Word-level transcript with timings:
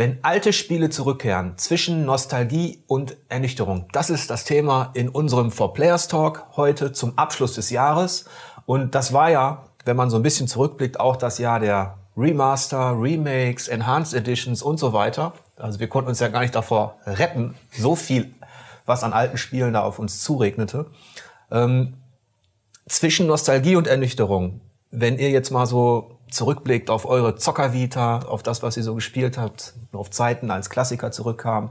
Wenn 0.00 0.16
alte 0.22 0.54
Spiele 0.54 0.88
zurückkehren, 0.88 1.58
zwischen 1.58 2.06
Nostalgie 2.06 2.82
und 2.86 3.18
Ernüchterung. 3.28 3.84
Das 3.92 4.08
ist 4.08 4.30
das 4.30 4.44
Thema 4.44 4.92
in 4.94 5.10
unserem 5.10 5.50
For 5.50 5.74
Players 5.74 6.08
Talk 6.08 6.46
heute 6.56 6.92
zum 6.92 7.18
Abschluss 7.18 7.52
des 7.52 7.68
Jahres. 7.68 8.24
Und 8.64 8.94
das 8.94 9.12
war 9.12 9.28
ja, 9.28 9.66
wenn 9.84 9.98
man 9.98 10.08
so 10.08 10.16
ein 10.16 10.22
bisschen 10.22 10.48
zurückblickt, 10.48 10.98
auch 10.98 11.16
das 11.16 11.36
Jahr 11.36 11.60
der 11.60 11.98
Remaster, 12.16 12.94
Remakes, 12.98 13.68
Enhanced 13.68 14.14
Editions 14.14 14.62
und 14.62 14.78
so 14.78 14.94
weiter. 14.94 15.34
Also 15.58 15.80
wir 15.80 15.88
konnten 15.88 16.08
uns 16.08 16.20
ja 16.20 16.28
gar 16.28 16.40
nicht 16.40 16.54
davor 16.54 16.96
retten, 17.04 17.54
so 17.70 17.94
viel, 17.94 18.34
was 18.86 19.04
an 19.04 19.12
alten 19.12 19.36
Spielen 19.36 19.74
da 19.74 19.82
auf 19.82 19.98
uns 19.98 20.22
zuregnete. 20.22 20.86
Ähm, 21.50 21.92
zwischen 22.88 23.26
Nostalgie 23.26 23.76
und 23.76 23.86
Ernüchterung, 23.86 24.62
wenn 24.90 25.18
ihr 25.18 25.28
jetzt 25.28 25.50
mal 25.50 25.66
so 25.66 26.19
zurückblickt 26.30 26.90
auf 26.90 27.06
eure 27.06 27.36
Zockervita, 27.36 28.20
auf 28.20 28.42
das, 28.42 28.62
was 28.62 28.76
ihr 28.76 28.82
so 28.82 28.94
gespielt 28.94 29.38
habt, 29.38 29.74
auf 29.92 30.10
Zeiten 30.10 30.50
als 30.50 30.70
Klassiker 30.70 31.10
zurückkam. 31.10 31.70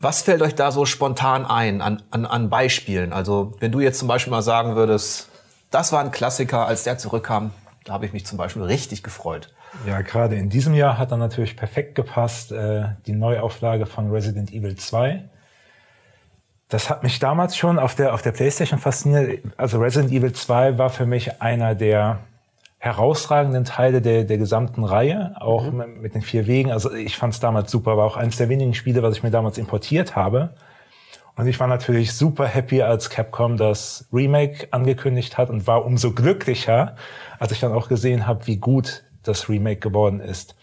Was 0.00 0.22
fällt 0.22 0.42
euch 0.42 0.54
da 0.54 0.72
so 0.72 0.84
spontan 0.84 1.46
ein 1.46 1.80
an, 1.80 2.02
an, 2.10 2.26
an 2.26 2.50
Beispielen? 2.50 3.12
Also 3.12 3.54
wenn 3.60 3.72
du 3.72 3.80
jetzt 3.80 3.98
zum 3.98 4.08
Beispiel 4.08 4.30
mal 4.30 4.42
sagen 4.42 4.76
würdest, 4.76 5.28
das 5.70 5.92
war 5.92 6.00
ein 6.00 6.10
Klassiker, 6.10 6.66
als 6.66 6.84
der 6.84 6.98
zurückkam, 6.98 7.50
da 7.84 7.92
habe 7.94 8.06
ich 8.06 8.12
mich 8.12 8.26
zum 8.26 8.38
Beispiel 8.38 8.62
richtig 8.62 9.02
gefreut. 9.02 9.52
Ja, 9.86 10.00
gerade 10.00 10.36
in 10.36 10.48
diesem 10.48 10.74
Jahr 10.74 10.98
hat 10.98 11.10
er 11.10 11.16
natürlich 11.16 11.56
perfekt 11.56 11.94
gepasst, 11.94 12.52
äh, 12.52 12.86
die 13.06 13.12
Neuauflage 13.12 13.86
von 13.86 14.10
Resident 14.10 14.52
Evil 14.52 14.76
2. 14.76 15.24
Das 16.68 16.90
hat 16.90 17.02
mich 17.02 17.18
damals 17.18 17.56
schon 17.56 17.78
auf 17.78 17.94
der, 17.94 18.12
auf 18.14 18.22
der 18.22 18.32
Playstation 18.32 18.80
fasziniert. 18.80 19.42
Also 19.56 19.78
Resident 19.78 20.12
Evil 20.12 20.32
2 20.32 20.78
war 20.78 20.90
für 20.90 21.06
mich 21.06 21.40
einer 21.40 21.74
der 21.74 22.20
herausragenden 22.86 23.64
Teile 23.64 24.00
der, 24.00 24.24
der 24.24 24.38
gesamten 24.38 24.84
Reihe, 24.84 25.34
auch 25.40 25.70
mhm. 25.70 26.00
mit 26.00 26.14
den 26.14 26.22
vier 26.22 26.46
Wegen. 26.46 26.72
Also 26.72 26.92
ich 26.92 27.16
fand 27.16 27.34
es 27.34 27.40
damals 27.40 27.70
super, 27.70 27.96
war 27.96 28.06
auch 28.06 28.16
eines 28.16 28.36
der 28.36 28.48
wenigen 28.48 28.74
Spiele, 28.74 29.02
was 29.02 29.16
ich 29.16 29.22
mir 29.22 29.30
damals 29.30 29.58
importiert 29.58 30.16
habe. 30.16 30.54
Und 31.36 31.46
ich 31.46 31.60
war 31.60 31.66
natürlich 31.66 32.14
super 32.14 32.46
happy, 32.46 32.80
als 32.80 33.10
Capcom 33.10 33.58
das 33.58 34.08
Remake 34.12 34.68
angekündigt 34.70 35.36
hat 35.36 35.50
und 35.50 35.66
war 35.66 35.84
umso 35.84 36.12
glücklicher, 36.12 36.96
als 37.38 37.52
ich 37.52 37.60
dann 37.60 37.72
auch 37.72 37.88
gesehen 37.88 38.26
habe, 38.26 38.46
wie 38.46 38.56
gut 38.56 39.04
das 39.22 39.48
Remake 39.48 39.80
geworden 39.80 40.20
ist. 40.20 40.56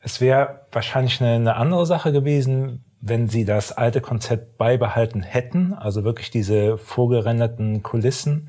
Es 0.00 0.20
wäre 0.20 0.66
wahrscheinlich 0.72 1.20
eine, 1.20 1.34
eine 1.34 1.54
andere 1.54 1.86
Sache 1.86 2.10
gewesen, 2.10 2.84
wenn 3.00 3.28
sie 3.28 3.44
das 3.44 3.72
alte 3.72 4.00
Konzept 4.00 4.58
beibehalten 4.58 5.22
hätten, 5.22 5.74
also 5.74 6.02
wirklich 6.02 6.30
diese 6.30 6.78
vorgerenderten 6.78 7.82
Kulissen 7.82 8.48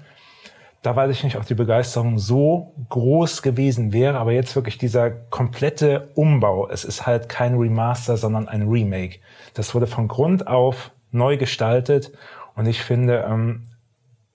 da 0.83 0.95
weiß 0.97 1.09
ich 1.11 1.23
nicht, 1.23 1.37
ob 1.37 1.45
die 1.45 1.55
Begeisterung 1.55 2.19
so 2.19 2.73
groß 2.89 3.41
gewesen 3.41 3.93
wäre, 3.93 4.19
aber 4.19 4.33
jetzt 4.33 4.53
wirklich 4.55 4.77
dieser 4.77 5.09
komplette 5.09 6.09
Umbau. 6.13 6.67
Es 6.69 6.83
ist 6.83 7.07
halt 7.07 7.29
kein 7.29 7.55
Remaster, 7.55 8.17
sondern 8.17 8.49
ein 8.49 8.67
Remake. 8.67 9.19
Das 9.53 9.73
wurde 9.73 9.87
von 9.87 10.09
Grund 10.09 10.45
auf 10.45 10.91
neu 11.11 11.37
gestaltet 11.37 12.11
und 12.55 12.65
ich 12.65 12.81
finde, 12.81 13.25
ähm, 13.27 13.63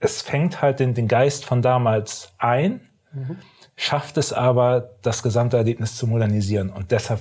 es 0.01 0.23
fängt 0.23 0.63
halt 0.63 0.81
den, 0.81 0.95
den 0.95 1.07
Geist 1.07 1.45
von 1.45 1.61
damals 1.61 2.33
ein, 2.39 2.81
mhm. 3.13 3.37
schafft 3.77 4.17
es 4.17 4.33
aber, 4.33 4.91
das 5.03 5.23
gesamte 5.23 5.59
Erlebnis 5.59 5.97
zu 5.97 6.07
modernisieren 6.07 6.71
und 6.71 6.93
deshalb 6.93 7.21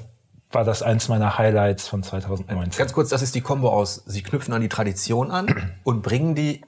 war 0.52 0.64
das 0.64 0.82
eins 0.82 1.10
meiner 1.10 1.38
Highlights 1.38 1.90
von 1.90 2.02
2019. 2.02 2.80
Ganz 2.80 2.94
kurz, 2.94 3.10
das 3.10 3.22
ist 3.22 3.36
die 3.36 3.42
Kombo 3.42 3.70
aus, 3.70 4.04
Sie 4.06 4.24
knüpfen 4.24 4.54
an 4.54 4.62
die 4.62 4.70
Tradition 4.70 5.32
an 5.32 5.74
und 5.84 6.02
bringen 6.02 6.34
die 6.34 6.62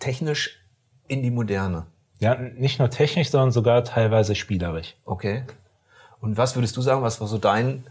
technisch 0.00 0.61
in 1.08 1.22
die 1.22 1.30
Moderne. 1.30 1.86
Ja, 2.18 2.36
nicht 2.36 2.78
nur 2.78 2.90
technisch, 2.90 3.30
sondern 3.30 3.50
sogar 3.50 3.84
teilweise 3.84 4.34
spielerisch. 4.34 4.94
Okay. 5.04 5.42
Und 6.20 6.36
was 6.36 6.54
würdest 6.54 6.76
du 6.76 6.82
sagen, 6.82 7.02
was 7.02 7.20
war 7.20 7.26
so 7.26 7.38
dein 7.38 7.84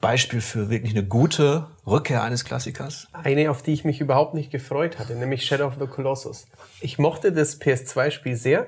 Beispiel 0.00 0.40
für 0.40 0.70
wirklich 0.70 0.92
eine 0.92 1.04
gute 1.04 1.66
Rückkehr 1.86 2.22
eines 2.22 2.44
Klassikers? 2.44 3.08
Eine, 3.12 3.50
auf 3.50 3.62
die 3.62 3.72
ich 3.72 3.84
mich 3.84 4.00
überhaupt 4.00 4.34
nicht 4.34 4.50
gefreut 4.50 4.98
hatte, 4.98 5.14
nämlich 5.14 5.44
Shadow 5.44 5.66
of 5.66 5.74
the 5.78 5.86
Colossus. 5.86 6.46
Ich 6.80 6.98
mochte 6.98 7.32
das 7.32 7.60
PS2-Spiel 7.60 8.36
sehr 8.36 8.66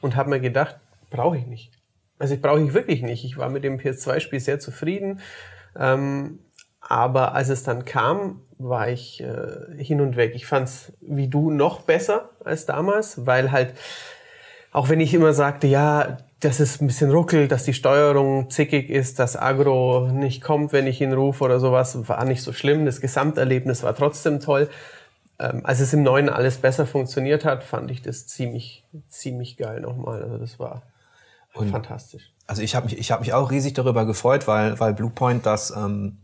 und 0.00 0.16
habe 0.16 0.30
mir 0.30 0.40
gedacht, 0.40 0.76
brauche 1.10 1.38
ich 1.38 1.46
nicht. 1.46 1.70
Also 2.18 2.34
ich 2.34 2.42
brauche 2.42 2.62
ich 2.62 2.74
wirklich 2.74 3.02
nicht. 3.02 3.24
Ich 3.24 3.38
war 3.38 3.48
mit 3.48 3.64
dem 3.64 3.78
PS2-Spiel 3.78 4.40
sehr 4.40 4.60
zufrieden. 4.60 5.20
Ähm, 5.76 6.40
aber 6.80 7.34
als 7.34 7.48
es 7.48 7.62
dann 7.62 7.84
kam, 7.84 8.42
war 8.58 8.88
ich 8.88 9.20
äh, 9.20 9.82
hin 9.82 10.00
und 10.00 10.16
weg. 10.16 10.32
Ich 10.34 10.46
fand's 10.46 10.92
wie 11.00 11.28
du 11.28 11.50
noch 11.50 11.82
besser 11.82 12.30
als 12.44 12.66
damals, 12.66 13.26
weil 13.26 13.52
halt, 13.52 13.74
auch 14.72 14.88
wenn 14.88 15.00
ich 15.00 15.14
immer 15.14 15.32
sagte, 15.32 15.66
ja, 15.66 16.18
dass 16.40 16.60
es 16.60 16.80
ein 16.80 16.86
bisschen 16.86 17.10
ruckelt, 17.10 17.52
dass 17.52 17.64
die 17.64 17.74
Steuerung 17.74 18.50
zickig 18.50 18.90
ist, 18.90 19.18
dass 19.18 19.36
Agro 19.36 20.08
nicht 20.12 20.42
kommt, 20.42 20.72
wenn 20.72 20.86
ich 20.86 21.00
ihn 21.00 21.12
rufe 21.12 21.44
oder 21.44 21.58
sowas, 21.58 22.08
war 22.08 22.24
nicht 22.24 22.42
so 22.42 22.52
schlimm. 22.52 22.84
Das 22.84 23.00
Gesamterlebnis 23.00 23.82
war 23.82 23.94
trotzdem 23.96 24.40
toll. 24.40 24.68
Ähm, 25.38 25.62
als 25.64 25.80
es 25.80 25.92
im 25.92 26.02
Neuen 26.02 26.28
alles 26.28 26.58
besser 26.58 26.86
funktioniert 26.86 27.44
hat, 27.44 27.64
fand 27.64 27.90
ich 27.90 28.02
das 28.02 28.26
ziemlich, 28.26 28.84
ziemlich 29.08 29.56
geil 29.56 29.80
nochmal. 29.80 30.22
Also 30.22 30.38
das 30.38 30.58
war 30.58 30.82
und 31.54 31.70
fantastisch. 31.70 32.30
Also 32.46 32.62
ich 32.62 32.74
habe 32.74 32.86
mich, 32.86 32.98
ich 32.98 33.10
habe 33.10 33.20
mich 33.20 33.32
auch 33.32 33.50
riesig 33.50 33.74
darüber 33.74 34.04
gefreut, 34.04 34.46
weil, 34.46 34.78
weil 34.80 34.92
Bluepoint 34.92 35.46
das 35.46 35.70
ähm, 35.74 36.18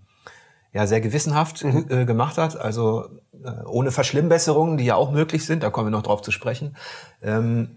ja 0.72 0.86
sehr 0.86 1.00
gewissenhaft 1.00 1.64
mhm. 1.64 1.86
äh, 1.88 2.04
gemacht 2.04 2.38
hat, 2.38 2.58
also 2.60 3.06
äh, 3.44 3.64
ohne 3.66 3.91
Verschlimmbesserungen, 3.91 4.76
die 4.76 4.84
ja 4.84 4.94
auch 4.94 5.10
möglich 5.10 5.44
sind, 5.44 5.62
da 5.62 5.70
kommen 5.70 5.88
wir 5.88 5.97
noch 5.97 6.03
drauf 6.03 6.22
zu 6.22 6.31
sprechen. 6.31 6.76
Ähm, 7.22 7.76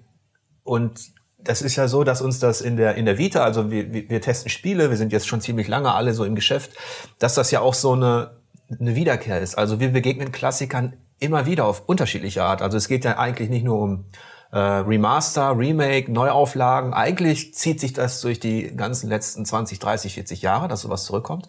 und 0.63 0.99
das 1.37 1.61
ist 1.61 1.75
ja 1.75 1.87
so, 1.87 2.03
dass 2.03 2.21
uns 2.21 2.39
das 2.39 2.61
in 2.61 2.77
der 2.77 2.95
in 2.95 3.05
der 3.05 3.17
Vita, 3.17 3.43
also 3.43 3.69
wir, 3.69 3.91
wir 3.91 4.21
testen 4.21 4.49
Spiele, 4.49 4.89
wir 4.89 4.97
sind 4.97 5.11
jetzt 5.11 5.27
schon 5.27 5.41
ziemlich 5.41 5.67
lange 5.67 5.93
alle 5.93 6.13
so 6.13 6.23
im 6.23 6.35
Geschäft, 6.35 6.71
dass 7.19 7.33
das 7.35 7.51
ja 7.51 7.59
auch 7.59 7.73
so 7.73 7.93
eine 7.93 8.31
eine 8.79 8.95
Wiederkehr 8.95 9.39
ist. 9.39 9.55
Also 9.55 9.79
wir 9.79 9.89
begegnen 9.89 10.31
Klassikern 10.31 10.93
immer 11.19 11.45
wieder 11.45 11.65
auf 11.65 11.83
unterschiedliche 11.85 12.43
Art. 12.43 12.61
Also 12.61 12.77
es 12.77 12.87
geht 12.87 13.05
ja 13.05 13.17
eigentlich 13.17 13.49
nicht 13.49 13.63
nur 13.63 13.79
um 13.79 14.05
äh, 14.51 14.57
Remaster, 14.57 15.57
Remake, 15.57 16.11
Neuauflagen. 16.11 16.93
Eigentlich 16.93 17.53
zieht 17.53 17.79
sich 17.79 17.93
das 17.93 18.21
durch 18.21 18.39
die 18.39 18.75
ganzen 18.75 19.09
letzten 19.09 19.45
20, 19.45 19.79
30, 19.79 20.13
40 20.13 20.41
Jahre, 20.41 20.67
dass 20.67 20.81
sowas 20.81 21.05
zurückkommt. 21.05 21.47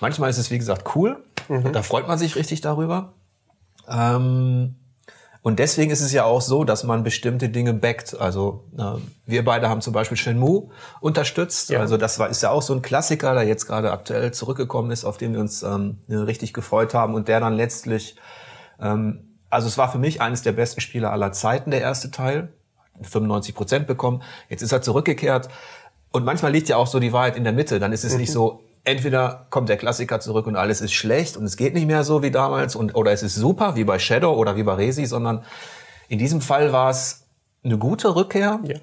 Manchmal 0.00 0.30
ist 0.30 0.38
es, 0.38 0.50
wie 0.50 0.58
gesagt, 0.58 0.94
cool. 0.94 1.22
Mhm. 1.48 1.72
Da 1.72 1.82
freut 1.82 2.08
man 2.08 2.18
sich 2.18 2.36
richtig 2.36 2.60
darüber. 2.60 3.12
Ähm, 3.88 4.76
und 5.42 5.58
deswegen 5.58 5.90
ist 5.90 6.02
es 6.02 6.12
ja 6.12 6.24
auch 6.24 6.42
so, 6.42 6.64
dass 6.64 6.84
man 6.84 7.02
bestimmte 7.02 7.48
Dinge 7.48 7.72
backt. 7.72 8.18
Also 8.18 8.64
äh, 8.76 9.00
wir 9.26 9.44
beide 9.44 9.68
haben 9.68 9.80
zum 9.80 9.94
Beispiel 9.94 10.16
Shenmue 10.16 10.68
unterstützt. 11.00 11.70
Ja. 11.70 11.80
Also 11.80 11.96
das 11.96 12.18
war 12.18 12.28
ist 12.28 12.42
ja 12.42 12.50
auch 12.50 12.60
so 12.60 12.74
ein 12.74 12.82
Klassiker, 12.82 13.32
der 13.34 13.44
jetzt 13.44 13.66
gerade 13.66 13.90
aktuell 13.90 14.32
zurückgekommen 14.32 14.90
ist, 14.90 15.04
auf 15.04 15.16
den 15.16 15.32
wir 15.32 15.40
uns 15.40 15.62
ähm, 15.62 15.98
richtig 16.08 16.52
gefreut 16.52 16.92
haben 16.92 17.14
und 17.14 17.28
der 17.28 17.40
dann 17.40 17.54
letztlich, 17.54 18.16
ähm, 18.80 19.38
also 19.48 19.66
es 19.66 19.78
war 19.78 19.90
für 19.90 19.98
mich 19.98 20.20
eines 20.20 20.42
der 20.42 20.52
besten 20.52 20.82
Spiele 20.82 21.10
aller 21.10 21.32
Zeiten, 21.32 21.70
der 21.70 21.80
erste 21.80 22.10
Teil, 22.10 22.52
95 23.00 23.54
Prozent 23.54 23.86
bekommen. 23.86 24.22
Jetzt 24.50 24.60
ist 24.60 24.72
er 24.72 24.82
zurückgekehrt. 24.82 25.48
Und 26.12 26.24
manchmal 26.24 26.52
liegt 26.52 26.68
ja 26.68 26.76
auch 26.76 26.86
so 26.86 27.00
die 27.00 27.14
Wahrheit 27.14 27.36
in 27.36 27.44
der 27.44 27.54
Mitte. 27.54 27.78
Dann 27.78 27.92
ist 27.92 28.04
es 28.04 28.12
mhm. 28.12 28.20
nicht 28.20 28.32
so, 28.32 28.62
entweder 28.84 29.46
kommt 29.50 29.68
der 29.68 29.76
Klassiker 29.76 30.20
zurück 30.20 30.46
und 30.46 30.56
alles 30.56 30.80
ist 30.80 30.92
schlecht 30.92 31.36
und 31.36 31.44
es 31.44 31.56
geht 31.56 31.74
nicht 31.74 31.86
mehr 31.86 32.04
so 32.04 32.22
wie 32.22 32.30
damals 32.30 32.76
und 32.76 32.94
oder 32.94 33.12
es 33.12 33.22
ist 33.22 33.34
super 33.34 33.76
wie 33.76 33.84
bei 33.84 33.98
Shadow 33.98 34.32
oder 34.32 34.56
wie 34.56 34.62
bei 34.62 34.74
Resi, 34.74 35.06
sondern 35.06 35.44
in 36.08 36.18
diesem 36.18 36.40
Fall 36.40 36.72
war 36.72 36.90
es 36.90 37.24
eine 37.62 37.78
gute 37.78 38.14
Rückkehr. 38.16 38.60
Ja. 38.64 38.76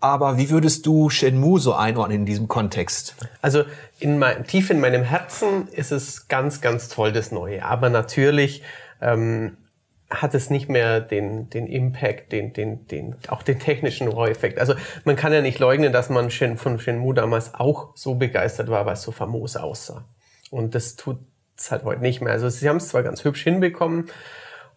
Aber 0.00 0.36
wie 0.36 0.50
würdest 0.50 0.84
du 0.86 1.10
Shenmue 1.10 1.60
so 1.60 1.74
einordnen 1.74 2.20
in 2.20 2.26
diesem 2.26 2.48
Kontext? 2.48 3.14
Also 3.40 3.62
in 4.00 4.18
mein, 4.18 4.44
tief 4.44 4.68
in 4.70 4.80
meinem 4.80 5.04
Herzen 5.04 5.68
ist 5.68 5.92
es 5.92 6.26
ganz, 6.26 6.60
ganz 6.60 6.88
toll, 6.88 7.12
das 7.12 7.30
Neue. 7.30 7.64
Aber 7.64 7.88
natürlich 7.88 8.64
ähm, 9.00 9.56
hat 10.20 10.34
es 10.34 10.50
nicht 10.50 10.68
mehr 10.68 11.00
den, 11.00 11.48
den 11.50 11.66
Impact, 11.66 12.32
den, 12.32 12.52
den, 12.52 12.86
den, 12.88 13.16
auch 13.28 13.42
den 13.42 13.58
technischen 13.58 14.12
Wow-Effekt. 14.12 14.58
Also 14.58 14.74
man 15.04 15.16
kann 15.16 15.32
ja 15.32 15.40
nicht 15.40 15.58
leugnen, 15.58 15.92
dass 15.92 16.10
man 16.10 16.30
von 16.30 16.78
Shenmue 16.78 17.14
damals 17.14 17.54
auch 17.54 17.96
so 17.96 18.14
begeistert 18.14 18.68
war, 18.68 18.86
weil 18.86 18.94
es 18.94 19.02
so 19.02 19.12
famos 19.12 19.56
aussah. 19.56 20.04
Und 20.50 20.74
das 20.74 20.96
tut 20.96 21.18
es 21.56 21.70
halt 21.70 21.84
heute 21.84 22.02
nicht 22.02 22.20
mehr. 22.20 22.32
Also 22.32 22.48
sie 22.48 22.68
haben 22.68 22.76
es 22.76 22.88
zwar 22.88 23.02
ganz 23.02 23.24
hübsch 23.24 23.42
hinbekommen 23.42 24.10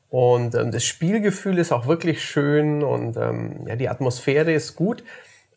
und 0.09 0.55
ähm, 0.55 0.71
das 0.71 0.85
Spielgefühl 0.85 1.57
ist 1.57 1.71
auch 1.71 1.87
wirklich 1.87 2.23
schön 2.23 2.83
und 2.83 3.17
ähm, 3.17 3.67
ja, 3.67 3.75
die 3.75 3.89
Atmosphäre 3.89 4.53
ist 4.53 4.75
gut, 4.75 5.03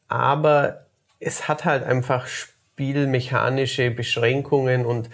aber 0.08 0.86
es 1.20 1.48
hat 1.48 1.64
halt 1.64 1.84
einfach 1.84 2.26
spielmechanische 2.26 3.90
Beschränkungen 3.90 4.86
und 4.86 5.10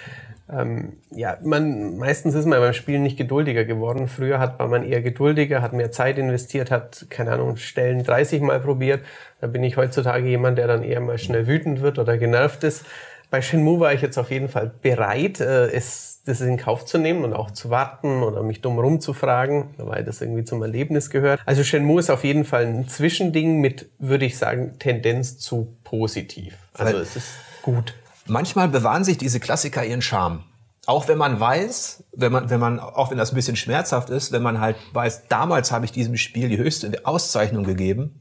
ähm, 0.53 0.99
ja, 1.11 1.39
man, 1.43 1.97
meistens 1.97 2.35
ist 2.35 2.45
man 2.45 2.61
beim 2.61 2.75
Spielen 2.75 3.03
nicht 3.03 3.17
geduldiger 3.17 3.65
geworden. 3.65 4.09
Früher 4.09 4.39
hat, 4.39 4.59
war 4.59 4.69
man 4.69 4.85
eher 4.85 5.01
geduldiger, 5.01 5.63
hat 5.63 5.73
mehr 5.73 5.91
Zeit 5.91 6.19
investiert, 6.19 6.71
hat, 6.71 7.07
keine 7.09 7.33
Ahnung, 7.33 7.57
Stellen 7.57 8.05
30 8.05 8.43
Mal 8.43 8.61
probiert. 8.61 9.03
Da 9.41 9.47
bin 9.47 9.63
ich 9.63 9.77
heutzutage 9.79 10.29
jemand, 10.29 10.59
der 10.59 10.67
dann 10.67 10.83
eher 10.83 11.01
mal 11.01 11.19
schnell 11.19 11.47
wütend 11.47 11.81
wird 11.81 11.99
oder 11.99 12.19
genervt 12.19 12.63
ist. 12.63 12.85
Bei 13.31 13.41
Shenmue 13.41 13.81
war 13.81 13.95
ich 13.95 14.03
jetzt 14.03 14.19
auf 14.19 14.31
jeden 14.31 14.49
Fall 14.49 14.71
bereit, 14.83 15.41
äh, 15.41 15.69
es, 15.71 16.21
das 16.27 16.43
in 16.43 16.59
Kauf 16.59 16.85
zu 16.85 16.99
nehmen 16.99 17.25
und 17.25 17.33
auch 17.33 17.51
zu 17.51 17.71
warten 17.71 18.23
oder 18.23 18.43
mich 18.43 18.61
dumm 18.61 18.79
rumzufragen, 18.79 19.71
weil 19.79 20.05
das 20.05 20.21
irgendwie 20.21 20.45
zum 20.45 20.63
Erlebnis 20.63 21.09
gehört. 21.09 21.41
Also 21.47 21.65
Shenmue 21.65 22.01
ist 22.01 22.11
auf 22.11 22.23
jeden 22.23 22.45
Fall 22.45 22.67
ein 22.67 22.87
Zwischending 22.87 23.63
mit, 23.63 23.89
würde 23.99 24.27
ich 24.27 24.37
sagen, 24.37 24.79
Tendenz 24.79 25.39
zu 25.39 25.75
positiv. 25.85 26.55
Also 26.75 26.99
es 26.99 27.17
ist 27.17 27.39
gut. 27.63 27.95
Manchmal 28.27 28.69
bewahren 28.69 29.05
sich 29.05 29.19
diese 29.19 29.41
Klassiker 29.41 29.85
ihren 29.85 30.03
Charme. 30.03 30.45
Auch 30.87 31.09
wenn 31.09 31.17
man 31.17 31.41
weiß, 31.41 32.05
wenn 32.13 32.33
man, 32.33 32.51
wenn 32.51 32.61
man, 32.61 32.79
auch 32.79 33.11
wenn 33.11 33.19
das 33.19 33.33
ein 33.33 33.37
bisschen 33.37 33.57
schmerzhaft 33.57 34.11
ist, 34.11 34.33
wenn 34.33 34.43
man 34.43 34.61
halt 34.61 34.77
weiß, 34.93 35.29
damals 35.29 35.73
habe 35.73 35.87
ich 35.87 35.93
diesem 35.93 36.17
Spiel 36.17 36.49
die 36.49 36.59
höchste 36.59 37.01
Auszeichnung 37.05 37.65
gegeben, 37.65 38.21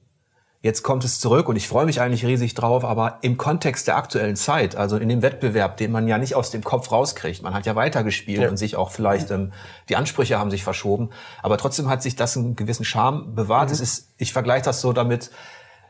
Jetzt 0.63 0.81
kommt 0.81 1.03
es 1.03 1.19
zurück 1.19 1.49
und 1.49 1.57
ich 1.57 1.67
freue 1.67 1.85
mich 1.85 1.99
eigentlich 1.99 2.25
riesig 2.25 2.53
drauf, 2.53 2.85
aber 2.85 3.19
im 3.21 3.35
Kontext 3.35 3.85
der 3.89 3.97
aktuellen 3.97 4.37
Zeit, 4.37 4.77
also 4.77 4.95
in 4.95 5.09
dem 5.09 5.21
Wettbewerb, 5.21 5.75
den 5.75 5.91
man 5.91 6.07
ja 6.07 6.17
nicht 6.17 6.35
aus 6.35 6.51
dem 6.51 6.63
Kopf 6.63 6.89
rauskriegt, 6.89 7.43
man 7.43 7.53
hat 7.53 7.65
ja 7.65 7.75
weitergespielt 7.75 8.43
ja. 8.43 8.47
und 8.47 8.55
sich 8.55 8.77
auch 8.77 8.89
vielleicht, 8.89 9.29
ähm, 9.29 9.51
die 9.89 9.97
Ansprüche 9.97 10.39
haben 10.39 10.51
sich 10.51 10.63
verschoben, 10.63 11.09
aber 11.41 11.57
trotzdem 11.57 11.89
hat 11.89 12.01
sich 12.01 12.15
das 12.15 12.37
einen 12.37 12.55
gewissen 12.55 12.85
Charme 12.85 13.35
bewahrt. 13.35 13.67
Mhm. 13.67 13.73
Es 13.73 13.81
ist, 13.81 14.13
ich 14.17 14.31
vergleiche 14.31 14.63
das 14.63 14.79
so 14.79 14.93
damit, 14.93 15.31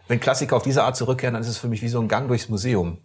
wenn 0.08 0.20
Klassiker 0.20 0.56
auf 0.56 0.64
diese 0.64 0.84
Art 0.84 0.98
zurückkehren, 0.98 1.36
dann 1.36 1.44
ist 1.44 1.50
es 1.50 1.60
für 1.60 1.68
mich 1.68 1.84
wie 1.84 1.88
so 1.88 2.02
ein 2.02 2.08
Gang 2.08 2.28
durchs 2.28 2.50
Museum. 2.50 2.98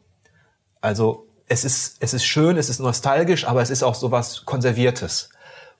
Also 0.80 1.26
es 1.48 1.64
ist, 1.64 1.96
es 2.00 2.14
ist 2.14 2.24
schön, 2.24 2.56
es 2.56 2.68
ist 2.68 2.78
nostalgisch, 2.80 3.46
aber 3.46 3.62
es 3.62 3.70
ist 3.70 3.82
auch 3.82 3.94
sowas 3.94 4.44
Konserviertes 4.44 5.30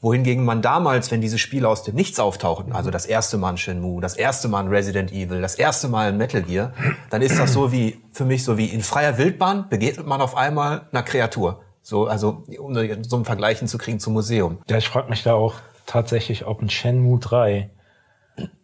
wohingegen 0.00 0.44
man 0.44 0.62
damals, 0.62 1.10
wenn 1.10 1.20
diese 1.20 1.38
Spiele 1.38 1.68
aus 1.68 1.82
dem 1.82 1.94
Nichts 1.94 2.20
auftauchten, 2.20 2.72
also 2.72 2.90
das 2.90 3.06
erste 3.06 3.36
Mal 3.36 3.50
ein 3.50 3.56
Shenmue, 3.56 4.00
das 4.00 4.16
erste 4.16 4.48
Mal 4.48 4.60
ein 4.60 4.68
Resident 4.68 5.12
Evil, 5.12 5.40
das 5.40 5.56
erste 5.56 5.88
Mal 5.88 6.08
ein 6.08 6.16
Metal 6.16 6.42
Gear, 6.42 6.72
dann 7.10 7.22
ist 7.22 7.38
das 7.38 7.52
so 7.52 7.72
wie, 7.72 8.00
für 8.12 8.24
mich 8.24 8.44
so 8.44 8.56
wie 8.58 8.66
in 8.66 8.82
freier 8.82 9.18
Wildbahn 9.18 9.68
begegnet 9.68 10.06
man 10.06 10.20
auf 10.20 10.36
einmal 10.36 10.82
einer 10.92 11.02
Kreatur. 11.02 11.62
So, 11.82 12.06
also, 12.06 12.44
um 12.58 12.74
so 13.02 13.16
einen 13.16 13.24
Vergleichen 13.24 13.66
zu 13.66 13.78
kriegen 13.78 13.98
zum 13.98 14.12
Museum. 14.12 14.58
Ja, 14.68 14.76
ich 14.76 14.88
frage 14.88 15.08
mich 15.08 15.22
da 15.22 15.34
auch 15.34 15.54
tatsächlich, 15.86 16.46
ob 16.46 16.60
ein 16.60 16.70
Shenmue 16.70 17.18
3 17.18 17.70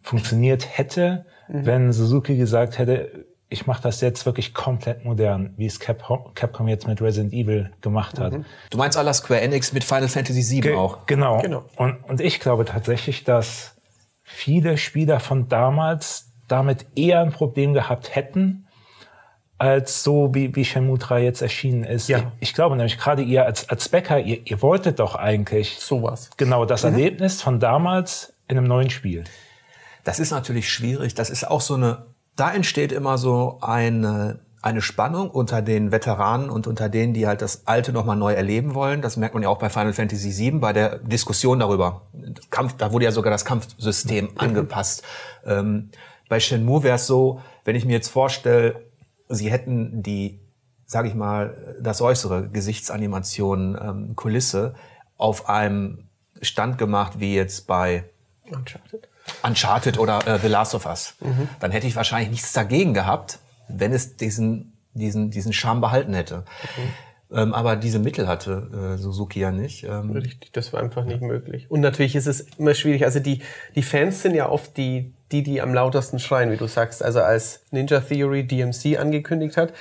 funktioniert 0.03 0.77
hätte, 0.77 1.25
mhm. 1.47 1.65
wenn 1.65 1.91
Suzuki 1.91 2.37
gesagt 2.37 2.77
hätte, 2.77 3.25
ich 3.49 3.67
mache 3.67 3.81
das 3.81 4.01
jetzt 4.01 4.25
wirklich 4.25 4.53
komplett 4.53 5.05
modern, 5.05 5.53
wie 5.57 5.67
es 5.67 5.79
Capcom, 5.79 6.67
jetzt 6.67 6.87
mit 6.87 7.01
Resident 7.01 7.33
Evil 7.33 7.71
gemacht 7.81 8.19
hat. 8.19 8.33
Mhm. 8.33 8.45
Du 8.71 8.77
meinst 8.77 8.97
aller 8.97 9.13
Square 9.13 9.41
Enix 9.41 9.71
mit 9.71 9.83
Final 9.83 10.07
Fantasy 10.07 10.55
VII 10.55 10.61
Ge 10.61 10.75
auch? 10.75 11.05
Genau. 11.05 11.41
genau. 11.41 11.65
Und, 11.75 12.03
und 12.03 12.21
ich 12.21 12.39
glaube 12.39 12.65
tatsächlich, 12.65 13.23
dass 13.23 13.75
viele 14.23 14.77
Spieler 14.77 15.19
von 15.19 15.47
damals 15.47 16.31
damit 16.47 16.85
eher 16.95 17.21
ein 17.21 17.31
Problem 17.31 17.73
gehabt 17.73 18.15
hätten, 18.15 18.67
als 19.57 20.03
so 20.03 20.33
wie, 20.33 20.55
wie 20.55 20.65
Shenmue 20.65 20.97
3 20.97 21.23
jetzt 21.23 21.41
erschienen 21.41 21.83
ist. 21.83 22.09
Ja. 22.09 22.17
Ich, 22.39 22.49
ich 22.49 22.53
glaube 22.55 22.75
nämlich 22.75 22.97
gerade 22.97 23.21
ihr 23.21 23.45
als, 23.45 23.69
als 23.69 23.87
Bäcker, 23.87 24.19
ihr, 24.19 24.45
ihr 24.45 24.61
wolltet 24.61 24.99
doch 24.99 25.15
eigentlich 25.15 25.79
sowas. 25.79 26.31
Genau 26.37 26.65
das 26.65 26.83
mhm. 26.83 26.93
Erlebnis 26.93 27.41
von 27.41 27.59
damals 27.59 28.33
in 28.47 28.57
einem 28.57 28.67
neuen 28.67 28.89
Spiel. 28.89 29.23
Das 30.03 30.19
ist 30.19 30.31
natürlich 30.31 30.69
schwierig. 30.69 31.15
Das 31.15 31.29
ist 31.29 31.47
auch 31.47 31.61
so 31.61 31.75
eine 31.75 32.05
da 32.35 32.51
entsteht 32.51 32.91
immer 32.91 33.17
so 33.17 33.59
eine, 33.61 34.39
eine 34.61 34.81
Spannung 34.81 35.29
unter 35.29 35.61
den 35.61 35.91
Veteranen 35.91 36.49
und 36.49 36.67
unter 36.67 36.89
denen, 36.89 37.13
die 37.13 37.27
halt 37.27 37.41
das 37.41 37.67
Alte 37.67 37.93
nochmal 37.93 38.17
neu 38.17 38.33
erleben 38.33 38.73
wollen. 38.73 39.01
Das 39.01 39.17
merkt 39.17 39.33
man 39.33 39.43
ja 39.43 39.49
auch 39.49 39.59
bei 39.59 39.69
Final 39.69 39.93
Fantasy 39.93 40.35
VII, 40.37 40.59
bei 40.59 40.73
der 40.73 40.99
Diskussion 40.99 41.59
darüber. 41.59 42.01
Kampf, 42.49 42.75
da 42.77 42.91
wurde 42.91 43.05
ja 43.05 43.11
sogar 43.11 43.31
das 43.31 43.45
Kampfsystem 43.45 44.25
mhm. 44.25 44.37
angepasst. 44.37 45.03
Ähm, 45.45 45.91
bei 46.27 46.39
Shenmue 46.39 46.83
wäre 46.83 46.95
es 46.95 47.07
so, 47.07 47.41
wenn 47.63 47.75
ich 47.75 47.85
mir 47.85 47.93
jetzt 47.93 48.09
vorstelle, 48.09 48.81
sie 49.29 49.51
hätten 49.51 50.03
die, 50.03 50.39
sage 50.85 51.07
ich 51.07 51.15
mal, 51.15 51.77
das 51.81 52.01
äußere 52.01 52.49
Gesichtsanimation, 52.49 53.77
ähm, 53.79 54.15
Kulisse 54.15 54.75
auf 55.17 55.47
einem 55.47 56.05
Stand 56.41 56.77
gemacht, 56.77 57.19
wie 57.19 57.35
jetzt 57.35 57.67
bei 57.67 58.03
Uncharted. 58.49 59.07
Uncharted 59.43 59.97
oder 59.97 60.25
äh, 60.27 60.39
The 60.39 60.47
Last 60.47 60.75
of 60.75 60.85
Us, 60.85 61.15
mhm. 61.19 61.49
dann 61.59 61.71
hätte 61.71 61.87
ich 61.87 61.95
wahrscheinlich 61.95 62.29
nichts 62.29 62.53
dagegen 62.53 62.93
gehabt, 62.93 63.39
wenn 63.67 63.91
es 63.91 64.17
diesen, 64.17 64.73
diesen, 64.93 65.31
diesen 65.31 65.53
Charme 65.53 65.81
behalten 65.81 66.13
hätte. 66.13 66.43
Mhm. 66.77 66.93
Ähm, 67.31 67.53
aber 67.53 67.75
diese 67.75 67.99
Mittel 67.99 68.27
hatte 68.27 68.95
äh, 68.95 68.97
Suzuki 68.97 69.39
ja 69.39 69.51
nicht. 69.51 69.83
Ähm. 69.83 70.11
Richtig, 70.11 70.51
das 70.53 70.71
war 70.73 70.81
einfach 70.81 71.05
nicht 71.05 71.21
möglich. 71.21 71.65
Und 71.69 71.81
natürlich 71.81 72.15
ist 72.15 72.27
es 72.27 72.41
immer 72.57 72.73
schwierig. 72.75 73.03
Also 73.03 73.19
die, 73.19 73.41
die 73.75 73.81
Fans 73.81 74.21
sind 74.21 74.35
ja 74.35 74.47
oft 74.47 74.77
die, 74.77 75.13
die, 75.31 75.41
die 75.41 75.61
am 75.61 75.73
lautesten 75.73 76.19
schreien, 76.19 76.51
wie 76.51 76.57
du 76.57 76.67
sagst. 76.67 77.03
Also 77.03 77.21
als 77.21 77.63
Ninja 77.71 77.99
Theory 77.99 78.45
DMC 78.45 78.99
angekündigt 78.99 79.57
hat, 79.57 79.73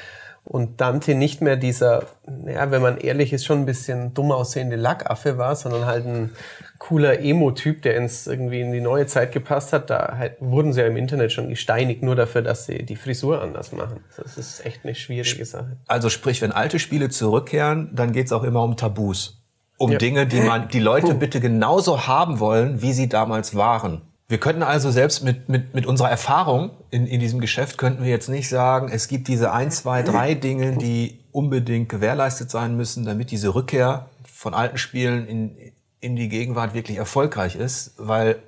und 0.44 0.80
Dante 0.80 1.14
nicht 1.14 1.40
mehr 1.40 1.56
dieser, 1.56 2.04
ja, 2.46 2.70
wenn 2.70 2.82
man 2.82 2.98
ehrlich 2.98 3.32
ist, 3.32 3.46
schon 3.46 3.60
ein 3.60 3.66
bisschen 3.66 4.12
dumm 4.12 4.30
aussehende 4.30 4.76
Lackaffe 4.76 5.38
war, 5.38 5.56
sondern 5.56 5.86
halt 5.86 6.06
ein 6.06 6.32
cooler 6.78 7.18
Emo-Typ, 7.18 7.80
der 7.80 7.96
ins 7.96 8.26
irgendwie 8.26 8.60
in 8.60 8.70
die 8.70 8.82
neue 8.82 9.06
Zeit 9.06 9.32
gepasst 9.32 9.72
hat. 9.72 9.88
Da 9.88 10.16
halt, 10.18 10.36
wurden 10.40 10.74
sie 10.74 10.82
ja 10.82 10.86
im 10.86 10.98
Internet 10.98 11.32
schon 11.32 11.48
gesteinigt, 11.48 12.02
nur 12.02 12.14
dafür, 12.14 12.42
dass 12.42 12.66
sie 12.66 12.84
die 12.84 12.96
Frisur 12.96 13.40
anders 13.40 13.72
machen. 13.72 14.04
Das 14.18 14.36
ist 14.36 14.64
echt 14.66 14.84
eine 14.84 14.94
schwierige 14.94 15.46
Sache. 15.46 15.78
Also 15.86 16.10
sprich, 16.10 16.42
wenn 16.42 16.52
alte 16.52 16.78
Spiele 16.78 17.08
zurückkehren, 17.08 17.90
dann 17.94 18.12
geht's 18.12 18.32
auch 18.32 18.44
immer 18.44 18.62
um 18.62 18.76
Tabus. 18.76 19.42
Um 19.78 19.92
ja. 19.92 19.98
Dinge, 19.98 20.26
die 20.26 20.40
man, 20.40 20.68
die 20.68 20.78
Leute 20.78 21.14
bitte 21.14 21.40
genauso 21.40 22.06
haben 22.06 22.38
wollen, 22.38 22.82
wie 22.82 22.92
sie 22.92 23.08
damals 23.08 23.54
waren. 23.56 24.02
Wir 24.34 24.40
könnten 24.40 24.64
also 24.64 24.90
selbst 24.90 25.22
mit, 25.22 25.48
mit, 25.48 25.74
mit 25.74 25.86
unserer 25.86 26.10
Erfahrung 26.10 26.72
in, 26.90 27.06
in 27.06 27.20
diesem 27.20 27.40
Geschäft 27.40 27.78
könnten 27.78 28.02
wir 28.02 28.10
jetzt 28.10 28.28
nicht 28.28 28.48
sagen, 28.48 28.90
es 28.90 29.06
gibt 29.06 29.28
diese 29.28 29.52
ein, 29.52 29.70
zwei, 29.70 30.02
drei 30.02 30.34
Dinge, 30.34 30.76
die 30.76 31.20
unbedingt 31.30 31.88
gewährleistet 31.88 32.50
sein 32.50 32.76
müssen, 32.76 33.04
damit 33.04 33.30
diese 33.30 33.54
Rückkehr 33.54 34.08
von 34.24 34.52
alten 34.52 34.76
Spielen 34.76 35.28
in, 35.28 35.56
in 36.00 36.16
die 36.16 36.28
Gegenwart 36.28 36.74
wirklich 36.74 36.96
erfolgreich 36.96 37.54
ist, 37.54 37.92
weil 37.96 38.42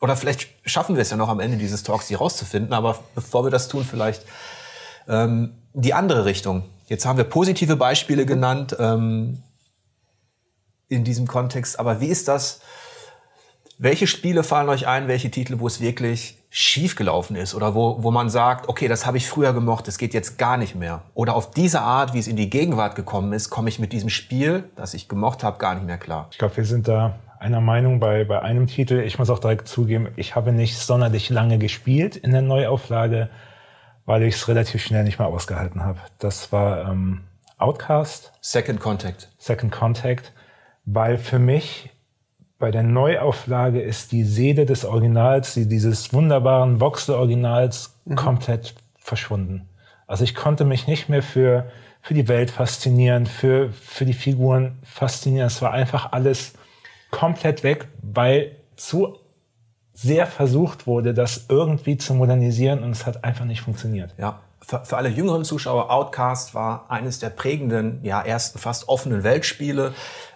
oder 0.00 0.16
vielleicht 0.16 0.48
schaffen 0.64 0.96
wir 0.96 1.02
es 1.02 1.10
ja 1.10 1.16
noch 1.16 1.28
am 1.28 1.38
Ende 1.38 1.56
dieses 1.56 1.84
Talks, 1.84 2.08
die 2.08 2.14
rauszufinden, 2.14 2.72
aber 2.72 2.98
bevor 3.14 3.44
wir 3.44 3.52
das 3.52 3.68
tun, 3.68 3.86
vielleicht 3.88 4.24
ähm, 5.06 5.52
die 5.72 5.94
andere 5.94 6.24
Richtung. 6.24 6.64
Jetzt 6.88 7.06
haben 7.06 7.16
wir 7.16 7.22
positive 7.22 7.76
Beispiele 7.76 8.26
genannt 8.26 8.74
ähm, 8.80 9.40
in 10.88 11.04
diesem 11.04 11.28
Kontext, 11.28 11.78
aber 11.78 12.00
wie 12.00 12.08
ist 12.08 12.26
das? 12.26 12.60
Welche 13.82 14.06
Spiele 14.06 14.44
fallen 14.44 14.68
euch 14.68 14.86
ein, 14.86 15.08
welche 15.08 15.28
Titel, 15.28 15.58
wo 15.58 15.66
es 15.66 15.80
wirklich 15.80 16.38
schief 16.50 16.94
gelaufen 16.94 17.34
ist 17.34 17.52
oder 17.52 17.74
wo, 17.74 18.00
wo 18.04 18.12
man 18.12 18.30
sagt, 18.30 18.68
okay, 18.68 18.86
das 18.86 19.06
habe 19.06 19.16
ich 19.16 19.28
früher 19.28 19.52
gemocht, 19.52 19.88
das 19.88 19.98
geht 19.98 20.14
jetzt 20.14 20.38
gar 20.38 20.56
nicht 20.56 20.76
mehr. 20.76 21.02
Oder 21.14 21.34
auf 21.34 21.50
diese 21.50 21.80
Art, 21.80 22.14
wie 22.14 22.20
es 22.20 22.28
in 22.28 22.36
die 22.36 22.48
Gegenwart 22.48 22.94
gekommen 22.94 23.32
ist, 23.32 23.50
komme 23.50 23.68
ich 23.68 23.80
mit 23.80 23.92
diesem 23.92 24.08
Spiel, 24.08 24.70
das 24.76 24.94
ich 24.94 25.08
gemocht 25.08 25.42
habe, 25.42 25.58
gar 25.58 25.74
nicht 25.74 25.84
mehr 25.84 25.98
klar. 25.98 26.28
Ich 26.30 26.38
glaube, 26.38 26.58
wir 26.58 26.64
sind 26.64 26.86
da 26.86 27.18
einer 27.40 27.60
Meinung 27.60 27.98
bei, 27.98 28.22
bei 28.22 28.40
einem 28.40 28.68
Titel. 28.68 29.00
Ich 29.00 29.18
muss 29.18 29.30
auch 29.30 29.40
direkt 29.40 29.66
zugeben, 29.66 30.06
ich 30.14 30.36
habe 30.36 30.52
nicht 30.52 30.78
sonderlich 30.78 31.28
lange 31.28 31.58
gespielt 31.58 32.14
in 32.14 32.30
der 32.30 32.42
Neuauflage, 32.42 33.30
weil 34.06 34.22
ich 34.22 34.36
es 34.36 34.46
relativ 34.46 34.80
schnell 34.80 35.02
nicht 35.02 35.18
mehr 35.18 35.26
ausgehalten 35.26 35.84
habe. 35.84 35.98
Das 36.20 36.52
war 36.52 36.88
ähm, 36.88 37.22
Outcast. 37.58 38.30
Second 38.40 38.78
Contact. 38.78 39.28
Second 39.38 39.72
Contact, 39.72 40.32
weil 40.84 41.18
für 41.18 41.40
mich 41.40 41.91
bei 42.62 42.70
der 42.70 42.84
Neuauflage 42.84 43.82
ist 43.82 44.12
die 44.12 44.22
Seele 44.22 44.66
des 44.66 44.84
Originals, 44.84 45.54
die, 45.54 45.66
dieses 45.66 46.12
wunderbaren 46.12 46.80
Voxel-Originals, 46.80 47.92
mhm. 48.04 48.14
komplett 48.14 48.76
verschwunden. 49.00 49.68
Also 50.06 50.22
ich 50.22 50.36
konnte 50.36 50.64
mich 50.64 50.86
nicht 50.86 51.08
mehr 51.08 51.24
für, 51.24 51.72
für 52.02 52.14
die 52.14 52.28
Welt 52.28 52.52
faszinieren, 52.52 53.26
für, 53.26 53.70
für 53.72 54.04
die 54.04 54.12
Figuren 54.12 54.78
faszinieren. 54.84 55.48
Es 55.48 55.60
war 55.60 55.72
einfach 55.72 56.12
alles 56.12 56.52
komplett 57.10 57.64
weg, 57.64 57.88
weil 58.00 58.52
zu 58.76 59.18
sehr 59.92 60.28
versucht 60.28 60.86
wurde, 60.86 61.14
das 61.14 61.46
irgendwie 61.48 61.96
zu 61.96 62.14
modernisieren 62.14 62.84
und 62.84 62.92
es 62.92 63.06
hat 63.06 63.24
einfach 63.24 63.44
nicht 63.44 63.62
funktioniert. 63.62 64.14
Ja, 64.18 64.38
für, 64.64 64.84
für 64.84 64.96
alle 64.96 65.08
jüngeren 65.08 65.44
Zuschauer, 65.44 65.90
Outcast 65.90 66.54
war 66.54 66.86
eines 66.88 67.18
der 67.18 67.30
prägenden, 67.30 67.98
ja, 68.04 68.22
ersten 68.22 68.58
fast 68.58 68.88
offenen 68.88 69.24
Weltspiele. 69.24 69.92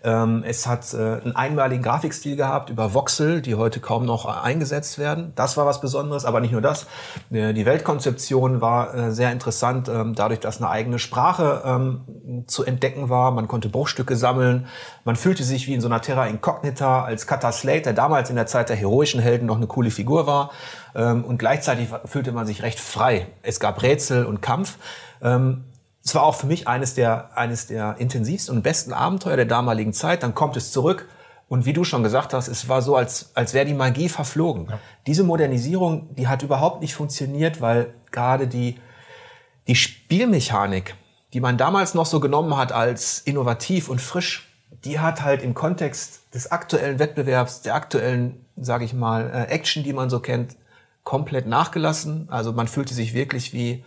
Ähm, 0.06 0.44
es 0.46 0.68
hat 0.68 0.94
äh, 0.94 0.98
einen 0.98 1.34
einmaligen 1.34 1.82
Grafikstil 1.82 2.36
gehabt 2.36 2.70
über 2.70 2.94
Voxel, 2.94 3.42
die 3.42 3.56
heute 3.56 3.80
kaum 3.80 4.06
noch 4.06 4.25
eingesetzt 4.25 4.98
werden. 4.98 5.32
Das 5.34 5.56
war 5.56 5.66
was 5.66 5.80
Besonderes, 5.80 6.25
aber 6.25 6.40
nicht 6.40 6.52
nur 6.52 6.60
das. 6.60 6.86
Äh, 7.32 7.52
die 7.52 7.66
Weltkonzeption 7.66 8.60
war 8.60 8.94
äh, 8.94 9.10
sehr 9.10 9.32
interessant, 9.32 9.88
ähm, 9.88 10.14
dadurch, 10.14 10.38
dass 10.38 10.58
eine 10.58 10.70
eigene 10.70 11.00
Sprache 11.00 11.62
ähm, 11.64 12.44
zu 12.46 12.64
entdecken 12.64 13.10
war. 13.10 13.32
Man 13.32 13.48
konnte 13.48 13.68
Bruchstücke 13.68 14.14
sammeln. 14.14 14.66
Man 15.04 15.16
fühlte 15.16 15.42
sich 15.42 15.66
wie 15.66 15.75
in 15.75 15.80
so 15.80 15.88
einer 15.88 16.00
Terra 16.00 16.28
Incognita 16.28 17.02
als 17.04 17.26
Kata 17.26 17.50
Slate, 17.50 17.82
der 17.82 17.92
damals 17.92 18.30
in 18.30 18.36
der 18.36 18.46
Zeit 18.46 18.68
der 18.68 18.76
heroischen 18.76 19.18
Helden 19.18 19.46
noch 19.46 19.56
eine 19.56 19.66
coole 19.66 19.90
Figur 19.90 20.28
war. 20.28 20.50
Und 20.94 21.38
gleichzeitig 21.38 21.88
fühlte 22.06 22.32
man 22.32 22.46
sich 22.46 22.62
recht 22.62 22.80
frei. 22.80 23.26
Es 23.42 23.60
gab 23.60 23.82
Rätsel 23.82 24.25
und 24.25 24.40
Kampf. 24.40 24.78
Es 26.06 26.14
war 26.14 26.22
auch 26.22 26.36
für 26.36 26.46
mich 26.46 26.68
eines 26.68 26.94
der, 26.94 27.36
eines 27.36 27.66
der 27.66 27.96
intensivsten 27.98 28.56
und 28.56 28.62
besten 28.62 28.92
Abenteuer 28.92 29.34
der 29.34 29.44
damaligen 29.44 29.92
Zeit. 29.92 30.22
Dann 30.22 30.36
kommt 30.36 30.56
es 30.56 30.70
zurück. 30.70 31.08
Und 31.48 31.66
wie 31.66 31.72
du 31.72 31.82
schon 31.82 32.04
gesagt 32.04 32.32
hast, 32.32 32.46
es 32.46 32.68
war 32.68 32.80
so, 32.80 32.94
als, 32.94 33.32
als 33.34 33.54
wäre 33.54 33.66
die 33.66 33.75
Magie 33.75 34.08
verflogen. 34.08 34.68
Ja. 34.70 34.78
Diese 35.08 35.25
Modernisierung, 35.25 36.14
die 36.14 36.28
hat 36.28 36.44
überhaupt 36.44 36.80
nicht 36.80 36.94
funktioniert, 36.94 37.60
weil 37.60 37.92
gerade 38.12 38.46
die, 38.46 38.78
die 39.66 39.75
Spielmechanik, 39.75 40.94
die 41.32 41.40
man 41.40 41.58
damals 41.58 41.94
noch 41.94 42.06
so 42.06 42.20
genommen 42.20 42.56
hat 42.56 42.70
als 42.70 43.18
innovativ 43.18 43.88
und 43.88 44.00
frisch, 44.00 44.48
die 44.84 45.00
hat 45.00 45.22
halt 45.22 45.42
im 45.42 45.54
Kontext 45.54 46.20
des 46.32 46.52
aktuellen 46.52 47.00
Wettbewerbs, 47.00 47.62
der 47.62 47.75
aktuellen, 47.75 48.46
sage 48.54 48.84
ich 48.84 48.94
mal, 48.94 49.28
äh, 49.28 49.52
Action, 49.52 49.82
die 49.82 49.92
man 49.92 50.08
so 50.08 50.20
kennt, 50.20 50.54
komplett 51.02 51.48
nachgelassen. 51.48 52.28
Also 52.30 52.52
man 52.52 52.68
fühlte 52.68 52.94
sich 52.94 53.12
wirklich 53.12 53.52
wie, 53.52 53.84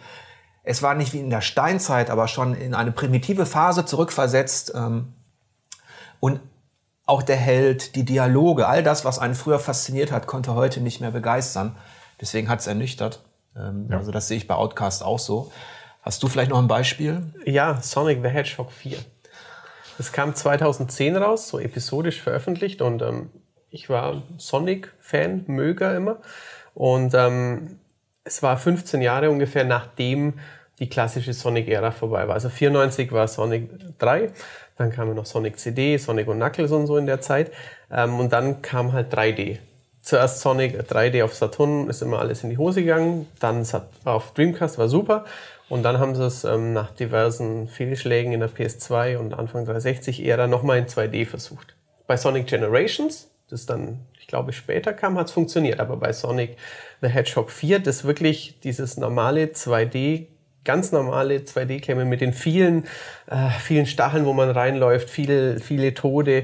es 0.69 0.83
war 0.83 0.93
nicht 0.93 1.13
wie 1.13 1.19
in 1.19 1.31
der 1.31 1.41
Steinzeit, 1.41 2.11
aber 2.11 2.27
schon 2.27 2.53
in 2.53 2.75
eine 2.75 2.91
primitive 2.91 3.47
Phase 3.47 3.85
zurückversetzt. 3.85 4.71
Ähm, 4.75 5.13
und 6.19 6.41
auch 7.07 7.23
der 7.23 7.37
Held, 7.37 7.95
die 7.95 8.05
Dialoge, 8.05 8.67
all 8.67 8.83
das, 8.83 9.03
was 9.03 9.17
einen 9.17 9.33
früher 9.33 9.57
fasziniert 9.57 10.11
hat, 10.11 10.27
konnte 10.27 10.53
heute 10.53 10.79
nicht 10.79 11.01
mehr 11.01 11.09
begeistern. 11.09 11.75
Deswegen 12.21 12.49
hat 12.49 12.59
es 12.59 12.67
ernüchtert. 12.67 13.23
Ähm, 13.57 13.87
ja. 13.89 13.97
Also 13.97 14.11
das 14.11 14.27
sehe 14.27 14.37
ich 14.37 14.47
bei 14.47 14.53
Outcast 14.53 15.03
auch 15.03 15.17
so. 15.17 15.51
Hast 16.03 16.21
du 16.21 16.27
vielleicht 16.27 16.51
noch 16.51 16.59
ein 16.59 16.67
Beispiel? 16.67 17.23
Ja, 17.45 17.81
Sonic 17.81 18.21
the 18.21 18.29
Hedgehog 18.29 18.71
4. 18.71 18.99
Das 19.97 20.11
kam 20.11 20.35
2010 20.35 21.15
raus, 21.15 21.47
so 21.47 21.57
episodisch 21.57 22.21
veröffentlicht 22.21 22.83
und 22.83 23.01
ähm, 23.01 23.31
ich 23.71 23.89
war 23.89 24.21
Sonic-Fan, 24.37 25.45
Möger 25.47 25.97
immer. 25.97 26.17
Und 26.75 27.15
ähm, 27.15 27.79
es 28.23 28.43
war 28.43 28.55
15 28.55 29.01
Jahre 29.01 29.31
ungefähr 29.31 29.63
nachdem 29.63 30.35
die 30.79 30.89
klassische 30.89 31.33
Sonic-Ära 31.33 31.91
vorbei 31.91 32.27
war. 32.27 32.35
Also 32.35 32.49
94 32.49 33.11
war 33.11 33.27
Sonic 33.27 33.69
3, 33.99 34.31
dann 34.77 34.91
kam 34.91 35.13
noch 35.13 35.25
Sonic 35.25 35.59
CD, 35.59 35.97
Sonic 35.97 36.27
und 36.27 36.37
Knuckles 36.37 36.71
und 36.71 36.87
so 36.87 36.97
in 36.97 37.05
der 37.05 37.21
Zeit. 37.21 37.51
Ähm, 37.91 38.19
und 38.19 38.31
dann 38.31 38.61
kam 38.61 38.93
halt 38.93 39.13
3D. 39.13 39.57
Zuerst 40.01 40.39
Sonic 40.39 40.79
3D 40.89 41.23
auf 41.23 41.35
Saturn 41.35 41.89
ist 41.89 42.01
immer 42.01 42.19
alles 42.19 42.43
in 42.43 42.49
die 42.49 42.57
Hose 42.57 42.81
gegangen, 42.81 43.27
dann 43.39 43.67
auf 44.05 44.33
Dreamcast 44.33 44.77
war 44.77 44.87
super 44.87 45.25
und 45.67 45.83
dann 45.83 45.99
haben 45.99 46.15
sie 46.15 46.25
es 46.25 46.45
ähm, 46.45 46.73
nach 46.73 46.91
diversen 46.91 47.67
Fehlschlägen 47.67 48.31
in 48.31 48.39
der 48.39 48.49
PS2 48.49 49.17
und 49.17 49.33
Anfang 49.33 49.67
360-Ära 49.67 50.47
nochmal 50.47 50.79
in 50.79 50.85
2D 50.85 51.25
versucht. 51.25 51.75
Bei 52.07 52.15
Sonic 52.17 52.47
Generations, 52.47 53.29
das 53.49 53.65
dann, 53.65 53.99
ich 54.19 54.25
glaube, 54.25 54.53
später 54.53 54.93
kam, 54.93 55.17
hat 55.17 55.27
es 55.27 55.33
funktioniert, 55.33 55.79
aber 55.79 55.97
bei 55.97 56.13
Sonic 56.13 56.57
the 57.01 57.07
Hedgehog 57.07 57.51
4, 57.51 57.79
das 57.79 58.05
wirklich 58.05 58.59
dieses 58.63 58.97
normale 58.97 59.47
2D 59.47 60.27
ganz 60.69 60.91
normale 60.91 61.39
2D-Kämme 61.39 62.05
mit 62.05 62.21
den 62.21 62.31
vielen, 62.31 62.83
äh, 63.25 63.49
vielen 63.59 63.87
Stacheln, 63.87 64.23
wo 64.25 64.33
man 64.33 64.51
reinläuft, 64.51 65.09
viele, 65.09 65.59
viele 65.59 65.95
Tode. 65.95 66.43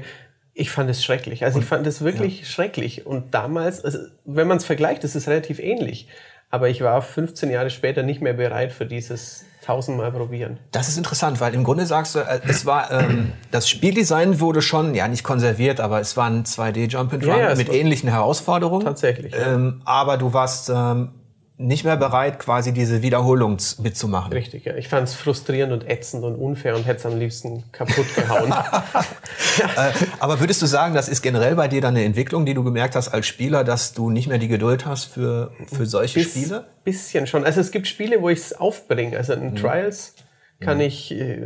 Ich 0.52 0.72
fand 0.72 0.90
es 0.90 1.04
schrecklich. 1.04 1.44
Also 1.44 1.58
und, 1.58 1.62
ich 1.62 1.68
fand 1.68 1.86
es 1.86 2.02
wirklich 2.02 2.40
ja. 2.40 2.46
schrecklich. 2.46 3.06
Und 3.06 3.34
damals, 3.34 3.84
also 3.84 3.98
wenn 4.24 4.48
man 4.48 4.56
es 4.56 4.64
vergleicht, 4.64 5.04
ist 5.04 5.14
es 5.14 5.28
relativ 5.28 5.60
ähnlich. 5.60 6.08
Aber 6.50 6.68
ich 6.68 6.80
war 6.80 7.02
15 7.02 7.50
Jahre 7.52 7.70
später 7.70 8.02
nicht 8.02 8.20
mehr 8.20 8.32
bereit 8.32 8.72
für 8.72 8.84
dieses 8.84 9.44
tausendmal 9.64 10.10
probieren. 10.10 10.58
Das 10.72 10.88
ist 10.88 10.98
interessant, 10.98 11.40
weil 11.40 11.54
im 11.54 11.62
Grunde 11.62 11.86
sagst 11.86 12.16
du, 12.16 12.18
äh, 12.18 12.40
es 12.48 12.66
war 12.66 12.90
ähm, 12.90 13.32
das 13.52 13.68
Spieldesign 13.68 14.40
wurde 14.40 14.60
schon 14.60 14.96
ja 14.96 15.06
nicht 15.06 15.22
konserviert, 15.22 15.78
aber 15.78 16.00
es 16.00 16.16
war 16.16 16.26
ein 16.26 16.42
2D 16.42 16.88
Jump 16.88 17.12
and 17.12 17.22
Run 17.22 17.30
ja, 17.30 17.50
ja, 17.50 17.54
mit 17.54 17.72
ähnlichen 17.72 18.08
Herausforderungen. 18.08 18.84
Tatsächlich. 18.84 19.32
Ähm, 19.36 19.82
aber 19.84 20.18
du 20.18 20.32
warst 20.32 20.68
ähm, 20.68 21.10
nicht 21.58 21.84
mehr 21.84 21.96
bereit, 21.96 22.38
quasi 22.38 22.72
diese 22.72 23.00
Wiederholung 23.00 23.56
mitzumachen. 23.78 24.32
Richtig, 24.32 24.66
ja. 24.66 24.76
Ich 24.76 24.88
fand 24.88 25.08
es 25.08 25.14
frustrierend 25.14 25.72
und 25.72 25.88
ätzend 25.88 26.22
und 26.22 26.36
unfair 26.36 26.76
und 26.76 26.84
hätte 26.84 26.98
es 26.98 27.06
am 27.06 27.18
liebsten 27.18 27.64
kaputt 27.72 28.14
gehauen. 28.14 28.50
ja. 29.58 29.88
äh, 29.88 29.92
aber 30.18 30.38
würdest 30.40 30.60
du 30.60 30.66
sagen, 30.66 30.94
das 30.94 31.08
ist 31.08 31.22
generell 31.22 31.54
bei 31.54 31.68
dir 31.68 31.80
dann 31.80 31.96
eine 31.96 32.04
Entwicklung, 32.04 32.44
die 32.44 32.52
du 32.52 32.62
gemerkt 32.62 32.94
hast 32.94 33.08
als 33.08 33.26
Spieler, 33.26 33.64
dass 33.64 33.94
du 33.94 34.10
nicht 34.10 34.28
mehr 34.28 34.38
die 34.38 34.48
Geduld 34.48 34.84
hast 34.84 35.04
für, 35.04 35.50
für 35.66 35.86
solche 35.86 36.20
Bis, 36.20 36.30
Spiele? 36.32 36.64
Bisschen 36.84 37.26
schon. 37.26 37.44
Also 37.44 37.62
es 37.62 37.70
gibt 37.70 37.86
Spiele, 37.86 38.20
wo 38.20 38.28
ich 38.28 38.38
es 38.38 38.52
aufbringe. 38.52 39.16
Also 39.16 39.32
in 39.32 39.52
mhm. 39.52 39.56
Trials 39.56 40.14
kann 40.60 40.80
ja. 40.80 40.86
ich 40.86 41.12
äh, 41.12 41.42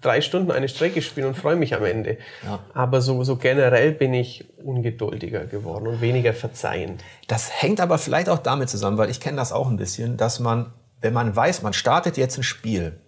drei 0.00 0.20
Stunden 0.20 0.50
eine 0.50 0.68
Strecke 0.68 1.02
spielen 1.02 1.26
und 1.28 1.36
freue 1.36 1.56
mich 1.56 1.74
am 1.74 1.84
Ende. 1.84 2.18
Ja. 2.44 2.60
Aber 2.74 3.00
so, 3.00 3.22
so 3.24 3.36
generell 3.36 3.92
bin 3.92 4.14
ich 4.14 4.44
ungeduldiger 4.64 5.44
geworden 5.44 5.86
und 5.86 6.00
weniger 6.00 6.32
verzeihend. 6.32 7.02
Das 7.26 7.62
hängt 7.62 7.80
aber 7.80 7.98
vielleicht 7.98 8.28
auch 8.28 8.38
damit 8.38 8.70
zusammen, 8.70 8.96
weil 8.96 9.10
ich 9.10 9.20
kenne 9.20 9.36
das 9.36 9.52
auch 9.52 9.68
ein 9.68 9.76
bisschen, 9.76 10.16
dass 10.16 10.40
man, 10.40 10.72
wenn 11.00 11.12
man 11.12 11.34
weiß, 11.34 11.62
man 11.62 11.72
startet 11.72 12.16
jetzt 12.16 12.38
ein 12.38 12.42
Spiel 12.42 12.98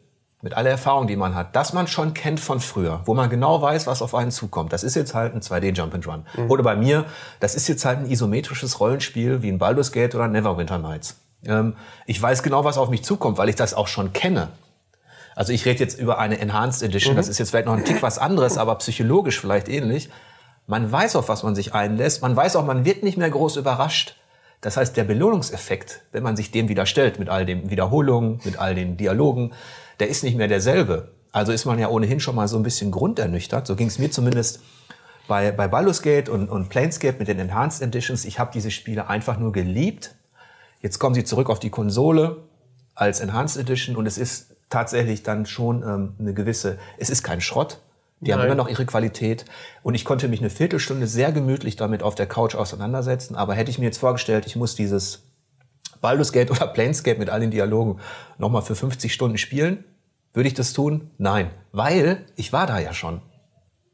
mit 0.42 0.54
aller 0.54 0.70
Erfahrung, 0.70 1.06
die 1.06 1.16
man 1.16 1.34
hat, 1.34 1.54
dass 1.54 1.72
man 1.72 1.86
schon 1.86 2.14
kennt 2.14 2.40
von 2.40 2.60
früher, 2.60 3.02
wo 3.04 3.14
man 3.14 3.28
genau 3.28 3.60
weiß, 3.60 3.86
was 3.86 4.00
auf 4.00 4.14
einen 4.14 4.30
zukommt. 4.30 4.72
Das 4.72 4.82
ist 4.82 4.96
jetzt 4.96 5.14
halt 5.14 5.34
ein 5.34 5.40
2D 5.40 5.74
Jump 5.74 5.94
and 5.94 6.06
Run. 6.06 6.26
Mhm. 6.36 6.50
Oder 6.50 6.62
bei 6.62 6.76
mir, 6.76 7.04
das 7.40 7.54
ist 7.54 7.68
jetzt 7.68 7.84
halt 7.84 8.00
ein 8.00 8.10
isometrisches 8.10 8.80
Rollenspiel 8.80 9.42
wie 9.42 9.48
ein 9.48 9.58
Baldur's 9.58 9.92
Gate 9.92 10.14
oder 10.14 10.28
Neverwinter 10.28 10.78
Nights. 10.78 11.16
Ähm, 11.44 11.74
ich 12.06 12.20
weiß 12.20 12.42
genau, 12.42 12.64
was 12.64 12.78
auf 12.78 12.88
mich 12.88 13.04
zukommt, 13.04 13.38
weil 13.38 13.48
ich 13.48 13.56
das 13.56 13.74
auch 13.74 13.88
schon 13.88 14.12
kenne. 14.12 14.48
Also 15.34 15.52
ich 15.52 15.64
rede 15.64 15.80
jetzt 15.80 15.98
über 15.98 16.18
eine 16.18 16.38
Enhanced 16.38 16.82
Edition. 16.82 17.14
Mhm. 17.14 17.18
Das 17.18 17.28
ist 17.28 17.38
jetzt 17.38 17.50
vielleicht 17.50 17.66
noch 17.66 17.76
ein 17.76 17.84
Tick 17.84 18.02
was 18.02 18.18
anderes, 18.18 18.58
aber 18.58 18.74
psychologisch 18.76 19.40
vielleicht 19.40 19.68
ähnlich. 19.68 20.10
Man 20.66 20.90
weiß, 20.90 21.16
auf 21.16 21.28
was 21.28 21.42
man 21.42 21.54
sich 21.54 21.74
einlässt. 21.74 22.22
Man 22.22 22.36
weiß 22.36 22.56
auch, 22.56 22.64
man 22.64 22.84
wird 22.84 23.02
nicht 23.02 23.18
mehr 23.18 23.30
groß 23.30 23.56
überrascht. 23.56 24.16
Das 24.60 24.76
heißt, 24.76 24.96
der 24.96 25.04
Belohnungseffekt, 25.04 26.02
wenn 26.12 26.22
man 26.22 26.36
sich 26.36 26.50
dem 26.50 26.68
wieder 26.68 26.84
stellt, 26.84 27.18
mit 27.18 27.28
all 27.28 27.46
den 27.46 27.70
Wiederholungen, 27.70 28.40
mit 28.44 28.58
all 28.58 28.74
den 28.74 28.96
Dialogen, 28.96 29.52
der 30.00 30.08
ist 30.08 30.22
nicht 30.22 30.36
mehr 30.36 30.48
derselbe. 30.48 31.12
Also 31.32 31.52
ist 31.52 31.64
man 31.64 31.78
ja 31.78 31.88
ohnehin 31.88 32.20
schon 32.20 32.34
mal 32.34 32.48
so 32.48 32.56
ein 32.56 32.62
bisschen 32.62 32.90
grundernüchtert. 32.90 33.66
So 33.66 33.76
ging 33.76 33.86
es 33.86 33.98
mir 33.98 34.10
zumindest 34.10 34.60
bei, 35.28 35.52
bei 35.52 35.68
Baldur's 35.68 36.02
Gate 36.02 36.28
und, 36.28 36.48
und 36.48 36.68
Planescape 36.68 37.18
mit 37.18 37.28
den 37.28 37.38
Enhanced 37.38 37.82
Editions. 37.82 38.24
Ich 38.24 38.38
habe 38.38 38.50
diese 38.52 38.70
Spiele 38.70 39.08
einfach 39.08 39.38
nur 39.38 39.52
geliebt. 39.52 40.14
Jetzt 40.82 40.98
kommen 40.98 41.14
sie 41.14 41.24
zurück 41.24 41.48
auf 41.50 41.60
die 41.60 41.70
Konsole 41.70 42.38
als 42.94 43.20
Enhanced 43.20 43.60
Edition 43.60 43.96
und 43.96 44.06
es 44.06 44.18
ist 44.18 44.49
tatsächlich 44.70 45.22
dann 45.22 45.44
schon 45.46 45.82
ähm, 45.82 46.14
eine 46.18 46.32
gewisse, 46.32 46.78
es 46.96 47.10
ist 47.10 47.22
kein 47.22 47.40
Schrott, 47.40 47.80
die 48.20 48.30
Nein. 48.30 48.38
haben 48.38 48.46
immer 48.46 48.54
noch 48.54 48.68
ihre 48.68 48.86
Qualität. 48.86 49.44
Und 49.82 49.94
ich 49.94 50.04
konnte 50.04 50.28
mich 50.28 50.40
eine 50.40 50.50
Viertelstunde 50.50 51.06
sehr 51.06 51.32
gemütlich 51.32 51.76
damit 51.76 52.02
auf 52.02 52.14
der 52.14 52.26
Couch 52.26 52.54
auseinandersetzen. 52.54 53.34
Aber 53.34 53.54
hätte 53.54 53.70
ich 53.70 53.78
mir 53.78 53.86
jetzt 53.86 53.98
vorgestellt, 53.98 54.46
ich 54.46 54.56
muss 54.56 54.74
dieses 54.74 55.22
Baldur's 56.00 56.32
Gate 56.32 56.50
oder 56.50 56.66
Planescape 56.66 57.18
mit 57.18 57.30
all 57.30 57.40
den 57.40 57.50
Dialogen 57.50 57.98
nochmal 58.38 58.62
für 58.62 58.74
50 58.76 59.12
Stunden 59.12 59.38
spielen, 59.38 59.84
würde 60.32 60.48
ich 60.48 60.54
das 60.54 60.72
tun? 60.72 61.10
Nein. 61.18 61.50
Weil 61.72 62.24
ich 62.36 62.52
war 62.52 62.66
da 62.66 62.78
ja 62.78 62.92
schon. 62.92 63.22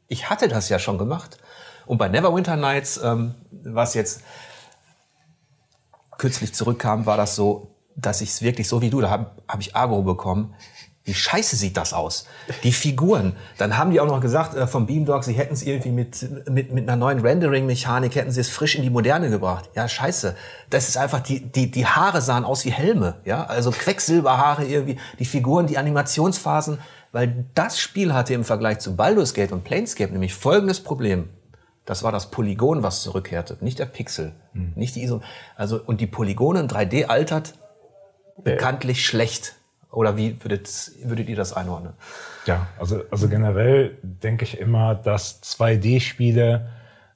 Ich 0.07 0.29
hatte 0.29 0.47
das 0.47 0.69
ja 0.69 0.77
schon 0.77 0.97
gemacht. 0.97 1.37
Und 1.85 1.97
bei 1.97 2.09
Neverwinter 2.09 2.57
Nights, 2.57 2.99
ähm, 3.01 3.33
was 3.51 3.93
jetzt 3.93 4.21
kürzlich 6.17 6.53
zurückkam, 6.53 7.05
war 7.05 7.17
das 7.17 7.35
so, 7.35 7.71
dass 7.97 8.21
ich 8.21 8.29
es 8.29 8.41
wirklich 8.41 8.69
so 8.69 8.81
wie 8.81 8.89
du, 8.89 9.01
da 9.01 9.09
habe 9.09 9.31
hab 9.47 9.59
ich 9.59 9.75
Agro 9.75 10.03
bekommen. 10.03 10.53
Wie 11.03 11.13
scheiße 11.13 11.55
sieht 11.55 11.77
das 11.77 11.93
aus? 11.93 12.27
Die 12.63 12.73
Figuren. 12.73 13.37
Dann 13.57 13.77
haben 13.77 13.91
die 13.91 14.01
auch 14.01 14.07
noch 14.07 14.19
gesagt 14.19 14.55
äh, 14.55 14.67
vom 14.67 14.87
Beamdog, 14.87 15.23
sie 15.23 15.33
hätten 15.33 15.53
es 15.53 15.63
irgendwie 15.63 15.91
mit, 15.91 16.49
mit, 16.49 16.73
mit 16.73 16.83
einer 16.83 16.97
neuen 16.97 17.19
Rendering-Mechanik, 17.19 18.13
hätten 18.15 18.31
sie 18.31 18.41
es 18.41 18.49
frisch 18.49 18.75
in 18.75 18.81
die 18.81 18.89
Moderne 18.89 19.29
gebracht. 19.29 19.69
Ja, 19.73 19.87
scheiße. 19.87 20.35
Das 20.69 20.89
ist 20.89 20.97
einfach, 20.97 21.21
die, 21.21 21.39
die, 21.39 21.71
die 21.71 21.85
Haare 21.85 22.21
sahen 22.21 22.43
aus 22.43 22.65
wie 22.65 22.71
Helme. 22.71 23.15
Ja, 23.23 23.45
also 23.45 23.71
Quecksilberhaare 23.71 24.65
irgendwie. 24.65 24.97
Die 25.17 25.25
Figuren, 25.25 25.65
die 25.65 25.77
Animationsphasen. 25.77 26.77
Weil 27.13 27.45
das 27.55 27.79
Spiel 27.79 28.13
hatte 28.13 28.33
im 28.33 28.43
Vergleich 28.43 28.79
zu 28.79 28.97
Baldur's 28.97 29.33
Gate 29.33 29.53
und 29.53 29.63
Planescape 29.63 30.11
nämlich 30.11 30.33
folgendes 30.35 30.81
Problem. 30.81 31.29
Das 31.85 32.03
war 32.03 32.11
das 32.11 32.31
Polygon, 32.31 32.83
was 32.83 33.01
zurückkehrte, 33.01 33.55
nicht 33.61 33.79
der 33.79 33.85
Pixel, 33.85 34.33
hm. 34.51 34.73
nicht 34.75 34.97
die 34.97 35.03
ISO. 35.03 35.21
Also, 35.55 35.79
und 35.83 36.01
die 36.01 36.07
Polygone 36.07 36.59
in 36.59 36.67
3D 36.67 37.05
altert 37.05 37.53
bekanntlich 38.43 39.05
schlecht. 39.05 39.55
Oder 39.91 40.17
wie 40.17 40.43
würdet, 40.43 40.69
würdet 41.03 41.29
ihr 41.29 41.35
das 41.35 41.53
einordnen? 41.53 41.93
Ja, 42.45 42.67
also, 42.79 43.01
also 43.09 43.29
generell 43.29 43.97
denke 44.01 44.43
ich 44.43 44.59
immer, 44.59 44.95
dass 44.95 45.41
2D-Spiele 45.43 46.67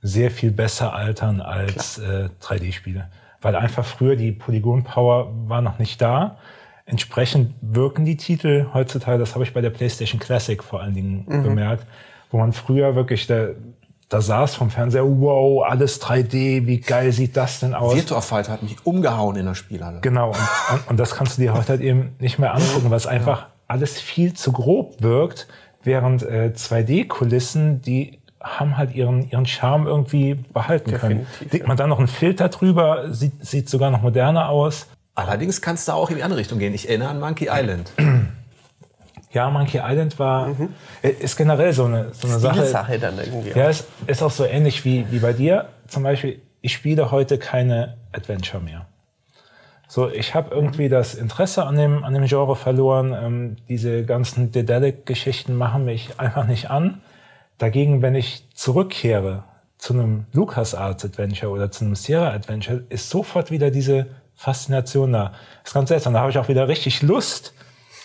sehr 0.02 0.32
viel 0.32 0.52
besser 0.52 0.94
altern 0.94 1.42
als 1.42 2.00
äh, 2.00 2.30
3D-Spiele. 2.42 3.10
Weil 3.42 3.56
einfach 3.56 3.86
früher 3.86 4.16
die 4.16 4.32
Polygon-Power 4.32 5.32
war 5.48 5.62
noch 5.62 5.80
nicht 5.80 6.02
da. 6.02 6.38
Entsprechend 6.86 7.54
wirken 7.62 8.06
die 8.06 8.18
Titel 8.18 8.68
heutzutage, 8.74 9.20
das 9.20 9.36
habe 9.36 9.44
ich 9.44 9.54
bei 9.54 9.62
der 9.62 9.70
PlayStation 9.70 10.20
Classic 10.20 10.62
vor 10.64 10.82
allen 10.82 10.96
Dingen 10.96 11.26
mhm. 11.28 11.44
bemerkt, 11.44 11.86
wo 12.32 12.38
man 12.38 12.54
früher 12.54 12.96
wirklich, 12.96 13.28
der, 13.28 13.56
da 14.12 14.20
saß 14.20 14.56
vom 14.56 14.70
Fernseher, 14.70 15.06
wow, 15.06 15.64
alles 15.64 16.02
3D, 16.02 16.68
wie 16.68 16.82
geil 16.82 17.14
sieht 17.14 17.38
das 17.38 17.62
denn 17.62 17.74
aus? 17.74 17.96
Virtua 17.96 18.20
Fighter 18.20 18.52
hat 18.52 18.62
mich 18.62 18.76
umgehauen 18.84 19.38
in 19.38 19.46
der 19.46 19.56
Spielhalle. 19.56 20.02
Genau, 20.02 20.32
und, 20.32 20.38
und, 20.74 20.88
und 20.90 21.00
das 21.00 21.16
kannst 21.16 21.38
du 21.38 21.44
dir 21.44 21.54
heute 21.54 21.70
halt 21.70 21.82
eben 21.82 22.14
nicht 22.20 22.38
mehr 22.38 22.54
angucken, 22.54 22.90
weil 22.90 22.98
es 22.98 23.08
einfach 23.08 23.46
alles 23.70 24.02
viel 24.02 24.34
zu 24.34 24.52
grob 24.52 25.02
wirkt, 25.02 25.48
während 25.82 26.24
äh, 26.24 26.52
2D-Kulissen, 26.54 27.82
die 27.82 28.20
haben 28.42 28.78
halt 28.78 28.94
ihren, 28.94 29.30
ihren 29.30 29.46
Charme 29.46 29.88
irgendwie 29.88 30.34
behalten 30.34 30.92
Definitiv, 30.92 31.38
können. 31.40 31.50
Legt 31.52 31.68
man 31.70 31.78
dann 31.78 31.88
noch 31.88 32.00
einen 32.00 32.10
Filter 32.10 32.50
drüber, 32.50 33.14
sieht, 33.14 33.46
sieht 33.46 33.70
sogar 33.70 33.92
noch 33.92 34.02
moderner 34.02 34.50
aus. 34.50 34.88
Allerdings 35.16 35.62
kannst 35.62 35.88
du 35.88 35.94
auch 35.94 36.10
in 36.10 36.18
die 36.18 36.24
andere 36.24 36.40
Richtung 36.42 36.60
gehen. 36.60 36.74
Ich 36.74 36.90
erinnere 36.90 37.10
an 37.10 37.20
Monkey 37.22 37.48
Island. 37.50 37.94
Ja, 39.34 39.50
Monkey 39.50 39.80
Island 39.84 40.20
war, 40.20 40.48
mhm. 40.48 40.74
Äh, 41.02 41.10
ist 41.10 41.38
generell 41.38 41.74
so 41.74 41.86
eine, 41.86 42.14
so 42.14 42.28
eine 42.28 42.40
Sache. 42.40 42.66
Sache 42.66 43.00
dann 43.00 43.18
irgendwie. 43.18 43.58
Ja, 43.58 43.70
ist, 43.70 43.86
ist 44.08 44.22
auch 44.22 44.32
so 44.32 44.46
ähnlich 44.46 44.84
wie, 44.86 45.06
wie 45.10 45.20
bei 45.20 45.34
dir. 45.34 45.70
Zum 45.88 46.04
Beispiel, 46.04 46.42
ich 46.62 46.74
spiele 46.74 47.12
heute 47.12 47.38
keine 47.38 47.96
Adventure 48.12 48.62
mehr. 48.62 48.86
So, 49.88 50.10
ich 50.10 50.36
habe 50.36 50.56
irgendwie 50.56 50.88
das 50.88 51.16
Interesse 51.16 51.66
an 51.66 51.76
dem, 51.76 52.06
an 52.06 52.14
dem 52.14 52.26
Genre 52.26 52.56
verloren. 52.56 53.14
Ähm, 53.14 53.58
diese 53.68 54.06
ganzen 54.06 54.52
Dedelic-Geschichten 54.52 55.56
machen 55.56 55.84
mich 55.84 56.18
einfach 56.18 56.48
nicht 56.48 56.70
an. 56.70 57.02
Dagegen, 57.58 58.02
wenn 58.02 58.16
ich 58.16 58.46
zurückkehre 58.54 59.44
zu 59.78 59.94
einem 59.94 60.28
LucasArts 60.32 61.04
Adventure 61.04 61.52
oder 61.52 61.72
zu 61.72 61.84
einem 61.84 61.96
Sierra 61.96 62.32
Adventure, 62.32 62.84
ist 62.88 63.10
sofort 63.10 63.52
wieder 63.52 63.70
diese 63.70 64.08
Faszination 64.36 65.12
da. 65.12 65.34
Das 65.64 65.72
ist 65.72 65.74
ganz 65.74 65.90
seltsam. 65.90 66.14
Da 66.14 66.22
habe 66.22 66.32
ich 66.32 66.38
auch 66.38 66.48
wieder 66.48 66.68
richtig 66.68 67.02
Lust, 67.02 67.54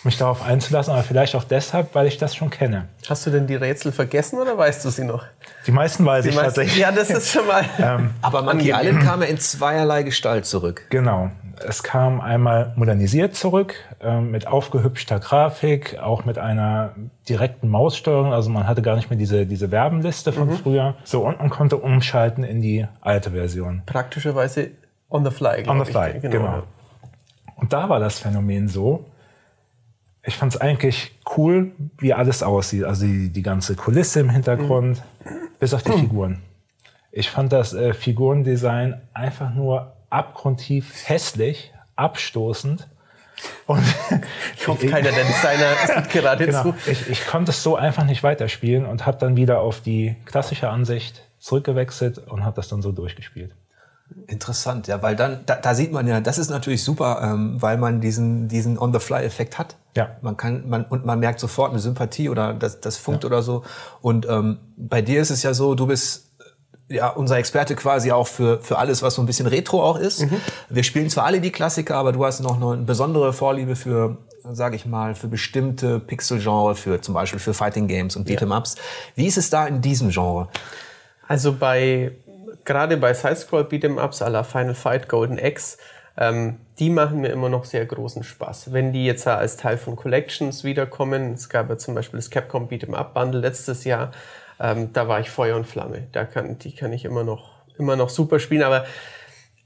mich 0.07 0.17
darauf 0.17 0.43
einzulassen, 0.43 0.93
aber 0.93 1.03
vielleicht 1.03 1.35
auch 1.35 1.43
deshalb, 1.43 1.93
weil 1.93 2.07
ich 2.07 2.17
das 2.17 2.35
schon 2.35 2.49
kenne. 2.49 2.87
Hast 3.07 3.25
du 3.25 3.29
denn 3.29 3.45
die 3.45 3.55
Rätsel 3.55 3.91
vergessen 3.91 4.39
oder 4.39 4.57
weißt 4.57 4.83
du 4.83 4.89
sie 4.89 5.03
noch? 5.03 5.23
Die 5.67 5.71
meisten 5.71 6.05
weiß 6.05 6.23
die 6.23 6.29
ich 6.29 6.35
meisten, 6.35 6.47
tatsächlich. 6.47 6.79
Ja, 6.79 6.91
das 6.91 7.09
ist 7.09 7.31
schon 7.31 7.45
mal. 7.45 7.63
ähm, 7.79 8.11
aber 8.21 8.41
Monkey 8.41 8.71
Island 8.71 9.03
kam 9.03 9.21
ja 9.21 9.27
in 9.27 9.37
zweierlei 9.37 10.03
Gestalt 10.03 10.45
zurück. 10.45 10.87
Genau. 10.89 11.29
Es 11.65 11.83
kam 11.83 12.21
einmal 12.21 12.73
modernisiert 12.75 13.35
zurück, 13.35 13.75
äh, 13.99 14.21
mit 14.21 14.47
aufgehübschter 14.47 15.19
Grafik, 15.19 15.97
auch 15.99 16.23
mit 16.23 16.37
einer 16.37 16.93
direkten 17.27 17.67
Maussteuerung. 17.67 18.33
Also 18.33 18.49
man 18.49 18.67
hatte 18.67 18.81
gar 18.81 18.95
nicht 18.95 19.09
mehr 19.09 19.17
diese, 19.17 19.45
diese 19.45 19.71
Werbenliste 19.71 20.31
von 20.31 20.49
mhm. 20.49 20.57
früher. 20.57 20.95
So, 21.03 21.25
und 21.25 21.39
man 21.39 21.49
konnte 21.49 21.77
umschalten 21.77 22.43
in 22.43 22.61
die 22.61 22.87
alte 23.01 23.31
Version. 23.31 23.81
Praktischerweise 23.85 24.71
on 25.09 25.25
the 25.25 25.31
fly. 25.31 25.67
On 25.67 25.83
the 25.83 25.91
fly, 25.91 26.19
genau. 26.21 26.37
genau. 26.37 26.63
Und 27.55 27.73
da 27.73 27.89
war 27.89 27.99
das 27.99 28.19
Phänomen 28.19 28.67
so, 28.67 29.05
ich 30.27 30.35
fand 30.35 30.53
es 30.53 30.61
eigentlich 30.61 31.15
cool, 31.37 31.71
wie 31.97 32.13
alles 32.13 32.43
aussieht. 32.43 32.83
Also 32.83 33.05
die, 33.05 33.29
die 33.29 33.41
ganze 33.41 33.75
Kulisse 33.75 34.19
im 34.19 34.29
Hintergrund, 34.29 35.01
mhm. 35.23 35.29
bis 35.57 35.73
auf 35.73 35.83
die 35.83 35.93
Figuren. 35.93 36.41
Ich 37.13 37.29
fand 37.29 37.53
das 37.53 37.73
äh, 37.73 37.93
Figurendesign 37.93 39.01
einfach 39.13 39.53
nur 39.53 39.93
abgrundtief 40.09 41.07
hässlich, 41.07 41.71
abstoßend. 41.95 42.89
Und 43.67 43.83
ich 44.57 44.67
hoffe, 44.67 44.87
keiner 44.87 45.11
der 45.11 45.23
Designer 45.23 45.75
sieht 45.95 46.09
gerade 46.09 46.45
genau, 46.45 46.63
zu. 46.63 46.75
Ich, 46.85 47.09
ich 47.09 47.25
konnte 47.25 47.51
es 47.51 47.63
so 47.63 47.77
einfach 47.77 48.03
nicht 48.03 48.21
weiterspielen 48.21 48.85
und 48.85 49.05
habe 49.05 49.17
dann 49.17 49.37
wieder 49.37 49.61
auf 49.61 49.79
die 49.79 50.17
klassische 50.25 50.69
Ansicht 50.69 51.21
zurückgewechselt 51.39 52.17
und 52.17 52.43
habe 52.43 52.57
das 52.57 52.67
dann 52.67 52.81
so 52.81 52.91
durchgespielt. 52.91 53.55
Interessant, 54.27 54.87
ja, 54.87 55.01
weil 55.01 55.15
dann, 55.15 55.39
da, 55.45 55.55
da 55.55 55.73
sieht 55.73 55.91
man 55.91 56.07
ja, 56.07 56.19
das 56.19 56.37
ist 56.37 56.49
natürlich 56.49 56.83
super, 56.83 57.21
ähm, 57.23 57.61
weil 57.61 57.77
man 57.77 58.01
diesen, 58.01 58.47
diesen 58.47 58.77
On-the-Fly-Effekt 58.77 59.57
hat. 59.57 59.75
Ja. 59.97 60.15
Man 60.21 60.37
kann, 60.37 60.69
man, 60.69 60.85
und 60.85 61.05
man 61.05 61.19
merkt 61.19 61.39
sofort 61.39 61.71
eine 61.71 61.79
Sympathie 61.79 62.29
oder 62.29 62.53
das, 62.53 62.79
das 62.81 62.97
funkt 62.97 63.23
ja. 63.23 63.27
oder 63.29 63.41
so. 63.41 63.63
Und 63.99 64.27
ähm, 64.29 64.59
bei 64.77 65.01
dir 65.01 65.19
ist 65.19 65.31
es 65.31 65.41
ja 65.41 65.55
so, 65.55 65.73
du 65.73 65.87
bist 65.87 66.29
ja 66.87 67.09
unser 67.09 67.37
Experte 67.37 67.75
quasi 67.75 68.11
auch 68.11 68.27
für, 68.27 68.59
für 68.61 68.77
alles, 68.77 69.01
was 69.01 69.15
so 69.15 69.23
ein 69.23 69.25
bisschen 69.25 69.47
Retro 69.47 69.83
auch 69.83 69.97
ist. 69.97 70.21
Mhm. 70.21 70.39
Wir 70.69 70.83
spielen 70.83 71.09
zwar 71.09 71.25
alle 71.25 71.41
die 71.41 71.51
Klassiker, 71.51 71.95
aber 71.95 72.11
du 72.11 72.23
hast 72.23 72.41
noch 72.41 72.61
eine 72.61 72.83
besondere 72.83 73.33
Vorliebe 73.33 73.75
für, 73.75 74.17
sage 74.51 74.75
ich 74.75 74.85
mal, 74.85 75.15
für 75.15 75.27
bestimmte 75.27 75.99
Pixel-Genre, 75.99 76.75
für 76.75 77.01
zum 77.01 77.15
Beispiel 77.15 77.39
für 77.39 77.55
Fighting 77.55 77.87
Games 77.87 78.15
und 78.15 78.29
Beat'em-Ups. 78.29 78.75
Ja. 78.75 78.81
Wie 79.15 79.25
ist 79.25 79.39
es 79.39 79.49
da 79.49 79.65
in 79.65 79.81
diesem 79.81 80.11
Genre? 80.11 80.47
Also 81.27 81.53
bei 81.53 82.11
gerade 82.65 82.97
bei 82.97 83.15
Sidescroll 83.15 83.63
Beat'em-Ups 83.63 84.21
à 84.21 84.29
la 84.29 84.43
Final 84.43 84.75
Fight 84.75 85.09
Golden 85.09 85.39
X, 85.39 85.79
ähm, 86.17 86.57
die 86.79 86.89
machen 86.89 87.21
mir 87.21 87.29
immer 87.29 87.49
noch 87.49 87.65
sehr 87.65 87.85
großen 87.85 88.23
Spaß. 88.23 88.73
Wenn 88.73 88.91
die 88.91 89.05
jetzt 89.05 89.27
als 89.27 89.57
Teil 89.57 89.77
von 89.77 89.95
Collections 89.95 90.63
wiederkommen, 90.63 91.33
es 91.33 91.49
gab 91.49 91.69
ja 91.69 91.77
zum 91.77 91.95
Beispiel 91.95 92.17
das 92.17 92.29
Capcom 92.29 92.67
Beat'em-Up 92.67 93.13
Bundle 93.13 93.41
letztes 93.41 93.83
Jahr, 93.83 94.11
ähm, 94.59 94.91
da 94.93 95.07
war 95.07 95.19
ich 95.19 95.29
Feuer 95.29 95.55
und 95.55 95.67
Flamme. 95.67 96.07
Da 96.11 96.25
kann, 96.25 96.57
die 96.57 96.75
kann 96.75 96.91
ich 96.93 97.05
immer 97.05 97.23
noch, 97.23 97.51
immer 97.77 97.95
noch 97.95 98.09
super 98.09 98.39
spielen, 98.39 98.63
aber 98.63 98.85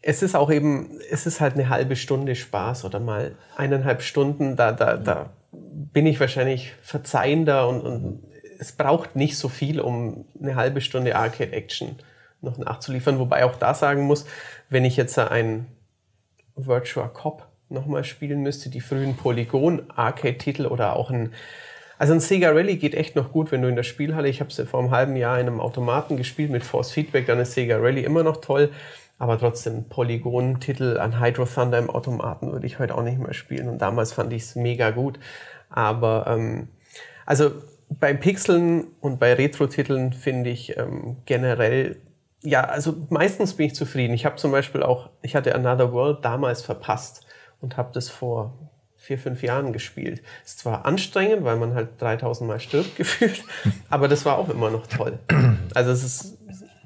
es 0.02 0.24
ist 0.24 0.36
auch 0.36 0.52
eben, 0.52 1.00
es 1.10 1.26
ist 1.26 1.40
halt 1.40 1.54
eine 1.54 1.70
halbe 1.70 1.96
Stunde 1.96 2.36
Spaß 2.36 2.86
oder 2.86 3.00
mal 3.00 3.36
eineinhalb 3.56 4.02
Stunden, 4.02 4.56
da, 4.56 4.72
da, 4.72 4.98
da 4.98 5.30
bin 5.52 6.06
ich 6.06 6.20
wahrscheinlich 6.20 6.74
verzeihender 6.82 7.68
und, 7.68 7.82
und 7.82 8.24
es 8.60 8.72
braucht 8.74 9.16
nicht 9.16 9.38
so 9.38 9.48
viel, 9.48 9.80
um 9.80 10.26
eine 10.42 10.56
halbe 10.56 10.82
Stunde 10.82 11.16
Arcade 11.16 11.52
Action 11.52 11.96
noch 12.42 12.58
nachzuliefern. 12.58 13.20
Wobei 13.20 13.46
auch 13.46 13.56
da 13.56 13.74
sagen 13.74 14.04
muss, 14.04 14.26
wenn 14.70 14.86
ich 14.86 14.98
jetzt 14.98 15.18
ein 15.18 15.68
Virtua 16.56 17.08
Cop 17.08 17.48
nochmal 17.70 18.04
spielen 18.04 18.42
müsste, 18.42 18.70
die 18.70 18.82
frühen 18.82 19.16
Polygon-Arcade-Titel 19.16 20.66
oder 20.66 20.96
auch 20.96 21.10
ein 21.10 21.34
also 22.02 22.14
ein 22.14 22.20
Sega 22.20 22.50
Rally 22.50 22.78
geht 22.78 22.96
echt 22.96 23.16
noch 23.16 23.32
gut, 23.32 23.52
wenn 23.52 23.62
du 23.62 23.68
in 23.68 23.76
der 23.76 23.84
Spielhalle, 23.84 24.28
ich 24.28 24.40
habe 24.40 24.50
es 24.50 24.60
vor 24.68 24.80
einem 24.80 24.90
halben 24.90 25.16
Jahr 25.16 25.40
in 25.40 25.46
einem 25.46 25.60
Automaten 25.60 26.18
gespielt 26.18 26.50
mit 26.50 26.64
Force 26.64 26.90
Feedback, 26.90 27.28
dann 27.28 27.38
ist 27.38 27.54
Sega 27.54 27.78
Rally 27.78 28.04
immer 28.04 28.24
noch 28.24 28.38
toll. 28.38 28.72
Aber 29.20 29.38
trotzdem, 29.38 29.84
Polygon-Titel 29.88 30.98
an 30.98 31.20
Hydro 31.20 31.46
Thunder 31.46 31.78
im 31.78 31.92
Automaten 31.92 32.52
würde 32.52 32.66
ich 32.66 32.80
heute 32.80 32.96
auch 32.96 33.04
nicht 33.04 33.20
mehr 33.20 33.36
spielen. 33.36 33.70
Und 33.70 33.84
damals 33.84 34.14
fand 34.14 34.34
ich 34.34 34.42
es 34.42 34.56
mega 34.56 34.90
gut. 34.90 35.20
Aber 35.70 36.26
ähm, 36.28 36.70
also 37.28 37.52
bei 37.88 38.16
Pixeln 38.16 38.86
und 39.00 39.20
bei 39.20 39.36
Retro-Titeln 39.36 40.14
finde 40.14 40.50
ich 40.50 40.76
ähm, 40.78 41.18
generell 41.26 41.98
ja, 42.44 42.62
also 42.64 42.96
meistens 43.10 43.54
bin 43.54 43.68
ich 43.68 43.76
zufrieden. 43.76 44.14
Ich 44.14 44.26
habe 44.26 44.36
zum 44.36 44.52
Beispiel 44.52 44.84
auch, 44.84 45.10
ich 45.22 45.36
hatte 45.36 45.54
Another 45.54 45.92
World 45.94 46.26
damals 46.26 46.62
verpasst 46.62 47.26
und 47.60 47.78
habe 47.78 47.92
das 47.94 48.10
vor 48.10 48.58
vier, 48.98 49.18
fünf 49.18 49.44
Jahren 49.44 49.74
gespielt. 49.74 50.22
Ist 50.46 50.60
zwar 50.60 50.86
anstrengend, 50.86 51.44
weil 51.44 51.58
man 51.58 51.74
halt 51.74 52.02
3000 52.02 52.48
Mal 52.48 52.60
stirbt 52.60 52.96
gefühlt, 52.98 53.44
aber 53.90 54.08
das 54.08 54.26
war 54.26 54.38
auch 54.38 54.50
immer 54.50 54.70
noch 54.70 54.88
toll. 54.88 55.20
Also 55.74 55.92
es 55.92 56.04
ist, 56.04 56.38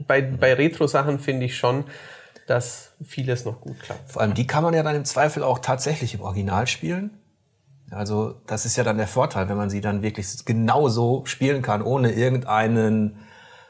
bei, 0.08 0.22
bei 0.22 0.54
Retro-Sachen 0.54 1.20
finde 1.20 1.46
ich 1.46 1.58
schon, 1.58 1.86
dass 2.48 2.91
vieles 3.04 3.46
noch 3.46 3.62
gut 3.62 3.80
klappt. 3.80 4.12
Vor 4.12 4.22
allem 4.22 4.34
die 4.34 4.46
kann 4.48 4.63
man 4.63 4.74
ja 4.74 4.84
dann 4.84 4.96
im 4.96 5.06
Zweifel 5.06 5.44
auch 5.44 5.60
tatsächlich 5.60 6.13
im 6.13 6.22
Original 6.22 6.68
spielen. 6.68 7.12
Also 7.91 8.36
das 8.48 8.65
ist 8.65 8.76
ja 8.76 8.84
dann 8.84 8.98
der 8.98 9.08
Vorteil, 9.08 9.48
wenn 9.50 9.58
man 9.58 9.70
sie 9.70 9.82
dann 9.82 10.02
wirklich 10.02 10.46
genauso 10.46 11.26
spielen 11.26 11.62
kann, 11.62 11.82
ohne 11.82 12.12
irgendeinen 12.12 13.20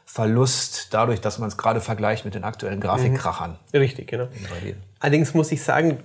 Verlust 0.05 0.93
dadurch, 0.93 1.19
dass 1.19 1.39
man 1.39 1.49
es 1.49 1.57
gerade 1.57 1.81
vergleicht 1.81 2.25
mit 2.25 2.35
den 2.35 2.43
aktuellen 2.43 2.79
Grafikkrachern. 2.79 3.57
Mhm. 3.73 3.79
Richtig, 3.79 4.07
genau. 4.07 4.27
Allerdings 4.99 5.33
muss 5.33 5.51
ich 5.51 5.63
sagen, 5.63 5.99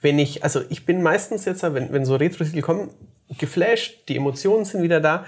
wenn 0.00 0.18
ich, 0.18 0.42
also 0.42 0.62
ich 0.68 0.84
bin 0.84 1.02
meistens 1.02 1.44
jetzt, 1.44 1.62
wenn, 1.62 1.92
wenn 1.92 2.04
so 2.04 2.16
Retro-Titel 2.16 2.60
kommen, 2.60 2.90
geflasht, 3.38 4.08
die 4.08 4.16
Emotionen 4.16 4.64
sind 4.64 4.82
wieder 4.82 5.00
da. 5.00 5.24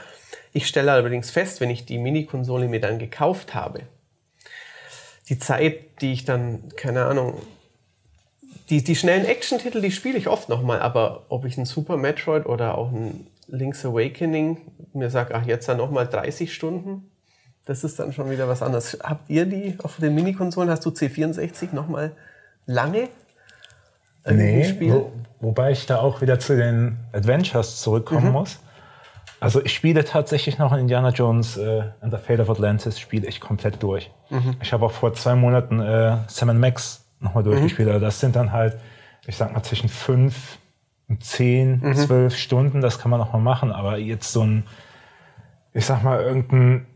Ich 0.52 0.66
stelle 0.66 0.92
allerdings 0.92 1.30
fest, 1.30 1.60
wenn 1.60 1.70
ich 1.70 1.84
die 1.84 1.98
Mini-Konsole 1.98 2.68
mir 2.68 2.80
dann 2.80 2.98
gekauft 2.98 3.54
habe, 3.54 3.82
die 5.28 5.38
Zeit, 5.38 6.00
die 6.00 6.12
ich 6.12 6.24
dann, 6.24 6.68
keine 6.76 7.04
Ahnung, 7.04 7.40
die, 8.70 8.82
die 8.82 8.96
schnellen 8.96 9.24
Action-Titel, 9.24 9.80
die 9.80 9.90
spiele 9.90 10.18
ich 10.18 10.28
oft 10.28 10.48
nochmal, 10.48 10.80
aber 10.80 11.26
ob 11.28 11.44
ich 11.44 11.56
ein 11.56 11.66
Super 11.66 11.96
Metroid 11.96 12.46
oder 12.46 12.78
auch 12.78 12.92
ein 12.92 13.26
Link's 13.46 13.84
Awakening 13.84 14.58
mir 14.92 15.10
sage, 15.10 15.34
ach, 15.34 15.46
jetzt 15.46 15.68
dann 15.68 15.76
nochmal 15.76 16.06
30 16.06 16.52
Stunden, 16.52 17.10
das 17.64 17.85
ist 17.85 17.98
dann 17.98 18.12
schon 18.12 18.31
wieder 18.31 18.48
was 18.48 18.62
anderes. 18.62 18.98
Habt 19.03 19.31
ihr 19.31 19.46
die 19.46 19.77
auf 19.83 19.96
den 19.96 20.14
Minikonsolen? 20.14 20.70
Hast 20.70 20.85
du 20.85 20.90
C64 20.90 21.74
nochmal 21.74 22.12
lange 22.66 23.09
nee? 24.33 24.77
Wo, 24.81 25.12
wobei 25.40 25.72
ich 25.72 25.87
da 25.87 25.98
auch 25.98 26.20
wieder 26.20 26.38
zu 26.38 26.57
den 26.57 26.96
Adventures 27.12 27.81
zurückkommen 27.81 28.27
mhm. 28.27 28.33
muss. 28.33 28.59
Also 29.40 29.62
ich 29.62 29.74
spiele 29.74 30.05
tatsächlich 30.05 30.59
noch 30.59 30.72
Indiana 30.72 31.11
Jones 31.11 31.57
äh, 31.59 31.83
and 32.00 32.12
the 32.12 32.18
Fate 32.18 32.40
of 32.40 32.48
Atlantis 32.48 32.98
spiele 32.98 33.27
ich 33.27 33.40
komplett 33.40 33.83
durch. 33.83 34.11
Mhm. 34.31 34.57
Ich 34.62 34.72
habe 34.72 34.87
auch 34.87 34.92
vor 34.92 35.12
zwei 35.14 35.35
Monaten 35.35 35.81
äh, 35.81 36.16
Sam 36.29 36.59
Max 36.59 37.05
nochmal 37.20 37.42
durchgespielt. 37.42 37.88
Mhm. 37.88 37.94
Also 37.94 38.07
das 38.07 38.20
sind 38.20 38.37
dann 38.37 38.53
halt, 38.53 38.79
ich 39.27 39.37
sag 39.37 39.53
mal, 39.53 39.62
zwischen 39.62 39.88
fünf 39.88 40.59
und 41.09 41.22
zehn, 41.22 41.81
mhm. 41.81 41.94
zwölf 41.94 42.37
Stunden. 42.37 42.81
Das 42.81 42.98
kann 42.98 43.11
man 43.11 43.20
noch 43.20 43.33
mal 43.35 43.40
machen. 43.40 43.70
Aber 43.70 43.98
jetzt 43.98 44.33
so 44.33 44.42
ein, 44.42 44.64
ich 45.74 45.85
sag 45.85 46.03
mal, 46.03 46.22
irgendein 46.22 46.87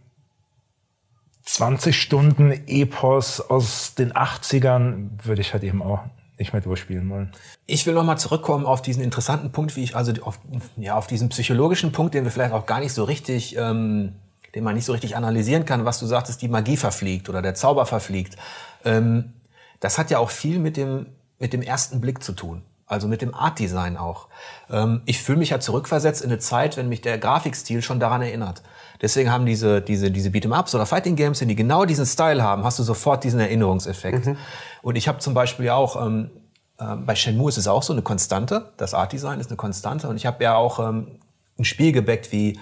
20 1.48 1.98
Stunden 1.98 2.52
Epos 2.66 3.40
aus 3.40 3.94
den 3.94 4.12
80ern 4.12 5.08
würde 5.24 5.40
ich 5.40 5.54
halt 5.54 5.62
eben 5.62 5.80
auch 5.80 6.00
nicht 6.38 6.52
mehr 6.52 6.60
durchspielen 6.60 7.08
wollen. 7.08 7.32
Ich 7.66 7.86
will 7.86 7.94
nochmal 7.94 8.18
zurückkommen 8.18 8.66
auf 8.66 8.82
diesen 8.82 9.02
interessanten 9.02 9.50
Punkt, 9.50 9.74
wie 9.74 9.82
ich 9.82 9.96
also 9.96 10.12
auf, 10.22 10.38
ja, 10.76 10.94
auf 10.94 11.06
diesen 11.06 11.30
psychologischen 11.30 11.90
Punkt, 11.90 12.12
den 12.12 12.24
wir 12.24 12.30
vielleicht 12.30 12.52
auch 12.52 12.66
gar 12.66 12.80
nicht 12.80 12.92
so 12.92 13.02
richtig, 13.02 13.56
ähm, 13.56 14.12
den 14.54 14.62
man 14.62 14.74
nicht 14.74 14.84
so 14.84 14.92
richtig 14.92 15.16
analysieren 15.16 15.64
kann, 15.64 15.86
was 15.86 15.98
du 15.98 16.04
sagtest, 16.04 16.42
die 16.42 16.48
Magie 16.48 16.76
verfliegt 16.76 17.30
oder 17.30 17.40
der 17.40 17.54
Zauber 17.54 17.86
verfliegt. 17.86 18.36
Ähm, 18.84 19.32
das 19.80 19.96
hat 19.96 20.10
ja 20.10 20.18
auch 20.18 20.30
viel 20.30 20.58
mit 20.58 20.76
dem, 20.76 21.06
mit 21.38 21.54
dem 21.54 21.62
ersten 21.62 22.02
Blick 22.02 22.22
zu 22.22 22.34
tun. 22.34 22.62
Also 22.88 23.06
mit 23.06 23.20
dem 23.20 23.34
Art-Design 23.34 23.98
auch. 23.98 24.28
Ähm, 24.70 25.02
ich 25.04 25.22
fühle 25.22 25.38
mich 25.38 25.50
ja 25.50 25.60
zurückversetzt 25.60 26.22
in 26.22 26.30
eine 26.30 26.38
Zeit, 26.38 26.76
wenn 26.78 26.88
mich 26.88 27.02
der 27.02 27.18
Grafikstil 27.18 27.82
schon 27.82 28.00
daran 28.00 28.22
erinnert. 28.22 28.62
Deswegen 29.02 29.30
haben 29.30 29.46
diese, 29.46 29.80
diese, 29.82 30.10
diese 30.10 30.30
Beat'em-Ups 30.30 30.74
oder 30.74 30.86
Fighting 30.86 31.14
Games, 31.14 31.40
wenn 31.40 31.48
die 31.48 31.54
genau 31.54 31.84
diesen 31.84 32.06
Style 32.06 32.42
haben, 32.42 32.64
hast 32.64 32.78
du 32.78 32.82
sofort 32.82 33.22
diesen 33.24 33.40
Erinnerungseffekt. 33.40 34.26
Mhm. 34.26 34.36
Und 34.82 34.96
ich 34.96 35.06
habe 35.06 35.18
zum 35.18 35.34
Beispiel 35.34 35.68
auch, 35.68 36.04
ähm, 36.04 36.30
äh, 36.78 36.96
bei 36.96 37.14
Shenmue 37.14 37.50
ist 37.50 37.58
es 37.58 37.68
auch 37.68 37.82
so 37.82 37.92
eine 37.92 38.02
Konstante, 38.02 38.72
das 38.78 38.94
Art-Design 38.94 39.38
ist 39.38 39.50
eine 39.50 39.56
Konstante. 39.56 40.08
Und 40.08 40.16
ich 40.16 40.24
habe 40.24 40.42
ja 40.42 40.56
auch 40.56 40.80
ähm, 40.80 41.18
ein 41.58 41.64
Spiel 41.64 41.92
gebackt 41.92 42.32
wie 42.32 42.58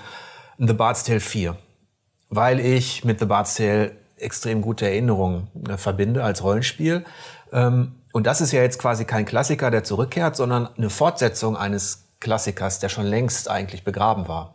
The 0.58 0.72
Bard's 0.72 1.04
Tale 1.04 1.20
4, 1.20 1.56
weil 2.30 2.60
ich 2.60 3.04
mit 3.04 3.20
The 3.20 3.26
Bard's 3.26 3.54
Tale 3.54 3.92
extrem 4.18 4.60
gute 4.60 4.86
Erinnerungen 4.86 5.48
äh, 5.68 5.76
verbinde 5.76 6.24
als 6.24 6.42
Rollenspiel. 6.42 7.04
Ähm, 7.52 7.94
und 8.16 8.26
das 8.26 8.40
ist 8.40 8.50
ja 8.52 8.62
jetzt 8.62 8.78
quasi 8.78 9.04
kein 9.04 9.26
Klassiker, 9.26 9.70
der 9.70 9.84
zurückkehrt, 9.84 10.36
sondern 10.36 10.70
eine 10.78 10.88
Fortsetzung 10.88 11.54
eines 11.54 12.06
Klassikers, 12.18 12.78
der 12.78 12.88
schon 12.88 13.04
längst 13.04 13.50
eigentlich 13.50 13.84
begraben 13.84 14.26
war. 14.26 14.54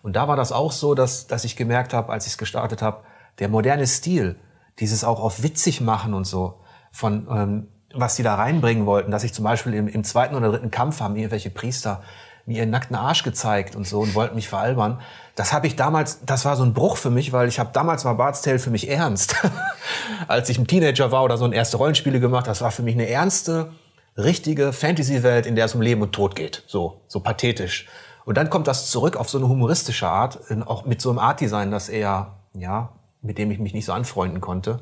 Und 0.00 0.16
da 0.16 0.28
war 0.28 0.36
das 0.36 0.50
auch 0.50 0.72
so, 0.72 0.94
dass, 0.94 1.26
dass 1.26 1.44
ich 1.44 1.54
gemerkt 1.54 1.92
habe, 1.92 2.10
als 2.10 2.24
ich 2.24 2.32
es 2.32 2.38
gestartet 2.38 2.80
habe, 2.80 3.02
der 3.38 3.50
moderne 3.50 3.86
Stil, 3.86 4.36
dieses 4.78 5.04
auch 5.04 5.20
auf 5.20 5.42
witzig 5.42 5.82
machen 5.82 6.14
und 6.14 6.24
so, 6.26 6.60
von 6.90 7.28
ähm, 7.30 7.68
was 7.92 8.16
die 8.16 8.22
da 8.22 8.36
reinbringen 8.36 8.86
wollten, 8.86 9.10
dass 9.10 9.24
ich 9.24 9.34
zum 9.34 9.44
Beispiel 9.44 9.74
im, 9.74 9.88
im 9.88 10.04
zweiten 10.04 10.34
oder 10.34 10.48
dritten 10.48 10.70
Kampf 10.70 11.00
haben 11.00 11.14
irgendwelche 11.14 11.50
Priester 11.50 12.02
mir 12.46 12.60
ihren 12.60 12.70
nackten 12.70 12.96
Arsch 12.96 13.24
gezeigt 13.24 13.76
und 13.76 13.86
so 13.86 14.00
und 14.00 14.14
wollten 14.14 14.36
mich 14.36 14.48
veralbern. 14.48 15.02
Das 15.34 15.52
habe 15.52 15.66
ich 15.66 15.76
damals, 15.76 16.24
das 16.26 16.44
war 16.44 16.56
so 16.56 16.62
ein 16.62 16.74
Bruch 16.74 16.96
für 16.96 17.10
mich, 17.10 17.32
weil 17.32 17.48
ich 17.48 17.58
habe 17.58 17.70
damals 17.72 18.04
war 18.04 18.16
Bart's 18.16 18.42
Tale 18.42 18.58
für 18.58 18.70
mich 18.70 18.90
ernst. 18.90 19.34
Als 20.28 20.48
ich 20.48 20.58
ein 20.58 20.66
Teenager 20.66 21.10
war 21.10 21.24
oder 21.24 21.38
so 21.38 21.44
ein 21.44 21.52
erste 21.52 21.78
Rollenspiele 21.78 22.20
gemacht, 22.20 22.46
das 22.46 22.60
war 22.60 22.70
für 22.70 22.82
mich 22.82 22.94
eine 22.94 23.08
ernste, 23.08 23.72
richtige 24.16 24.72
Fantasy-Welt, 24.72 25.46
in 25.46 25.56
der 25.56 25.64
es 25.64 25.74
um 25.74 25.80
Leben 25.80 26.02
und 26.02 26.12
Tod 26.12 26.36
geht. 26.36 26.62
So, 26.66 27.00
so 27.08 27.20
pathetisch. 27.20 27.88
Und 28.24 28.36
dann 28.36 28.50
kommt 28.50 28.66
das 28.66 28.90
zurück 28.90 29.16
auf 29.16 29.30
so 29.30 29.38
eine 29.38 29.48
humoristische 29.48 30.06
Art, 30.06 30.38
auch 30.66 30.84
mit 30.84 31.00
so 31.00 31.10
einem 31.10 31.18
Art-Design, 31.18 31.70
das 31.70 31.88
eher, 31.88 32.34
ja, 32.54 32.92
mit 33.22 33.38
dem 33.38 33.50
ich 33.50 33.58
mich 33.58 33.72
nicht 33.72 33.86
so 33.86 33.92
anfreunden 33.92 34.40
konnte. 34.40 34.80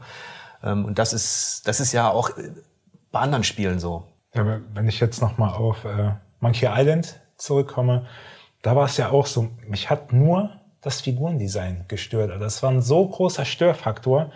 Ähm, 0.62 0.84
und 0.84 0.98
das 0.98 1.12
ist, 1.12 1.62
das 1.66 1.80
ist 1.80 1.92
ja 1.92 2.10
auch 2.10 2.30
bei 3.12 3.20
anderen 3.20 3.44
Spielen 3.44 3.78
so. 3.78 4.04
Ja, 4.34 4.60
wenn 4.74 4.88
ich 4.88 5.00
jetzt 5.00 5.20
nochmal 5.20 5.50
auf 5.50 5.84
äh, 5.84 6.12
Monkey 6.40 6.68
Island 6.70 7.20
zurückkomme, 7.36 8.06
da 8.62 8.76
war 8.76 8.86
es 8.86 8.96
ja 8.96 9.10
auch 9.10 9.26
so, 9.26 9.48
mich 9.66 9.90
hat 9.90 10.12
nur 10.12 10.50
das 10.82 11.00
Figurendesign 11.00 11.84
gestört. 11.88 12.30
Also 12.30 12.44
das 12.44 12.62
war 12.62 12.70
ein 12.70 12.82
so 12.82 13.06
großer 13.06 13.44
Störfaktor, 13.44 14.30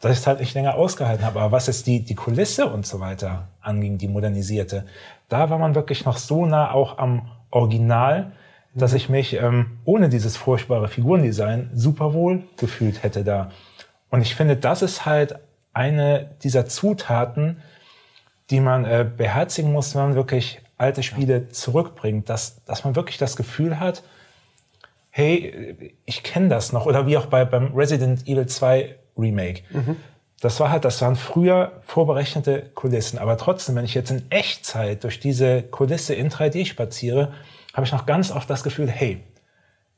dass 0.00 0.12
ich 0.12 0.18
es 0.18 0.26
halt 0.26 0.40
nicht 0.40 0.54
länger 0.54 0.74
ausgehalten 0.74 1.24
habe. 1.24 1.40
Aber 1.40 1.52
was 1.52 1.66
jetzt 1.66 1.86
die, 1.86 2.00
die 2.00 2.14
Kulisse 2.14 2.66
und 2.66 2.86
so 2.86 3.00
weiter 3.00 3.48
anging, 3.60 3.98
die 3.98 4.08
modernisierte, 4.08 4.86
da 5.28 5.50
war 5.50 5.58
man 5.58 5.74
wirklich 5.74 6.04
noch 6.04 6.16
so 6.16 6.46
nah 6.46 6.72
auch 6.72 6.98
am 6.98 7.28
Original, 7.50 8.32
dass 8.74 8.92
ich 8.92 9.08
mich 9.08 9.34
ähm, 9.34 9.78
ohne 9.84 10.08
dieses 10.08 10.36
furchtbare 10.36 10.88
Figurendesign 10.88 11.70
super 11.74 12.14
wohl 12.14 12.44
gefühlt 12.56 13.02
hätte 13.02 13.24
da. 13.24 13.50
Und 14.10 14.22
ich 14.22 14.34
finde, 14.34 14.56
das 14.56 14.82
ist 14.82 15.06
halt 15.06 15.36
eine 15.72 16.30
dieser 16.42 16.66
Zutaten, 16.66 17.62
die 18.50 18.60
man 18.60 18.84
äh, 18.84 19.04
beherzigen 19.04 19.72
muss, 19.72 19.94
wenn 19.94 20.02
man 20.02 20.14
wirklich 20.14 20.60
alte 20.80 21.02
Spiele 21.02 21.48
zurückbringt, 21.48 22.28
dass, 22.28 22.64
dass 22.64 22.84
man 22.84 22.96
wirklich 22.96 23.18
das 23.18 23.36
Gefühl 23.36 23.78
hat, 23.78 24.02
hey, 25.10 25.92
ich 26.06 26.22
kenne 26.22 26.48
das 26.48 26.72
noch. 26.72 26.86
Oder 26.86 27.06
wie 27.06 27.16
auch 27.18 27.26
bei, 27.26 27.44
beim 27.44 27.74
Resident 27.74 28.26
Evil 28.26 28.46
2 28.46 28.96
Remake. 29.18 29.62
Mhm. 29.70 29.96
Das 30.40 30.58
war 30.58 30.70
halt, 30.70 30.86
das 30.86 31.02
waren 31.02 31.16
früher 31.16 31.72
vorberechnete 31.82 32.70
Kulissen. 32.74 33.18
Aber 33.18 33.36
trotzdem, 33.36 33.74
wenn 33.76 33.84
ich 33.84 33.94
jetzt 33.94 34.10
in 34.10 34.30
Echtzeit 34.30 35.04
durch 35.04 35.20
diese 35.20 35.62
Kulisse 35.62 36.14
in 36.14 36.30
3D 36.30 36.64
spaziere, 36.64 37.34
habe 37.74 37.84
ich 37.84 37.92
noch 37.92 38.06
ganz 38.06 38.30
oft 38.30 38.48
das 38.48 38.62
Gefühl, 38.62 38.88
hey, 38.88 39.20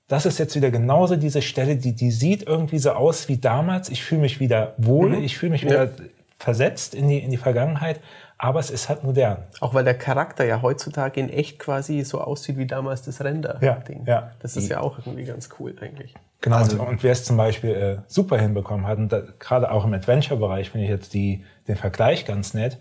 das 0.08 0.26
ist 0.26 0.38
jetzt 0.38 0.56
wieder 0.56 0.72
genauso 0.72 1.14
diese 1.14 1.42
Stelle, 1.42 1.76
die, 1.76 1.94
die 1.94 2.10
sieht 2.10 2.42
irgendwie 2.42 2.78
so 2.78 2.90
aus 2.90 3.28
wie 3.28 3.38
damals. 3.38 3.88
Ich 3.88 4.02
fühle 4.02 4.22
mich 4.22 4.40
wieder 4.40 4.74
wohl, 4.78 5.10
mhm. 5.10 5.22
ich 5.22 5.38
fühle 5.38 5.52
mich 5.52 5.64
wieder 5.64 5.84
ja. 5.84 5.90
versetzt 6.38 6.94
in 6.96 7.08
die, 7.08 7.18
in 7.18 7.30
die 7.30 7.36
Vergangenheit, 7.36 8.00
aber 8.42 8.58
es 8.58 8.70
ist 8.70 8.88
halt 8.88 9.04
modern. 9.04 9.44
Auch 9.60 9.72
weil 9.72 9.84
der 9.84 9.94
Charakter 9.94 10.44
ja 10.44 10.62
heutzutage 10.62 11.20
in 11.20 11.28
echt 11.28 11.60
quasi 11.60 12.02
so 12.02 12.20
aussieht 12.20 12.56
wie 12.56 12.66
damals 12.66 13.02
das 13.02 13.22
Render-Ding. 13.22 14.04
Ja, 14.04 14.12
ja. 14.12 14.32
Das 14.40 14.56
ist 14.56 14.68
ja 14.68 14.80
auch 14.80 14.98
irgendwie 14.98 15.24
ganz 15.24 15.48
cool 15.60 15.76
eigentlich. 15.80 16.12
Genau, 16.40 16.56
also, 16.56 16.82
und 16.82 17.04
wer 17.04 17.12
es 17.12 17.24
zum 17.24 17.36
Beispiel 17.36 17.70
äh, 17.70 17.98
super 18.08 18.40
hinbekommen 18.40 18.84
hat, 18.84 18.98
und 18.98 19.14
gerade 19.38 19.70
auch 19.70 19.84
im 19.84 19.94
Adventure-Bereich 19.94 20.70
finde 20.70 20.86
ich 20.86 20.90
jetzt 20.90 21.14
die, 21.14 21.44
den 21.68 21.76
Vergleich 21.76 22.24
ganz 22.24 22.52
nett, 22.52 22.78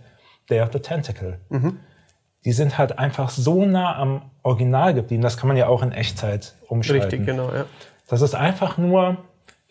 Day 0.50 0.62
of 0.62 0.70
the 0.74 0.80
Tentacle. 0.80 1.38
Mhm. 1.50 1.78
Die 2.44 2.54
sind 2.54 2.80
halt 2.80 2.98
einfach 2.98 3.30
so 3.30 3.64
nah 3.68 3.96
am 3.98 4.32
Original 4.42 4.96
geblieben, 4.96 5.22
das 5.22 5.38
kann 5.38 5.48
man 5.48 5.58
ja 5.58 5.68
auch 5.68 5.84
in 5.84 5.92
Echtzeit 5.92 6.56
umschalten. 6.70 7.04
Richtig, 7.04 7.26
genau, 7.28 7.54
ja. 7.54 7.66
Das 8.08 8.22
ist 8.22 8.34
einfach 8.34 8.80
nur, 8.80 9.18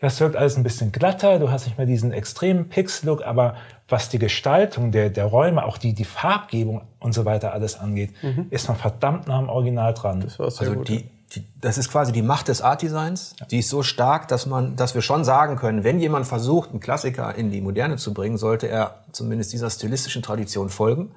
das 0.01 0.19
wirkt 0.21 0.37
alles 0.37 0.57
ein 0.57 0.63
bisschen 0.63 0.93
glatter, 0.93 1.39
du 1.39 1.51
hast 1.51 1.67
nicht 1.67 1.77
mehr 1.77 1.87
diesen 1.87 2.13
extremen 2.13 2.69
Pixel-Look, 2.69 3.23
aber 3.23 3.57
was 3.89 4.09
die 4.09 4.19
Gestaltung 4.19 4.93
der, 4.93 5.11
der 5.11 5.27
Räume, 5.27 5.65
auch 5.65 5.77
die, 5.77 5.93
die 5.93 6.05
Farbgebung 6.05 6.83
und 7.01 7.13
so 7.13 7.25
weiter 7.25 7.53
alles 7.53 7.79
angeht, 7.79 8.11
mhm. 8.23 8.47
ist 8.51 8.69
man 8.69 8.77
verdammt 8.77 9.29
nah 9.29 9.39
am 9.39 9.49
Original 9.49 9.93
dran. 9.93 10.21
Das 10.21 10.39
war 10.39 10.51
sehr 10.51 10.69
also 10.69 10.79
gut, 10.79 10.89
die, 10.89 11.05
die, 11.35 11.45
das 11.61 11.77
ist 11.77 11.91
quasi 11.91 12.13
die 12.13 12.23
Macht 12.23 12.49
des 12.49 12.63
Art 12.63 12.83
Designs. 12.83 13.35
Ja. 13.41 13.47
Die 13.47 13.59
ist 13.59 13.69
so 13.69 13.83
stark, 13.83 14.29
dass 14.29 14.47
man, 14.47 14.77
dass 14.77 14.95
wir 14.95 15.03
schon 15.03 15.25
sagen 15.25 15.57
können, 15.57 15.85
wenn 15.85 16.01
jemand 16.01 16.27
versucht, 16.27 16.71
einen 16.71 16.81
Klassiker 16.81 17.35
in 17.35 17.51
die 17.51 17.61
Moderne 17.61 17.97
zu 17.97 18.15
bringen, 18.15 18.39
sollte 18.39 18.69
er 18.69 19.01
zumindest 19.13 19.53
dieser 19.53 19.69
stilistischen 19.69 20.23
Tradition 20.23 20.71
folgen. 20.71 21.11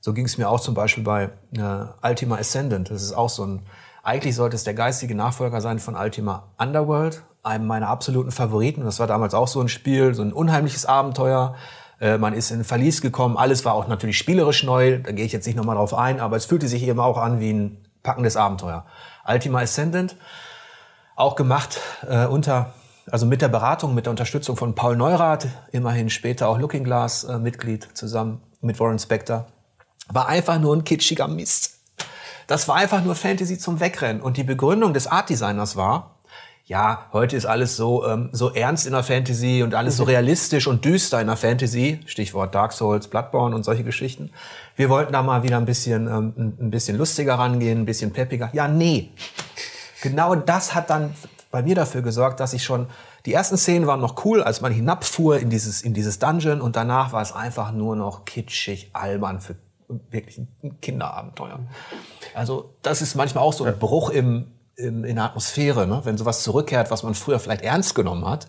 So 0.00 0.12
ging 0.14 0.24
es 0.24 0.38
mir 0.38 0.48
auch 0.48 0.60
zum 0.60 0.74
Beispiel 0.74 1.04
bei 1.04 1.30
äh, 1.56 2.08
Ultima 2.08 2.36
Ascendant. 2.36 2.90
Das 2.90 3.02
ist 3.02 3.12
auch 3.12 3.28
so 3.28 3.44
ein, 3.44 3.62
eigentlich 4.02 4.34
sollte 4.34 4.56
es 4.56 4.64
der 4.64 4.74
geistige 4.74 5.14
Nachfolger 5.14 5.60
sein 5.60 5.80
von 5.80 5.96
Ultima 5.96 6.44
Underworld, 6.56 7.22
einem 7.48 7.66
meiner 7.66 7.88
absoluten 7.88 8.30
Favoriten. 8.30 8.84
Das 8.84 9.00
war 9.00 9.06
damals 9.06 9.34
auch 9.34 9.48
so 9.48 9.60
ein 9.60 9.68
Spiel, 9.68 10.14
so 10.14 10.22
ein 10.22 10.32
unheimliches 10.32 10.86
Abenteuer. 10.86 11.54
Äh, 12.00 12.18
man 12.18 12.34
ist 12.34 12.50
in 12.50 12.64
Verlies 12.64 13.00
gekommen. 13.00 13.36
Alles 13.36 13.64
war 13.64 13.74
auch 13.74 13.88
natürlich 13.88 14.18
spielerisch 14.18 14.62
neu. 14.62 14.98
Da 14.98 15.12
gehe 15.12 15.24
ich 15.24 15.32
jetzt 15.32 15.46
nicht 15.46 15.56
nochmal 15.56 15.76
drauf 15.76 15.94
ein, 15.94 16.20
aber 16.20 16.36
es 16.36 16.46
fühlte 16.46 16.68
sich 16.68 16.82
eben 16.84 17.00
auch 17.00 17.18
an 17.18 17.40
wie 17.40 17.52
ein 17.52 17.78
packendes 18.02 18.36
Abenteuer. 18.36 18.86
Ultima 19.26 19.60
Ascendant, 19.60 20.16
auch 21.16 21.36
gemacht 21.36 21.80
äh, 22.08 22.26
unter, 22.26 22.74
also 23.10 23.26
mit 23.26 23.42
der 23.42 23.48
Beratung, 23.48 23.94
mit 23.94 24.06
der 24.06 24.10
Unterstützung 24.10 24.56
von 24.56 24.74
Paul 24.74 24.96
Neurath, 24.96 25.48
immerhin 25.72 26.08
später 26.08 26.48
auch 26.48 26.58
Looking 26.58 26.84
Glass 26.84 27.24
äh, 27.24 27.38
Mitglied 27.38 27.88
zusammen 27.94 28.40
mit 28.60 28.80
Warren 28.80 28.98
Spector. 28.98 29.46
War 30.08 30.28
einfach 30.28 30.58
nur 30.58 30.74
ein 30.74 30.84
kitschiger 30.84 31.28
Mist. 31.28 31.74
Das 32.46 32.66
war 32.66 32.76
einfach 32.76 33.04
nur 33.04 33.14
Fantasy 33.14 33.58
zum 33.58 33.78
Wegrennen. 33.78 34.22
Und 34.22 34.38
die 34.38 34.44
Begründung 34.44 34.94
des 34.94 35.06
Art 35.06 35.28
Designers 35.28 35.76
war, 35.76 36.17
ja, 36.68 37.06
heute 37.14 37.34
ist 37.34 37.46
alles 37.46 37.78
so, 37.78 38.06
ähm, 38.06 38.28
so 38.32 38.52
ernst 38.52 38.86
in 38.86 38.92
der 38.92 39.02
Fantasy 39.02 39.62
und 39.62 39.74
alles 39.74 39.96
so 39.96 40.02
mhm. 40.02 40.10
realistisch 40.10 40.66
und 40.66 40.84
düster 40.84 41.18
in 41.18 41.26
der 41.26 41.38
Fantasy. 41.38 42.00
Stichwort 42.04 42.54
Dark 42.54 42.74
Souls, 42.74 43.08
Bloodborne 43.08 43.56
und 43.56 43.64
solche 43.64 43.84
Geschichten. 43.84 44.30
Wir 44.76 44.90
wollten 44.90 45.14
da 45.14 45.22
mal 45.22 45.42
wieder 45.42 45.56
ein 45.56 45.64
bisschen, 45.64 46.06
ähm, 46.06 46.54
ein 46.60 46.70
bisschen 46.70 46.98
lustiger 46.98 47.36
rangehen, 47.36 47.80
ein 47.80 47.84
bisschen 47.86 48.12
peppiger. 48.12 48.50
Ja, 48.52 48.68
nee. 48.68 49.12
Genau 50.02 50.34
das 50.34 50.74
hat 50.74 50.90
dann 50.90 51.14
bei 51.50 51.62
mir 51.62 51.74
dafür 51.74 52.02
gesorgt, 52.02 52.38
dass 52.38 52.52
ich 52.52 52.62
schon, 52.62 52.88
die 53.24 53.32
ersten 53.32 53.56
Szenen 53.56 53.86
waren 53.86 54.00
noch 54.00 54.26
cool, 54.26 54.42
als 54.42 54.60
man 54.60 54.70
hinabfuhr 54.70 55.38
in 55.38 55.48
dieses, 55.48 55.80
in 55.80 55.94
dieses 55.94 56.18
Dungeon 56.18 56.60
und 56.60 56.76
danach 56.76 57.14
war 57.14 57.22
es 57.22 57.32
einfach 57.32 57.72
nur 57.72 57.96
noch 57.96 58.26
kitschig, 58.26 58.90
albern 58.92 59.40
für 59.40 59.56
wirklich 60.10 60.36
ein 60.62 60.78
Kinderabenteuer. 60.82 61.60
Also 62.34 62.74
das 62.82 63.00
ist 63.00 63.14
manchmal 63.14 63.42
auch 63.42 63.54
so 63.54 63.64
ein 63.64 63.78
Bruch 63.78 64.10
im, 64.10 64.48
in, 64.78 65.04
in 65.04 65.16
der 65.16 65.24
Atmosphäre, 65.24 65.86
ne? 65.86 66.00
wenn 66.04 66.16
sowas 66.16 66.42
zurückkehrt, 66.42 66.90
was 66.90 67.02
man 67.02 67.14
früher 67.14 67.38
vielleicht 67.38 67.62
ernst 67.62 67.94
genommen 67.94 68.26
hat, 68.26 68.46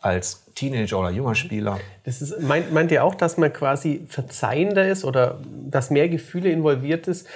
als 0.00 0.44
Teenager 0.56 0.98
oder 0.98 1.10
junger 1.10 1.36
Spieler. 1.36 1.78
Ist, 2.04 2.40
meint, 2.40 2.72
meint 2.72 2.90
ihr 2.90 3.04
auch, 3.04 3.14
dass 3.14 3.36
man 3.38 3.52
quasi 3.52 4.04
verzeihender 4.08 4.88
ist 4.88 5.04
oder 5.04 5.38
dass 5.70 5.90
mehr 5.90 6.08
Gefühle 6.08 6.50
involviert 6.50 7.06
ist, 7.06 7.28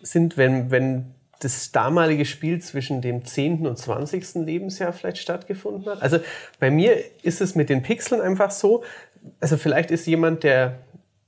sind, 0.00 0.36
wenn, 0.36 0.70
wenn 0.70 1.12
das 1.40 1.72
damalige 1.72 2.24
Spiel 2.24 2.60
zwischen 2.60 3.02
dem 3.02 3.24
10. 3.24 3.66
und 3.66 3.76
20. 3.76 4.36
Lebensjahr 4.36 4.92
vielleicht 4.92 5.18
stattgefunden 5.18 5.90
hat? 5.90 6.00
Also 6.00 6.20
bei 6.60 6.70
mir 6.70 6.96
ist 7.22 7.40
es 7.40 7.56
mit 7.56 7.68
den 7.68 7.82
Pixeln 7.82 8.20
einfach 8.20 8.52
so, 8.52 8.84
also 9.40 9.56
vielleicht 9.56 9.90
ist 9.90 10.06
jemand, 10.06 10.44
der 10.44 10.78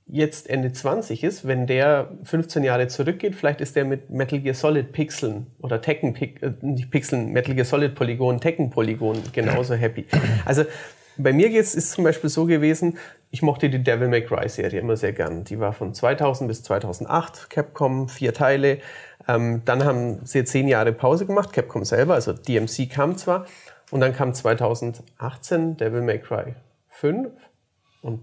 jetzt 0.07 0.49
Ende 0.49 0.71
20 0.71 1.23
ist, 1.23 1.47
wenn 1.47 1.67
der 1.67 2.11
15 2.23 2.63
Jahre 2.63 2.87
zurückgeht, 2.87 3.35
vielleicht 3.35 3.61
ist 3.61 3.75
der 3.75 3.85
mit 3.85 4.09
Metal 4.09 4.39
Gear 4.39 4.53
Solid 4.53 4.91
Pixeln 4.91 5.47
oder 5.61 5.81
Tekken, 5.81 6.15
äh, 6.15 6.53
nicht 6.61 6.91
Pixeln, 6.91 7.31
Metal 7.31 7.55
Gear 7.55 7.65
Solid 7.65 7.95
Polygon, 7.95 8.39
Tekken 8.39 8.69
Polygon 8.69 9.21
genauso 9.33 9.73
happy. 9.73 10.05
Also 10.45 10.65
bei 11.17 11.33
mir 11.33 11.49
geht's, 11.49 11.75
ist 11.75 11.91
zum 11.91 12.03
Beispiel 12.03 12.29
so 12.29 12.45
gewesen, 12.45 12.97
ich 13.31 13.41
mochte 13.41 13.69
die 13.69 13.81
Devil 13.81 14.07
May 14.07 14.23
Cry 14.23 14.47
Serie 14.47 14.79
immer 14.79 14.97
sehr 14.97 15.13
gern. 15.13 15.43
Die 15.43 15.59
war 15.59 15.73
von 15.73 15.93
2000 15.93 16.47
bis 16.47 16.63
2008, 16.63 17.49
Capcom, 17.49 18.07
vier 18.09 18.33
Teile. 18.33 18.79
Ähm, 19.27 19.61
dann 19.65 19.83
haben 19.85 20.25
sie 20.25 20.43
zehn 20.43 20.67
Jahre 20.67 20.93
Pause 20.93 21.25
gemacht, 21.25 21.53
Capcom 21.53 21.83
selber, 21.83 22.13
also 22.13 22.33
DMC 22.33 22.89
kam 22.89 23.17
zwar. 23.17 23.45
Und 23.91 24.01
dann 24.01 24.13
kam 24.13 24.33
2018 24.33 25.77
Devil 25.77 26.01
May 26.01 26.19
Cry 26.19 26.55
5 26.89 27.29
und 28.01 28.21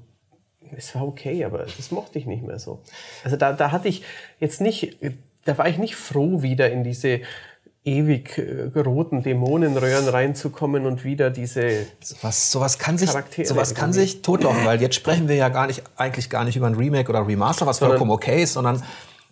es 0.76 0.94
war 0.94 1.06
okay, 1.06 1.44
aber 1.44 1.66
das 1.76 1.90
mochte 1.90 2.18
ich 2.18 2.26
nicht 2.26 2.42
mehr 2.42 2.58
so. 2.58 2.80
Also 3.24 3.36
da, 3.36 3.52
da 3.52 3.72
hatte 3.72 3.88
ich 3.88 4.02
jetzt 4.40 4.60
nicht, 4.60 4.96
da 5.44 5.58
war 5.58 5.68
ich 5.68 5.78
nicht 5.78 5.96
froh, 5.96 6.42
wieder 6.42 6.70
in 6.70 6.84
diese 6.84 7.20
ewig 7.84 8.38
äh, 8.38 8.78
roten 8.78 9.22
Dämonenröhren 9.22 10.08
reinzukommen 10.08 10.86
und 10.86 11.04
wieder 11.04 11.30
diese 11.30 11.86
sowas, 12.00 12.52
sowas 12.52 12.78
kann 12.78 12.96
sich 12.96 13.10
sowas 13.44 13.74
kann 13.74 13.92
sich 13.92 14.22
totlochen, 14.22 14.64
weil 14.64 14.80
jetzt 14.80 14.94
sprechen 14.94 15.26
wir 15.26 15.34
ja 15.34 15.48
gar 15.48 15.66
nicht 15.66 15.82
eigentlich 15.96 16.30
gar 16.30 16.44
nicht 16.44 16.56
über 16.56 16.68
ein 16.68 16.74
Remake 16.74 17.10
oder 17.10 17.26
Remaster, 17.26 17.66
was 17.66 17.78
sondern, 17.78 17.98
vollkommen 17.98 18.12
okay 18.12 18.44
ist, 18.44 18.52
sondern 18.52 18.82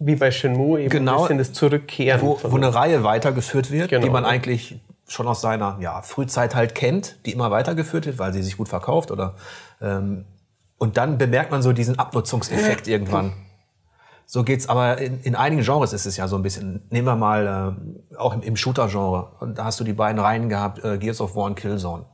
wie 0.01 0.17
bei 0.17 0.33
Shenmue 0.33 0.81
eben 0.81 0.91
genau, 0.91 1.19
ein 1.19 1.23
bisschen 1.23 1.39
das 1.39 1.53
Zurückkehren, 1.53 2.23
wo, 2.23 2.41
wo 2.43 2.57
eine 2.57 2.75
Reihe 2.75 3.05
weitergeführt 3.05 3.71
wird, 3.71 3.91
genau. 3.91 4.03
die 4.03 4.11
man 4.11 4.25
eigentlich 4.25 4.81
schon 5.07 5.29
aus 5.29 5.41
seiner 5.41 5.77
ja, 5.81 6.03
Frühzeit 6.03 6.55
halt 6.55 6.75
kennt, 6.75 7.17
die 7.27 7.33
immer 7.33 7.51
weitergeführt 7.51 8.07
wird, 8.07 8.19
weil 8.19 8.33
sie 8.33 8.43
sich 8.43 8.57
gut 8.57 8.69
verkauft 8.69 9.11
oder 9.11 9.35
ähm, 9.81 10.25
und 10.81 10.97
dann 10.97 11.19
bemerkt 11.19 11.51
man 11.51 11.61
so 11.61 11.73
diesen 11.73 11.99
Abnutzungseffekt 11.99 12.89
irgendwann. 12.89 13.35
So 14.25 14.45
geht's 14.45 14.67
aber 14.67 14.97
in, 14.99 15.21
in 15.21 15.37
einigen 15.37 15.63
Genres 15.63 15.93
ist 15.93 16.07
es 16.07 16.17
ja 16.17 16.27
so 16.27 16.37
ein 16.37 16.43
bisschen. 16.43 16.83
Nehmen 16.89 17.07
wir 17.07 17.17
mal 17.17 17.77
äh, 18.11 18.17
auch 18.17 18.33
im, 18.33 18.41
im 18.41 18.57
Shooter-Genre. 18.57 19.33
Und 19.41 19.59
da 19.59 19.65
hast 19.65 19.79
du 19.79 19.85
die 19.85 19.93
beiden 19.93 20.19
Reihen 20.19 20.49
gehabt, 20.49 20.83
äh, 20.83 20.97
Gears 20.97 21.21
of 21.21 21.37
War 21.37 21.45
und 21.45 21.57
Killzone. 21.57 22.07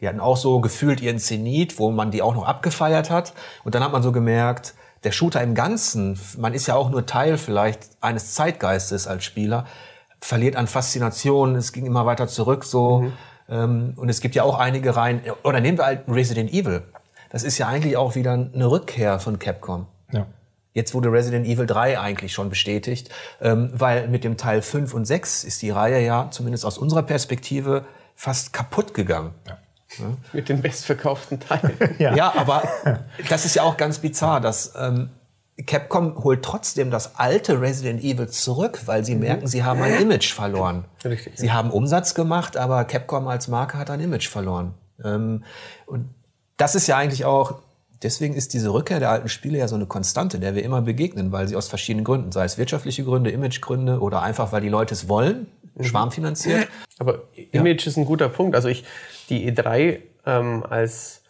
Die 0.00 0.08
hatten 0.08 0.20
auch 0.20 0.38
so 0.38 0.60
gefühlt 0.60 1.02
ihren 1.02 1.18
Zenit, 1.18 1.78
wo 1.78 1.90
man 1.90 2.10
die 2.10 2.22
auch 2.22 2.34
noch 2.34 2.46
abgefeiert 2.46 3.10
hat. 3.10 3.34
Und 3.62 3.74
dann 3.74 3.84
hat 3.84 3.92
man 3.92 4.02
so 4.02 4.10
gemerkt, 4.10 4.72
der 5.02 5.12
Shooter 5.12 5.42
im 5.42 5.54
Ganzen, 5.54 6.18
man 6.38 6.54
ist 6.54 6.66
ja 6.66 6.76
auch 6.76 6.88
nur 6.88 7.04
Teil 7.04 7.36
vielleicht 7.36 7.90
eines 8.00 8.32
Zeitgeistes 8.32 9.06
als 9.06 9.22
Spieler, 9.24 9.66
verliert 10.18 10.56
an 10.56 10.66
Faszination, 10.66 11.56
es 11.56 11.72
ging 11.72 11.84
immer 11.84 12.06
weiter 12.06 12.26
zurück 12.26 12.64
so. 12.64 13.00
Mhm. 13.00 13.12
Ähm, 13.50 13.92
und 13.96 14.08
es 14.08 14.22
gibt 14.22 14.34
ja 14.34 14.44
auch 14.44 14.58
einige 14.58 14.96
Reihen, 14.96 15.20
oder 15.42 15.60
nehmen 15.60 15.76
wir 15.76 15.84
halt 15.84 16.04
Resident 16.08 16.54
Evil. 16.54 16.84
Das 17.34 17.42
ist 17.42 17.58
ja 17.58 17.66
eigentlich 17.66 17.96
auch 17.96 18.14
wieder 18.14 18.32
eine 18.32 18.70
Rückkehr 18.70 19.18
von 19.18 19.40
Capcom. 19.40 19.88
Ja. 20.12 20.24
Jetzt 20.72 20.94
wurde 20.94 21.10
Resident 21.10 21.48
Evil 21.48 21.66
3 21.66 21.98
eigentlich 21.98 22.32
schon 22.32 22.48
bestätigt, 22.48 23.10
ähm, 23.40 23.72
weil 23.74 24.06
mit 24.06 24.22
dem 24.22 24.36
Teil 24.36 24.62
5 24.62 24.94
und 24.94 25.04
6 25.04 25.42
ist 25.42 25.60
die 25.60 25.70
Reihe 25.70 26.00
ja, 26.00 26.28
zumindest 26.30 26.64
aus 26.64 26.78
unserer 26.78 27.02
Perspektive, 27.02 27.86
fast 28.14 28.52
kaputt 28.52 28.94
gegangen. 28.94 29.34
Ja. 29.48 29.58
Ja. 29.98 30.16
Mit 30.32 30.48
den 30.48 30.62
bestverkauften 30.62 31.40
Teilen. 31.40 31.76
ja. 31.98 32.14
ja. 32.14 32.32
aber 32.36 32.68
das 33.28 33.44
ist 33.44 33.56
ja 33.56 33.64
auch 33.64 33.76
ganz 33.76 33.98
bizarr, 33.98 34.40
dass 34.40 34.72
ähm, 34.78 35.10
Capcom 35.66 36.22
holt 36.22 36.44
trotzdem 36.44 36.92
das 36.92 37.16
alte 37.16 37.60
Resident 37.60 38.04
Evil 38.04 38.28
zurück, 38.28 38.82
weil 38.84 39.04
sie 39.04 39.16
mhm. 39.16 39.22
merken, 39.22 39.46
sie 39.48 39.64
haben 39.64 39.82
ein 39.82 40.00
Image 40.00 40.32
verloren. 40.32 40.84
Richtig. 41.04 41.32
Sie 41.36 41.48
ja. 41.48 41.54
haben 41.54 41.72
Umsatz 41.72 42.14
gemacht, 42.14 42.56
aber 42.56 42.84
Capcom 42.84 43.26
als 43.26 43.48
Marke 43.48 43.76
hat 43.76 43.90
ein 43.90 43.98
Image 43.98 44.28
verloren. 44.28 44.74
Ähm, 45.02 45.42
und 45.86 46.10
das 46.56 46.74
ist 46.74 46.86
ja 46.86 46.96
eigentlich 46.96 47.24
auch, 47.24 47.60
deswegen 48.02 48.34
ist 48.34 48.54
diese 48.54 48.72
Rückkehr 48.72 49.00
der 49.00 49.10
alten 49.10 49.28
Spiele 49.28 49.58
ja 49.58 49.68
so 49.68 49.74
eine 49.74 49.86
Konstante, 49.86 50.38
der 50.38 50.54
wir 50.54 50.62
immer 50.62 50.82
begegnen, 50.82 51.32
weil 51.32 51.48
sie 51.48 51.56
aus 51.56 51.68
verschiedenen 51.68 52.04
Gründen, 52.04 52.32
sei 52.32 52.44
es 52.44 52.58
wirtschaftliche 52.58 53.04
Gründe, 53.04 53.30
Imagegründe 53.30 54.00
oder 54.00 54.22
einfach, 54.22 54.52
weil 54.52 54.60
die 54.60 54.68
Leute 54.68 54.94
es 54.94 55.08
wollen, 55.08 55.46
mhm. 55.74 55.84
schwarmfinanziert. 55.84 56.68
Aber 56.98 57.22
Image 57.50 57.84
ja. 57.84 57.90
ist 57.90 57.96
ein 57.96 58.04
guter 58.04 58.28
Punkt. 58.28 58.54
Also 58.54 58.68
ich, 58.68 58.84
die 59.28 59.50
E3 59.50 60.00
ähm, 60.26 60.64
als 60.68 61.22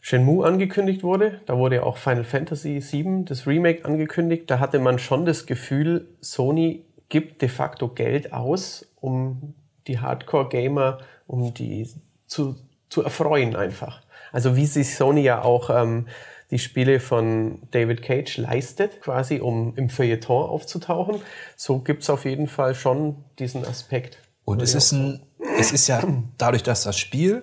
Shenmue 0.00 0.46
angekündigt 0.46 1.02
wurde. 1.02 1.40
Da 1.46 1.58
wurde 1.58 1.82
auch 1.82 1.96
Final 1.96 2.24
Fantasy 2.24 2.82
VII, 2.82 3.24
das 3.24 3.46
Remake, 3.46 3.84
angekündigt. 3.84 4.44
Da 4.50 4.58
hatte 4.58 4.78
man 4.78 4.98
schon 4.98 5.26
das 5.26 5.46
Gefühl, 5.46 6.08
Sony 6.20 6.84
gibt 7.08 7.42
de 7.42 7.48
facto 7.48 7.88
Geld 7.88 8.32
aus, 8.32 8.86
um 9.00 9.54
die 9.86 9.98
Hardcore-Gamer, 9.98 10.98
um 11.26 11.52
die 11.54 11.90
zu, 12.26 12.56
zu 12.88 13.02
erfreuen 13.02 13.56
einfach. 13.56 14.02
Also 14.32 14.56
wie 14.56 14.66
sich 14.66 14.94
Sony 14.94 15.22
ja 15.22 15.42
auch 15.42 15.70
ähm, 15.70 16.06
die 16.50 16.58
Spiele 16.58 17.00
von 17.00 17.60
David 17.70 18.02
Cage 18.02 18.38
leistet, 18.38 19.00
quasi 19.02 19.40
um 19.40 19.74
im 19.76 19.90
Feuilleton 19.90 20.48
aufzutauchen. 20.48 21.20
So 21.56 21.80
gibt's 21.80 22.08
auf 22.08 22.24
jeden 22.24 22.48
Fall 22.48 22.74
schon 22.74 23.16
diesen 23.38 23.64
Aspekt. 23.64 24.18
Und 24.44 24.62
es 24.62 24.74
ist, 24.74 24.92
ein, 24.92 25.20
es 25.58 25.72
ist 25.72 25.88
ja 25.88 26.02
dadurch, 26.38 26.62
dass 26.62 26.82
das 26.82 26.98
Spiel 26.98 27.42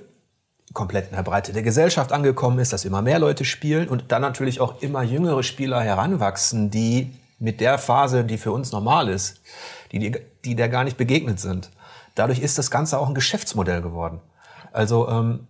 komplett 0.74 1.10
in 1.10 1.15
der 1.15 1.24
Breite 1.24 1.54
der 1.54 1.62
Gesellschaft 1.62 2.12
angekommen 2.12 2.58
ist, 2.58 2.74
dass 2.74 2.84
immer 2.84 3.04
mehr 3.04 3.19
Leute 3.19 3.45
spielen 3.45 3.88
und 3.88 4.12
dann 4.12 4.24
natürlich 4.24 4.60
auch 4.60 4.82
immer 4.82 5.04
jüngere 5.04 5.43
Spieler 5.43 5.82
heranwachsen, 5.82 6.71
die 6.71 7.13
mit 7.38 7.62
der 7.62 7.78
Phase, 7.78 8.24
die 8.24 8.38
für 8.38 8.52
uns 8.52 8.71
normal 8.71 9.08
ist, 9.10 9.41
die, 9.91 10.00
die, 10.00 10.17
die 10.43 10.56
der 10.56 10.69
gar 10.69 10.84
nicht 10.84 10.98
begegnet 10.98 11.39
sind. 11.39 11.69
Dadurch 12.15 12.39
ist 12.39 12.58
das 12.58 12.71
Ganze 12.71 12.98
auch 12.98 13.08
ein 13.08 13.13
Geschäftsmodell 13.13 13.82
geworden. 13.82 14.19
Also 14.71 15.08
ähm, 15.08 15.48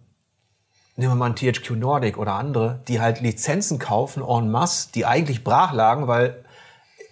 nehmen 0.96 1.12
wir 1.12 1.16
mal 1.16 1.32
ein 1.32 1.36
THQ 1.36 1.72
Nordic 1.72 2.18
oder 2.18 2.34
andere, 2.34 2.80
die 2.88 3.02
halt 3.02 3.22
Lizenzen 3.22 3.80
kaufen 3.80 4.24
en 4.24 4.50
masse, 4.50 4.90
die 4.94 5.06
eigentlich 5.06 5.44
brach 5.44 5.74
lagen, 5.74 6.08
weil 6.08 6.44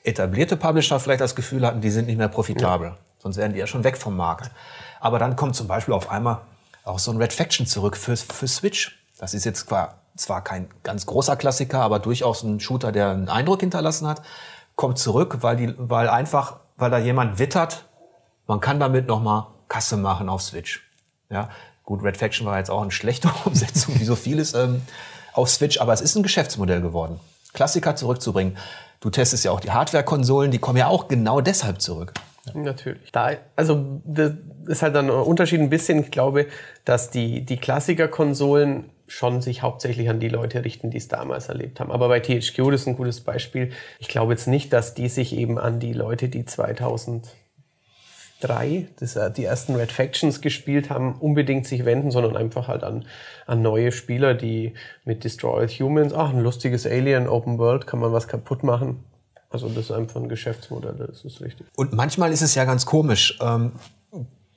etablierte 0.04 0.58
Publisher 0.58 1.00
vielleicht 1.00 1.22
das 1.22 1.36
Gefühl 1.36 1.66
hatten, 1.66 1.82
die 1.82 1.90
sind 1.90 2.08
nicht 2.08 2.18
mehr 2.18 2.28
profitabel. 2.28 2.90
Ja. 2.90 2.98
Sonst 3.20 3.38
wären 3.38 3.54
die 3.54 3.60
ja 3.60 3.68
schon 3.68 3.84
weg 3.84 3.98
vom 3.98 4.18
Markt. 4.18 4.52
Aber 5.00 5.20
dann 5.20 5.36
kommt 5.36 5.56
zum 5.56 5.68
Beispiel 5.68 5.94
auf 5.94 6.10
einmal 6.10 6.42
auch 6.84 7.00
so 7.00 7.12
ein 7.12 7.18
Red 7.18 7.34
Faction 7.34 7.66
zurück 7.66 7.98
für, 7.98 8.16
für 8.18 8.48
Switch. 8.48 9.00
Das 9.18 9.34
ist 9.34 9.46
jetzt 9.46 9.68
zwar, 9.68 9.96
zwar 10.16 10.44
kein 10.44 10.70
ganz 10.84 11.06
großer 11.06 11.36
Klassiker, 11.36 11.82
aber 11.82 12.00
durchaus 12.00 12.44
ein 12.44 12.60
Shooter, 12.60 12.92
der 12.92 13.10
einen 13.10 13.30
Eindruck 13.30 13.62
hinterlassen 13.62 14.08
hat. 14.08 14.22
Kommt 14.76 14.98
zurück, 14.98 15.38
weil, 15.42 15.56
die, 15.56 15.74
weil 15.78 16.10
einfach, 16.10 16.58
weil 16.76 16.92
da 16.92 16.98
jemand 16.98 17.40
wittert, 17.40 17.86
man 18.48 18.60
kann 18.60 18.80
damit 18.80 19.08
nochmal 19.08 19.48
Kasse 19.70 19.96
machen 19.98 20.28
auf 20.28 20.42
Switch. 20.42 20.82
Ja, 21.30 21.50
gut, 21.84 22.04
Red 22.04 22.18
Faction 22.18 22.46
war 22.46 22.58
jetzt 22.58 22.70
auch 22.70 22.82
eine 22.82 22.92
schlechte 22.92 23.30
Umsetzung, 23.46 24.00
wie 24.00 24.06
so 24.06 24.16
vieles 24.16 24.54
ähm, 24.54 24.82
auf 25.34 25.50
Switch, 25.50 25.80
aber 25.80 25.94
es 25.94 26.02
ist 26.02 26.16
ein 26.16 26.24
Geschäftsmodell 26.24 26.82
geworden. 26.82 27.20
Klassiker 27.54 27.96
zurückzubringen. 27.96 28.58
Du 29.00 29.10
testest 29.10 29.44
ja 29.44 29.52
auch 29.52 29.60
die 29.60 29.72
Hardware-Konsolen, 29.72 30.52
die 30.52 30.60
kommen 30.60 30.78
ja 30.78 30.88
auch 30.88 31.08
genau 31.08 31.42
deshalb 31.42 31.82
zurück. 31.82 32.14
Natürlich. 32.54 33.12
Da, 33.12 33.32
also 33.56 34.02
das 34.06 34.34
ist 34.68 34.82
halt 34.82 34.96
dann 34.96 35.10
ein 35.10 35.16
Unterschied 35.16 35.60
ein 35.60 35.70
bisschen. 35.70 36.02
Ich 36.02 36.12
glaube, 36.12 36.48
dass 36.86 37.10
die, 37.10 37.46
die 37.46 37.58
Klassiker-Konsolen 37.58 38.90
schon 39.08 39.42
sich 39.42 39.62
hauptsächlich 39.62 40.10
an 40.10 40.20
die 40.20 40.30
Leute 40.30 40.64
richten, 40.64 40.90
die 40.90 40.98
es 40.98 41.08
damals 41.08 41.50
erlebt 41.50 41.80
haben. 41.80 41.92
Aber 41.92 42.08
bei 42.08 42.20
THQ, 42.20 42.72
das 42.72 42.82
ist 42.82 42.88
ein 42.88 42.96
gutes 42.96 43.22
Beispiel. 43.22 43.72
Ich 44.00 44.08
glaube 44.08 44.34
jetzt 44.34 44.48
nicht, 44.48 44.74
dass 44.74 44.94
die 44.94 45.10
sich 45.10 45.36
eben 45.36 45.60
an 45.60 45.80
die 45.80 45.94
Leute, 45.94 46.30
die 46.30 46.46
2003 48.46 48.88
das, 49.00 49.16
äh, 49.16 49.32
die 49.32 49.46
ersten 49.46 49.76
Red 49.76 49.92
Factions 49.92 50.42
gespielt 50.42 50.90
haben, 50.90 51.16
unbedingt 51.16 51.68
sich 51.68 51.86
wenden, 51.86 52.12
sondern 52.12 52.38
einfach 52.38 52.68
halt 52.68 52.84
an, 52.84 53.06
an 53.48 53.62
neue 53.62 53.92
Spieler, 53.92 54.34
die 54.34 54.74
mit 55.06 55.24
Destroyed 55.24 55.72
Humans, 55.72 56.14
ach, 56.14 56.30
ein 56.30 56.42
lustiges 56.42 56.86
Alien, 56.86 57.28
Open 57.28 57.58
World, 57.58 57.88
kann 57.88 58.00
man 58.00 58.14
was 58.14 58.28
kaputt 58.28 58.64
machen 58.64 59.04
also 59.54 59.70
das 59.70 59.86
ist 59.86 59.92
einfach 59.92 60.20
ein 60.20 60.30
Geschäftsmodell, 60.30 60.96
das 61.08 61.24
ist 61.24 61.40
richtig. 61.40 61.68
Und 61.76 61.94
manchmal 61.94 62.32
ist 62.32 62.42
es 62.42 62.56
ja 62.56 62.66
ganz 62.66 62.88
komisch. 62.88 63.38
Ähm, 63.40 63.74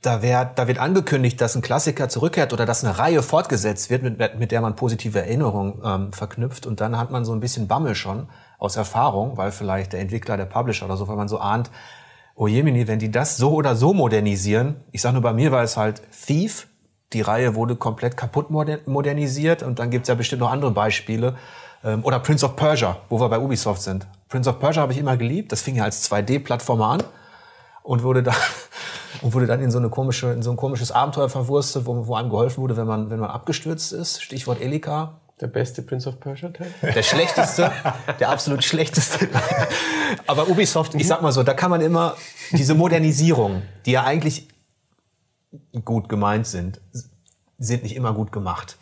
da, 0.00 0.22
wär, 0.22 0.46
da 0.46 0.68
wird 0.68 0.78
angekündigt, 0.78 1.38
dass 1.38 1.54
ein 1.54 1.60
Klassiker 1.60 2.08
zurückkehrt 2.08 2.54
oder 2.54 2.64
dass 2.64 2.82
eine 2.82 2.98
Reihe 2.98 3.22
fortgesetzt 3.22 3.90
wird, 3.90 4.02
mit, 4.02 4.38
mit 4.38 4.50
der 4.50 4.62
man 4.62 4.74
positive 4.74 5.18
Erinnerungen 5.18 5.82
ähm, 5.84 6.12
verknüpft. 6.14 6.64
Und 6.64 6.80
dann 6.80 6.96
hat 6.96 7.10
man 7.10 7.26
so 7.26 7.34
ein 7.34 7.40
bisschen 7.40 7.68
Bammel 7.68 7.94
schon 7.94 8.28
aus 8.58 8.76
Erfahrung, 8.76 9.36
weil 9.36 9.52
vielleicht 9.52 9.92
der 9.92 10.00
Entwickler, 10.00 10.38
der 10.38 10.46
Publisher 10.46 10.86
oder 10.86 10.96
so, 10.96 11.06
weil 11.08 11.16
man 11.16 11.28
so 11.28 11.40
ahnt, 11.40 11.70
oh 12.36 12.46
Jemini, 12.46 12.86
wenn 12.86 12.98
die 12.98 13.10
das 13.10 13.36
so 13.36 13.52
oder 13.52 13.74
so 13.74 13.92
modernisieren, 13.92 14.76
ich 14.92 15.00
sag 15.00 15.12
nur, 15.12 15.22
bei 15.22 15.32
mir 15.32 15.50
war 15.50 15.62
es 15.62 15.76
halt 15.76 16.02
Thief, 16.12 16.68
die 17.12 17.22
Reihe 17.22 17.54
wurde 17.54 17.76
komplett 17.76 18.16
kaputt 18.16 18.50
modernisiert 18.50 19.62
und 19.62 19.78
dann 19.78 19.90
gibt's 19.90 20.08
ja 20.08 20.14
bestimmt 20.14 20.40
noch 20.40 20.50
andere 20.50 20.70
Beispiele. 20.70 21.36
Ähm, 21.82 22.04
oder 22.04 22.18
Prince 22.18 22.44
of 22.44 22.56
Persia, 22.56 22.98
wo 23.08 23.20
wir 23.20 23.28
bei 23.28 23.38
Ubisoft 23.38 23.82
sind. 23.82 24.06
Prince 24.28 24.50
of 24.50 24.58
Persia 24.58 24.82
habe 24.82 24.92
ich 24.92 24.98
immer 24.98 25.16
geliebt. 25.16 25.52
Das 25.52 25.62
fing 25.62 25.76
ja 25.76 25.84
als 25.84 26.10
2D-Plattformer 26.10 26.86
an 26.86 27.02
und 27.82 28.02
wurde 28.02 28.22
dann 28.22 28.34
und 29.22 29.32
wurde 29.32 29.46
dann 29.46 29.62
in 29.62 29.70
so 29.70 29.78
eine 29.78 29.88
komische 29.88 30.32
in 30.32 30.42
so 30.42 30.50
ein 30.50 30.56
komisches 30.56 30.90
Abenteuer 30.90 31.28
verwurstet, 31.28 31.86
wo, 31.86 32.06
wo 32.06 32.16
einem 32.16 32.28
geholfen 32.28 32.60
wurde, 32.60 32.76
wenn 32.76 32.86
man 32.86 33.08
wenn 33.08 33.20
man 33.20 33.30
abgestürzt 33.30 33.92
ist. 33.92 34.22
Stichwort 34.22 34.60
Elika. 34.60 35.20
Der 35.40 35.48
beste 35.48 35.82
Prince 35.82 36.08
of 36.08 36.18
Persia 36.18 36.48
Teil? 36.48 36.72
Der 36.82 37.02
schlechteste, 37.02 37.70
der 38.20 38.30
absolut 38.30 38.64
schlechteste. 38.64 39.28
Aber 40.26 40.48
Ubisoft, 40.48 40.94
ich 40.94 41.06
sag 41.06 41.20
mal 41.20 41.32
so, 41.32 41.42
da 41.42 41.52
kann 41.52 41.70
man 41.70 41.82
immer 41.82 42.16
diese 42.52 42.74
Modernisierung, 42.74 43.62
die 43.84 43.92
ja 43.92 44.04
eigentlich 44.04 44.48
gut 45.84 46.08
gemeint 46.08 46.46
sind, 46.46 46.80
sind 47.58 47.82
nicht 47.82 47.96
immer 47.96 48.14
gut 48.14 48.32
gemacht. 48.32 48.78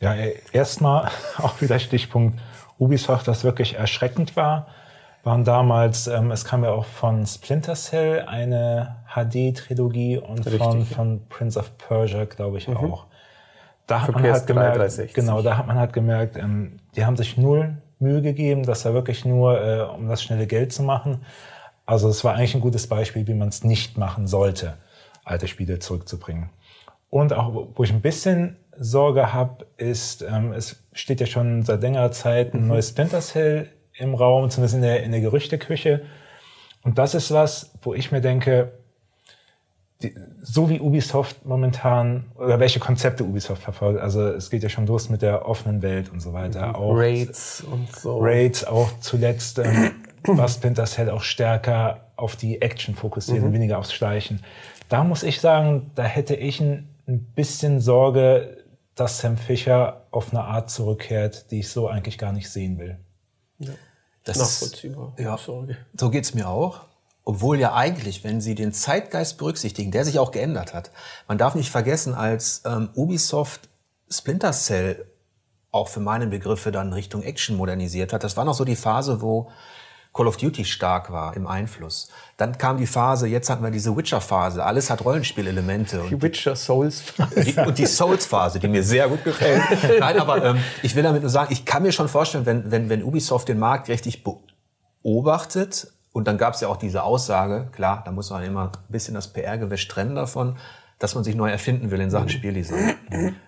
Ja, 0.00 0.14
erstmal 0.52 1.10
auch 1.38 1.60
wieder 1.60 1.78
Stichpunkt 1.78 2.38
Ubisoft, 2.78 3.26
das 3.26 3.44
wirklich 3.44 3.74
erschreckend 3.74 4.36
war, 4.36 4.68
waren 5.22 5.44
damals, 5.44 6.06
ähm, 6.06 6.30
es 6.30 6.44
kam 6.44 6.64
ja 6.64 6.70
auch 6.70 6.84
von 6.84 7.26
Splinter 7.26 7.74
Cell 7.74 8.24
eine 8.26 8.96
HD-Trilogie 9.14 10.18
und 10.18 10.48
von, 10.48 10.84
von 10.84 11.26
Prince 11.28 11.58
of 11.58 11.78
Persia, 11.78 12.24
glaube 12.24 12.58
ich, 12.58 12.68
mhm. 12.68 12.76
auch. 12.76 13.06
Da 13.86 14.02
hat 14.02 14.12
man 14.12 14.22
halt 14.22 14.46
gemerkt, 14.46 14.76
360. 14.76 15.14
genau, 15.14 15.42
da 15.42 15.58
hat 15.58 15.66
man 15.66 15.76
halt 15.76 15.92
gemerkt, 15.92 16.36
ähm, 16.36 16.78
die 16.96 17.04
haben 17.04 17.16
sich 17.16 17.36
null 17.36 17.76
Mühe 17.98 18.22
gegeben, 18.22 18.62
das 18.64 18.84
war 18.84 18.94
wirklich 18.94 19.24
nur, 19.24 19.60
äh, 19.60 19.82
um 19.82 20.08
das 20.08 20.22
schnelle 20.22 20.46
Geld 20.46 20.72
zu 20.72 20.82
machen. 20.82 21.24
Also 21.86 22.08
es 22.08 22.24
war 22.24 22.34
eigentlich 22.34 22.54
ein 22.54 22.60
gutes 22.60 22.86
Beispiel, 22.86 23.26
wie 23.26 23.34
man 23.34 23.48
es 23.48 23.62
nicht 23.62 23.98
machen 23.98 24.26
sollte, 24.26 24.78
alte 25.24 25.48
Spiele 25.48 25.78
zurückzubringen. 25.78 26.50
Und 27.10 27.32
auch, 27.32 27.68
wo 27.74 27.84
ich 27.84 27.92
ein 27.92 28.00
bisschen 28.00 28.56
Sorge 28.76 29.32
habe, 29.32 29.66
ist, 29.76 30.22
ähm, 30.22 30.52
es 30.52 30.82
steht 30.92 31.20
ja 31.20 31.26
schon 31.26 31.62
seit 31.62 31.82
längerer 31.82 32.10
Zeit 32.10 32.54
ein 32.54 32.62
mhm. 32.62 32.68
neues 32.68 32.88
Splinter 32.88 33.20
Cell 33.20 33.68
im 33.96 34.14
Raum, 34.14 34.50
zumindest 34.50 34.76
in 34.76 34.82
der, 34.82 35.02
in 35.02 35.12
der 35.12 35.20
Gerüchteküche. 35.20 36.02
Und 36.82 36.98
das 36.98 37.14
ist 37.14 37.30
was, 37.30 37.70
wo 37.82 37.94
ich 37.94 38.10
mir 38.10 38.20
denke, 38.20 38.72
die, 40.02 40.14
so 40.42 40.68
wie 40.68 40.80
Ubisoft 40.80 41.44
momentan, 41.44 42.24
oder 42.34 42.58
welche 42.58 42.80
Konzepte 42.80 43.24
Ubisoft 43.24 43.62
verfolgt, 43.62 44.00
also 44.00 44.28
es 44.28 44.50
geht 44.50 44.62
ja 44.62 44.68
schon 44.68 44.86
los 44.86 45.08
mit 45.08 45.22
der 45.22 45.48
offenen 45.48 45.82
Welt 45.82 46.10
und 46.10 46.20
so 46.20 46.32
weiter. 46.32 46.68
Mhm. 46.68 46.74
Auch 46.74 46.94
Raids 46.94 47.62
und 47.62 47.94
so. 47.94 48.18
Raids 48.18 48.64
auch 48.64 48.98
zuletzt, 49.00 49.58
ähm, 49.58 49.92
war 50.26 50.48
Splinter 50.48 50.84
Cell 50.84 51.10
auch 51.10 51.22
stärker 51.22 52.08
auf 52.16 52.36
die 52.36 52.60
Action 52.60 52.94
fokussiert 52.94 53.40
mhm. 53.40 53.46
und 53.46 53.52
weniger 53.52 53.78
aufs 53.78 53.92
Schleichen. 53.92 54.42
Da 54.88 55.04
muss 55.04 55.22
ich 55.22 55.40
sagen, 55.40 55.90
da 55.94 56.04
hätte 56.04 56.34
ich 56.34 56.60
ein, 56.60 56.88
ein 57.06 57.20
bisschen 57.34 57.80
Sorge, 57.80 58.58
dass 58.94 59.20
Sam 59.20 59.36
Fischer 59.36 60.02
auf 60.10 60.32
eine 60.32 60.44
Art 60.44 60.70
zurückkehrt, 60.70 61.50
die 61.50 61.60
ich 61.60 61.68
so 61.68 61.88
eigentlich 61.88 62.18
gar 62.18 62.32
nicht 62.32 62.48
sehen 62.48 62.78
will. 62.78 62.98
Ja. 63.58 63.72
Das 64.24 64.38
Nachvollziehbar. 64.38 65.12
Ist, 65.16 65.24
ja, 65.24 65.36
Sorge. 65.36 65.76
so 65.98 66.10
geht's 66.10 66.34
mir 66.34 66.48
auch. 66.48 66.82
Obwohl 67.24 67.58
ja 67.58 67.74
eigentlich, 67.74 68.22
wenn 68.22 68.40
Sie 68.40 68.54
den 68.54 68.72
Zeitgeist 68.72 69.38
berücksichtigen, 69.38 69.90
der 69.90 70.04
sich 70.04 70.18
auch 70.18 70.30
geändert 70.30 70.74
hat, 70.74 70.90
man 71.26 71.38
darf 71.38 71.54
nicht 71.54 71.70
vergessen, 71.70 72.14
als 72.14 72.62
ähm, 72.66 72.90
Ubisoft 72.94 73.68
Splinter 74.10 74.52
Cell 74.52 75.06
auch 75.70 75.88
für 75.88 76.00
meine 76.00 76.26
Begriffe 76.26 76.70
dann 76.70 76.92
Richtung 76.92 77.22
Action 77.22 77.56
modernisiert 77.56 78.12
hat. 78.12 78.22
Das 78.22 78.36
war 78.36 78.44
noch 78.44 78.54
so 78.54 78.64
die 78.64 78.76
Phase, 78.76 79.20
wo 79.22 79.50
Call 80.14 80.28
of 80.28 80.36
Duty 80.36 80.64
stark 80.64 81.10
war 81.10 81.34
im 81.34 81.48
Einfluss. 81.48 82.08
Dann 82.36 82.56
kam 82.56 82.76
die 82.78 82.86
Phase, 82.86 83.26
jetzt 83.26 83.50
hatten 83.50 83.64
wir 83.64 83.72
diese 83.72 83.96
Witcher-Phase. 83.96 84.64
Alles 84.64 84.88
hat 84.88 85.04
Rollenspielelemente. 85.04 86.04
Die 86.08 86.22
Witcher 86.22 86.54
Souls-Phase. 86.54 87.64
Und 87.66 87.78
die 87.78 87.86
Souls-Phase, 87.86 88.60
die 88.60 88.68
mir 88.68 88.84
sehr 88.84 89.08
gut 89.08 89.24
gefällt. 89.24 89.62
Nein, 89.98 90.20
aber 90.20 90.44
ähm, 90.44 90.58
ich 90.84 90.94
will 90.94 91.02
damit 91.02 91.22
nur 91.22 91.30
sagen, 91.30 91.52
ich 91.52 91.64
kann 91.64 91.82
mir 91.82 91.90
schon 91.90 92.08
vorstellen, 92.08 92.46
wenn, 92.46 92.70
wenn, 92.70 92.88
wenn 92.88 93.02
Ubisoft 93.02 93.48
den 93.48 93.58
Markt 93.58 93.88
richtig 93.88 94.22
beobachtet, 95.02 95.88
und 96.14 96.28
dann 96.28 96.38
gab 96.38 96.54
es 96.54 96.60
ja 96.60 96.68
auch 96.68 96.76
diese 96.76 97.02
Aussage, 97.02 97.66
klar, 97.72 98.02
da 98.04 98.12
muss 98.12 98.30
man 98.30 98.44
immer 98.44 98.70
ein 98.72 98.92
bisschen 98.92 99.14
das 99.14 99.32
PR-Gewäsch 99.32 99.88
trennen 99.88 100.14
davon, 100.14 100.56
dass 101.00 101.16
man 101.16 101.24
sich 101.24 101.34
neu 101.34 101.50
erfinden 101.50 101.90
will 101.90 102.00
in 102.00 102.08
Sachen 102.08 102.28
Spieldesign. 102.28 102.94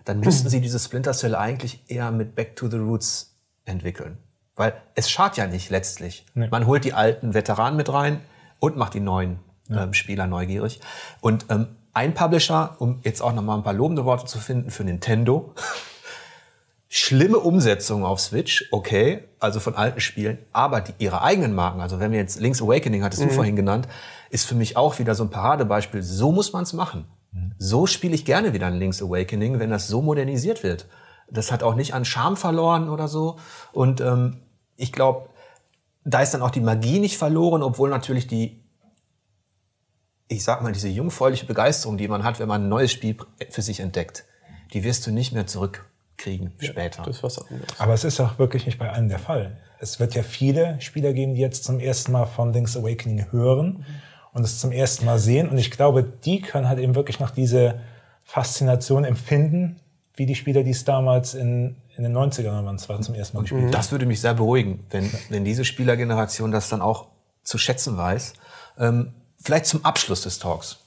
Dann 0.04 0.18
müssten 0.18 0.48
sie 0.48 0.60
dieses 0.60 0.84
Splinter 0.84 1.12
Cell 1.12 1.36
eigentlich 1.36 1.84
eher 1.86 2.10
mit 2.10 2.34
Back 2.34 2.56
to 2.56 2.68
the 2.68 2.78
Roots 2.78 3.36
entwickeln. 3.66 4.18
Weil 4.56 4.74
es 4.96 5.08
schadet 5.08 5.36
ja 5.36 5.46
nicht 5.46 5.70
letztlich. 5.70 6.26
Nee. 6.34 6.48
Man 6.50 6.66
holt 6.66 6.84
die 6.84 6.92
alten 6.92 7.34
Veteranen 7.34 7.76
mit 7.76 7.92
rein 7.92 8.20
und 8.58 8.76
macht 8.76 8.94
die 8.94 9.00
neuen 9.00 9.38
ja. 9.68 9.84
ähm, 9.84 9.94
Spieler 9.94 10.26
neugierig. 10.26 10.80
Und 11.20 11.46
ähm, 11.50 11.68
ein 11.92 12.14
Publisher, 12.14 12.74
um 12.80 12.98
jetzt 13.04 13.22
auch 13.22 13.32
nochmal 13.32 13.58
ein 13.58 13.62
paar 13.62 13.74
lobende 13.74 14.04
Worte 14.04 14.24
zu 14.24 14.40
finden, 14.40 14.72
für 14.72 14.82
Nintendo. 14.82 15.54
Schlimme 16.98 17.38
Umsetzung 17.38 18.06
auf 18.06 18.20
Switch, 18.20 18.68
okay, 18.70 19.24
also 19.38 19.60
von 19.60 19.74
alten 19.74 20.00
Spielen, 20.00 20.38
aber 20.54 20.80
die, 20.80 20.94
ihre 20.96 21.20
eigenen 21.20 21.54
Marken, 21.54 21.82
also 21.82 22.00
wenn 22.00 22.10
wir 22.10 22.18
jetzt 22.18 22.40
Link's 22.40 22.62
Awakening, 22.62 23.04
hattest 23.04 23.22
mhm. 23.22 23.28
du 23.28 23.34
vorhin 23.34 23.54
genannt, 23.54 23.86
ist 24.30 24.46
für 24.46 24.54
mich 24.54 24.78
auch 24.78 24.98
wieder 24.98 25.14
so 25.14 25.24
ein 25.24 25.28
Paradebeispiel. 25.28 26.02
So 26.02 26.32
muss 26.32 26.54
man 26.54 26.62
es 26.62 26.72
machen. 26.72 27.04
Mhm. 27.32 27.52
So 27.58 27.86
spiele 27.86 28.14
ich 28.14 28.24
gerne 28.24 28.54
wieder 28.54 28.68
ein 28.68 28.78
Link's 28.78 29.02
Awakening, 29.02 29.58
wenn 29.58 29.68
das 29.68 29.88
so 29.88 30.00
modernisiert 30.00 30.62
wird. 30.62 30.86
Das 31.30 31.52
hat 31.52 31.62
auch 31.62 31.74
nicht 31.74 31.92
an 31.92 32.06
Charme 32.06 32.38
verloren 32.38 32.88
oder 32.88 33.08
so. 33.08 33.36
Und 33.74 34.00
ähm, 34.00 34.38
ich 34.76 34.90
glaube, 34.90 35.28
da 36.06 36.22
ist 36.22 36.32
dann 36.32 36.40
auch 36.40 36.50
die 36.50 36.60
Magie 36.60 36.98
nicht 36.98 37.18
verloren, 37.18 37.62
obwohl 37.62 37.90
natürlich 37.90 38.26
die, 38.26 38.64
ich 40.28 40.42
sag 40.42 40.62
mal, 40.62 40.72
diese 40.72 40.88
jungfräuliche 40.88 41.44
Begeisterung, 41.44 41.98
die 41.98 42.08
man 42.08 42.24
hat, 42.24 42.40
wenn 42.40 42.48
man 42.48 42.62
ein 42.62 42.68
neues 42.70 42.90
Spiel 42.90 43.18
für 43.50 43.60
sich 43.60 43.80
entdeckt, 43.80 44.24
die 44.72 44.82
wirst 44.82 45.06
du 45.06 45.10
nicht 45.10 45.32
mehr 45.32 45.46
zurückkriegen 46.16 46.52
ja, 46.60 46.68
später. 46.68 47.02
Das 47.04 47.16
ist 47.16 47.22
was 47.22 47.38
anderes. 47.38 47.68
Aber 47.78 47.94
es 47.94 48.04
ist 48.04 48.20
auch 48.20 48.38
wirklich 48.38 48.66
nicht 48.66 48.78
bei 48.78 48.90
allen 48.90 49.08
der 49.08 49.18
Fall. 49.18 49.56
Es 49.78 50.00
wird 50.00 50.14
ja 50.14 50.22
viele 50.22 50.80
Spieler 50.80 51.12
geben, 51.12 51.34
die 51.34 51.40
jetzt 51.40 51.64
zum 51.64 51.80
ersten 51.80 52.12
Mal 52.12 52.26
von 52.26 52.52
Link's 52.52 52.76
Awakening 52.76 53.30
hören 53.30 53.66
mhm. 53.66 53.84
und 54.32 54.42
es 54.44 54.58
zum 54.58 54.72
ersten 54.72 55.04
Mal 55.04 55.18
sehen. 55.18 55.48
Und 55.48 55.58
ich 55.58 55.70
glaube, 55.70 56.02
die 56.02 56.40
können 56.40 56.68
halt 56.68 56.78
eben 56.78 56.94
wirklich 56.94 57.20
noch 57.20 57.30
diese 57.30 57.80
Faszination 58.24 59.04
empfinden, 59.04 59.76
wie 60.14 60.26
die 60.26 60.34
Spieler, 60.34 60.62
die 60.62 60.70
es 60.70 60.84
damals 60.84 61.34
in, 61.34 61.76
in 61.96 62.02
den 62.02 62.16
90ern 62.16 62.64
waren, 62.64 62.78
zwar 62.78 63.00
zum 63.02 63.14
ersten 63.14 63.36
Mal 63.36 63.42
gespielt 63.42 63.64
haben. 63.64 63.72
Das 63.72 63.92
würde 63.92 64.06
mich 64.06 64.20
sehr 64.20 64.34
beruhigen, 64.34 64.80
wenn, 64.90 65.10
wenn 65.28 65.44
diese 65.44 65.64
Spielergeneration 65.64 66.50
das 66.50 66.68
dann 66.68 66.80
auch 66.80 67.08
zu 67.42 67.58
schätzen 67.58 67.96
weiß. 67.96 68.32
Ähm, 68.78 69.12
vielleicht 69.40 69.66
zum 69.66 69.84
Abschluss 69.84 70.22
des 70.22 70.38
Talks. 70.38 70.78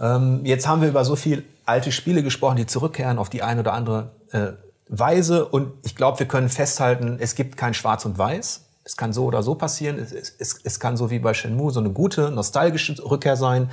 Ähm, 0.00 0.44
jetzt 0.44 0.66
haben 0.66 0.82
wir 0.82 0.88
über 0.88 1.04
so 1.04 1.16
viel 1.16 1.44
alte 1.68 1.92
Spiele 1.92 2.22
gesprochen, 2.22 2.56
die 2.56 2.66
zurückkehren 2.66 3.18
auf 3.18 3.28
die 3.28 3.42
eine 3.42 3.60
oder 3.60 3.74
andere 3.74 4.12
äh, 4.32 4.52
Weise. 4.88 5.46
Und 5.46 5.72
ich 5.84 5.94
glaube, 5.94 6.18
wir 6.18 6.26
können 6.26 6.48
festhalten, 6.48 7.18
es 7.20 7.34
gibt 7.34 7.56
kein 7.56 7.74
Schwarz 7.74 8.04
und 8.04 8.18
Weiß. 8.18 8.64
Es 8.84 8.96
kann 8.96 9.12
so 9.12 9.26
oder 9.26 9.42
so 9.42 9.54
passieren. 9.54 9.98
Es, 9.98 10.12
es, 10.12 10.60
es 10.64 10.80
kann 10.80 10.96
so 10.96 11.10
wie 11.10 11.18
bei 11.18 11.34
Shenmue 11.34 11.70
so 11.70 11.80
eine 11.80 11.90
gute, 11.90 12.30
nostalgische 12.30 12.96
Rückkehr 13.04 13.36
sein. 13.36 13.70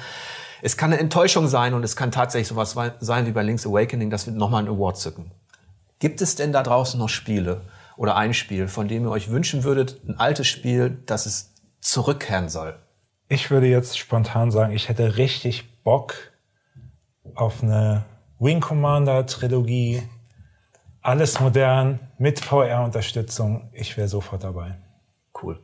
Es 0.62 0.76
kann 0.76 0.92
eine 0.92 1.00
Enttäuschung 1.00 1.48
sein 1.48 1.74
und 1.74 1.84
es 1.84 1.96
kann 1.96 2.12
tatsächlich 2.12 2.50
sowas 2.50 2.76
sein 3.00 3.26
wie 3.26 3.32
bei 3.32 3.44
Link's 3.44 3.66
Awakening, 3.66 4.10
dass 4.10 4.26
wir 4.26 4.34
nochmal 4.34 4.60
einen 4.60 4.76
Award 4.76 4.98
zücken. 4.98 5.32
Gibt 6.00 6.22
es 6.22 6.36
denn 6.36 6.52
da 6.52 6.64
draußen 6.64 7.00
noch 7.00 7.10
Spiele 7.10 7.62
oder 7.96 8.18
ein 8.18 8.34
Spiel, 8.34 8.68
von 8.68 8.90
dem 8.90 9.06
ihr 9.06 9.12
euch 9.12 9.30
wünschen 9.30 9.64
würdet, 9.64 10.02
ein 10.08 10.20
altes 10.20 10.48
Spiel, 10.48 10.98
dass 11.06 11.26
es 11.26 11.54
zurückkehren 11.80 12.50
soll? 12.50 12.76
Ich 13.30 13.52
würde 13.52 13.68
jetzt 13.68 13.98
spontan 13.98 14.52
sagen, 14.52 14.74
ich 14.74 14.90
hätte 14.90 15.18
richtig 15.18 15.84
Bock 15.84 16.16
auf 17.34 17.64
eine 17.64 18.06
Wing 18.40 18.60
Commander 18.60 19.26
Trilogie. 19.26 20.04
Alles 21.02 21.40
modern, 21.40 22.00
mit 22.18 22.40
VR-Unterstützung. 22.40 23.70
Ich 23.74 23.96
wäre 23.98 24.08
sofort 24.08 24.44
dabei. 24.44 24.76
Cool. 25.42 25.60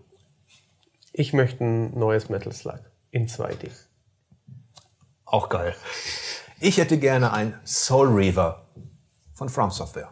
Ich 1.14 1.34
möchte 1.34 1.64
ein 1.64 1.98
neues 1.98 2.30
Metal 2.30 2.52
Slug 2.52 2.80
in 3.10 3.28
2D. 3.28 3.72
Auch 5.26 5.50
geil. 5.50 5.76
Ich 6.60 6.78
hätte 6.78 6.98
gerne 7.00 7.34
ein 7.34 7.60
Soul 7.66 8.08
Reaver 8.10 8.66
von 9.34 9.50
From 9.50 9.72
Software. 9.72 10.10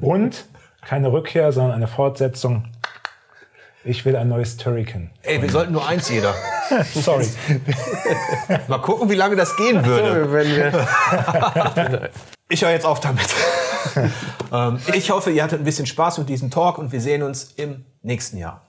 Und 0.00 0.46
keine 0.82 1.12
Rückkehr, 1.12 1.52
sondern 1.52 1.76
eine 1.76 1.86
Fortsetzung. 1.86 2.72
Ich 3.84 4.04
will 4.04 4.16
ein 4.16 4.28
neues 4.28 4.56
Turrican. 4.56 5.10
Ey, 5.22 5.40
wir 5.40 5.50
sollten 5.50 5.72
nur 5.72 5.86
eins 5.86 6.08
jeder. 6.08 6.34
Sorry. 6.94 7.26
Mal 8.68 8.78
gucken, 8.78 9.10
wie 9.10 9.14
lange 9.14 9.36
das 9.36 9.56
gehen 9.56 9.84
würde. 9.84 10.24
So, 10.24 10.32
wenn 10.32 10.48
wir 10.48 12.10
ich 12.48 12.62
höre 12.62 12.70
jetzt 12.70 12.86
auf 12.86 13.00
damit. 13.00 13.26
Ähm, 14.52 14.78
ich 14.94 15.10
hoffe, 15.10 15.30
ihr 15.30 15.42
hattet 15.42 15.60
ein 15.60 15.64
bisschen 15.64 15.86
Spaß 15.86 16.18
mit 16.18 16.28
diesem 16.28 16.50
Talk 16.50 16.76
und 16.76 16.90
wir 16.92 17.00
sehen 17.00 17.22
uns 17.22 17.52
im 17.56 17.84
nächsten 18.02 18.36
Jahr. 18.36 18.62